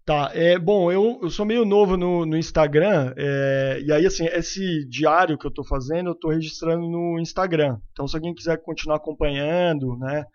Tá, 0.04 0.30
é, 0.34 0.58
bom, 0.58 0.92
eu, 0.92 1.18
eu 1.22 1.30
sou 1.30 1.46
meio 1.46 1.64
novo 1.64 1.96
no, 1.96 2.26
no 2.26 2.36
Instagram, 2.36 3.14
é, 3.16 3.80
e 3.86 3.90
aí, 3.90 4.04
assim, 4.04 4.26
esse 4.26 4.86
diário 4.86 5.38
que 5.38 5.46
eu 5.46 5.50
tô 5.50 5.64
fazendo, 5.64 6.10
eu 6.10 6.14
tô 6.14 6.28
registrando 6.28 6.86
no 6.86 7.18
Instagram. 7.18 7.78
Então, 7.92 8.06
se 8.06 8.14
alguém 8.14 8.34
quiser 8.34 8.60
continuar 8.62 8.96
acompanhando, 8.96 9.96
né, 9.96 10.26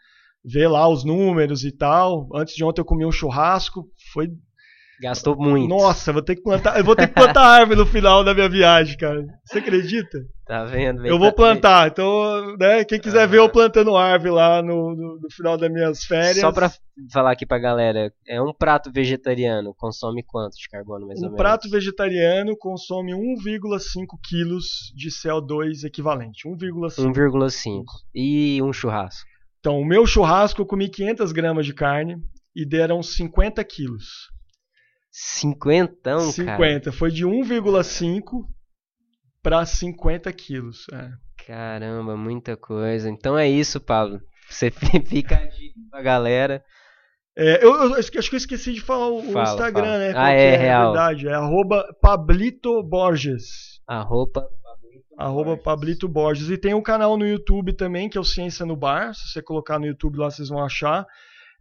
ver 0.43 0.67
lá 0.67 0.87
os 0.87 1.03
números 1.03 1.63
e 1.63 1.71
tal. 1.71 2.27
Antes 2.33 2.55
de 2.55 2.63
ontem 2.63 2.81
eu 2.81 2.85
comi 2.85 3.05
um 3.05 3.11
churrasco, 3.11 3.87
foi 4.13 4.29
Gastou 5.01 5.35
muito. 5.35 5.69
Nossa, 5.69 6.11
vou 6.11 6.21
ter 6.21 6.35
que 6.35 6.43
plantar, 6.43 6.77
eu 6.77 6.83
vou 6.83 6.95
ter 6.95 7.07
que 7.07 7.13
plantar 7.13 7.41
árvore 7.41 7.79
no 7.79 7.85
final 7.85 8.21
da 8.21 8.33
minha 8.33 8.49
viagem, 8.49 8.97
cara. 8.97 9.25
Você 9.45 9.59
acredita? 9.59 10.19
Tá 10.45 10.65
vendo? 10.65 11.05
Eu 11.05 11.17
vou 11.17 11.31
plantar. 11.31 11.87
Então, 11.87 12.57
né, 12.57 12.83
quem 12.83 12.99
quiser 12.99 13.23
ah. 13.23 13.25
ver 13.25 13.37
eu 13.37 13.49
plantando 13.49 13.95
árvore 13.95 14.31
lá 14.31 14.61
no, 14.61 14.95
no, 14.95 15.19
no, 15.21 15.31
final 15.31 15.57
das 15.57 15.71
minhas 15.71 16.03
férias. 16.03 16.39
Só 16.39 16.51
pra 16.51 16.69
falar 17.13 17.31
aqui 17.31 17.45
pra 17.45 17.59
galera, 17.59 18.11
é 18.27 18.41
um 18.41 18.51
prato 18.51 18.91
vegetariano 18.91 19.73
consome 19.73 20.21
quanto 20.21 20.57
de 20.57 20.67
carbono 20.67 21.07
mais 21.07 21.19
um 21.19 21.25
ou 21.25 21.29
menos? 21.29 21.33
Um 21.33 21.37
prato 21.37 21.69
vegetariano 21.69 22.57
consome 22.57 23.13
1,5 23.13 24.05
quilos 24.27 24.91
de 24.93 25.09
CO2 25.09 25.85
equivalente. 25.85 26.45
1,5. 26.45 27.13
1,5. 27.13 27.83
E 28.13 28.61
um 28.61 28.73
churrasco? 28.73 29.29
Então, 29.59 29.79
o 29.79 29.85
meu 29.85 30.05
churrasco 30.05 30.61
eu 30.61 30.65
comi 30.65 30.89
500 30.89 31.31
gramas 31.31 31.65
de 31.65 31.73
carne 31.73 32.17
e 32.55 32.65
deram 32.65 33.01
50 33.01 33.63
quilos. 33.63 34.29
Cinquentão, 35.11 36.19
50. 36.31 36.45
cara? 36.45 36.73
50. 36.73 36.91
Foi 36.91 37.11
de 37.11 37.25
1,5 37.25 38.45
para 39.41 39.65
50 39.65 40.31
quilos. 40.33 40.85
É. 40.91 41.09
Caramba, 41.45 42.15
muita 42.15 42.55
coisa. 42.55 43.09
Então 43.09 43.37
é 43.37 43.47
isso, 43.47 43.79
Pablo. 43.79 44.21
Você 44.49 44.69
fica 45.05 45.35
a 45.35 45.45
dica 45.45 45.79
pra 45.89 46.01
galera. 46.01 46.63
É, 47.37 47.63
eu, 47.63 47.73
eu, 47.73 47.93
acho 47.95 48.11
que 48.11 48.17
eu 48.17 48.37
esqueci 48.37 48.73
de 48.73 48.81
falar 48.81 49.07
o, 49.09 49.21
fala, 49.31 49.49
Instagram, 49.49 49.83
fala. 49.83 49.97
né? 49.97 50.13
ah, 50.15 50.31
é, 50.31 50.55
é, 50.55 50.57
real. 50.57 50.91
verdade. 50.91 51.27
É 51.27 51.33
arroba 51.33 51.85
Pablito 52.01 52.83
Borges. 52.83 53.79
Arroba 53.87 54.41
Pablito 54.41 55.15
arroba. 55.17 55.57
Pablito 55.57 56.07
Borges. 56.09 56.49
E 56.49 56.57
tem 56.57 56.73
um 56.73 56.81
canal 56.81 57.17
no 57.17 57.25
YouTube 57.25 57.73
também, 57.73 58.09
que 58.09 58.17
é 58.17 58.21
o 58.21 58.25
Ciência 58.25 58.65
no 58.65 58.75
Bar. 58.75 59.13
Se 59.13 59.29
você 59.29 59.41
colocar 59.41 59.79
no 59.79 59.85
YouTube 59.85 60.17
lá, 60.17 60.29
vocês 60.29 60.49
vão 60.49 60.63
achar. 60.63 61.05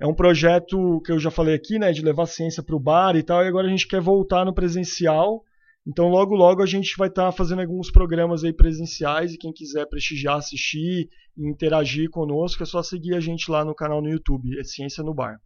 É 0.01 0.07
um 0.07 0.14
projeto 0.14 1.01
que 1.05 1.11
eu 1.11 1.18
já 1.18 1.30
falei 1.30 1.55
aqui, 1.55 1.78
né, 1.78 1.90
de 1.92 2.03
levar 2.03 2.26
ciência 2.26 2.62
para 2.62 2.76
o 2.76 2.80
bar 2.80 3.16
e 3.16 3.22
tal, 3.22 3.42
e 3.42 3.49
agora 3.49 3.66
a 3.66 3.70
gente 3.70 3.88
quer 3.88 4.01
voltar 4.01 4.44
no 4.44 4.55
presencial. 4.55 5.42
Então, 5.84 6.09
logo, 6.09 6.36
logo 6.36 6.62
a 6.62 6.66
gente 6.66 6.96
vai 6.96 7.09
estar 7.09 7.26
tá 7.26 7.32
fazendo 7.32 7.62
alguns 7.62 7.90
programas 7.90 8.44
aí 8.44 8.53
presenciais 8.53 9.32
e 9.32 9.38
quem 9.38 9.53
quiser 9.53 9.86
prestigiar, 9.86 10.36
assistir 10.36 11.09
e 11.36 11.49
interagir 11.49 12.11
conosco, 12.11 12.62
é 12.62 12.66
só 12.66 12.82
seguir 12.82 13.14
a 13.14 13.20
gente 13.20 13.51
lá 13.51 13.64
no 13.64 13.74
canal 13.74 14.01
no 14.01 14.09
YouTube, 14.09 14.59
é 14.59 14.62
Ciência 14.62 15.03
no 15.03 15.14
Bar. 15.14 15.40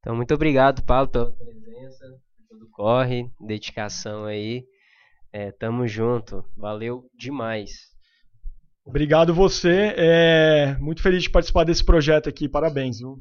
Então, 0.00 0.14
muito 0.14 0.34
obrigado, 0.34 0.84
Paulo, 0.84 1.08
pela 1.08 1.30
presença, 1.30 2.04
todo 2.50 2.68
corre, 2.72 3.30
dedicação 3.40 4.24
aí. 4.24 4.64
É, 5.32 5.50
tamo 5.50 5.86
junto, 5.86 6.44
valeu 6.56 7.04
demais. 7.16 7.70
Obrigado 8.84 9.32
você, 9.32 9.94
é 9.96 10.76
muito 10.78 11.02
feliz 11.02 11.22
de 11.22 11.30
participar 11.30 11.64
desse 11.64 11.82
projeto 11.82 12.28
aqui, 12.28 12.48
parabéns. 12.48 12.98
Viu? 12.98 13.16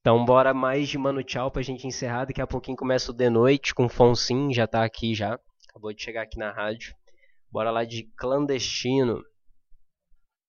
Então 0.00 0.24
bora 0.24 0.54
mais 0.54 0.88
de 0.88 0.96
Mano 0.96 1.22
Tchau 1.22 1.50
pra 1.50 1.60
gente 1.60 1.86
encerrar. 1.86 2.24
Daqui 2.24 2.40
a 2.40 2.46
pouquinho 2.46 2.76
começa 2.76 3.10
o 3.10 3.14
The 3.14 3.28
Noite 3.28 3.74
com 3.74 3.88
Fonsim, 3.88 4.52
já 4.52 4.66
tá 4.66 4.84
aqui 4.84 5.14
já. 5.14 5.38
Acabou 5.68 5.92
de 5.92 6.02
chegar 6.02 6.22
aqui 6.22 6.38
na 6.38 6.50
rádio. 6.50 6.94
Bora 7.50 7.70
lá 7.70 7.84
de 7.84 8.04
Clandestino. 8.16 9.22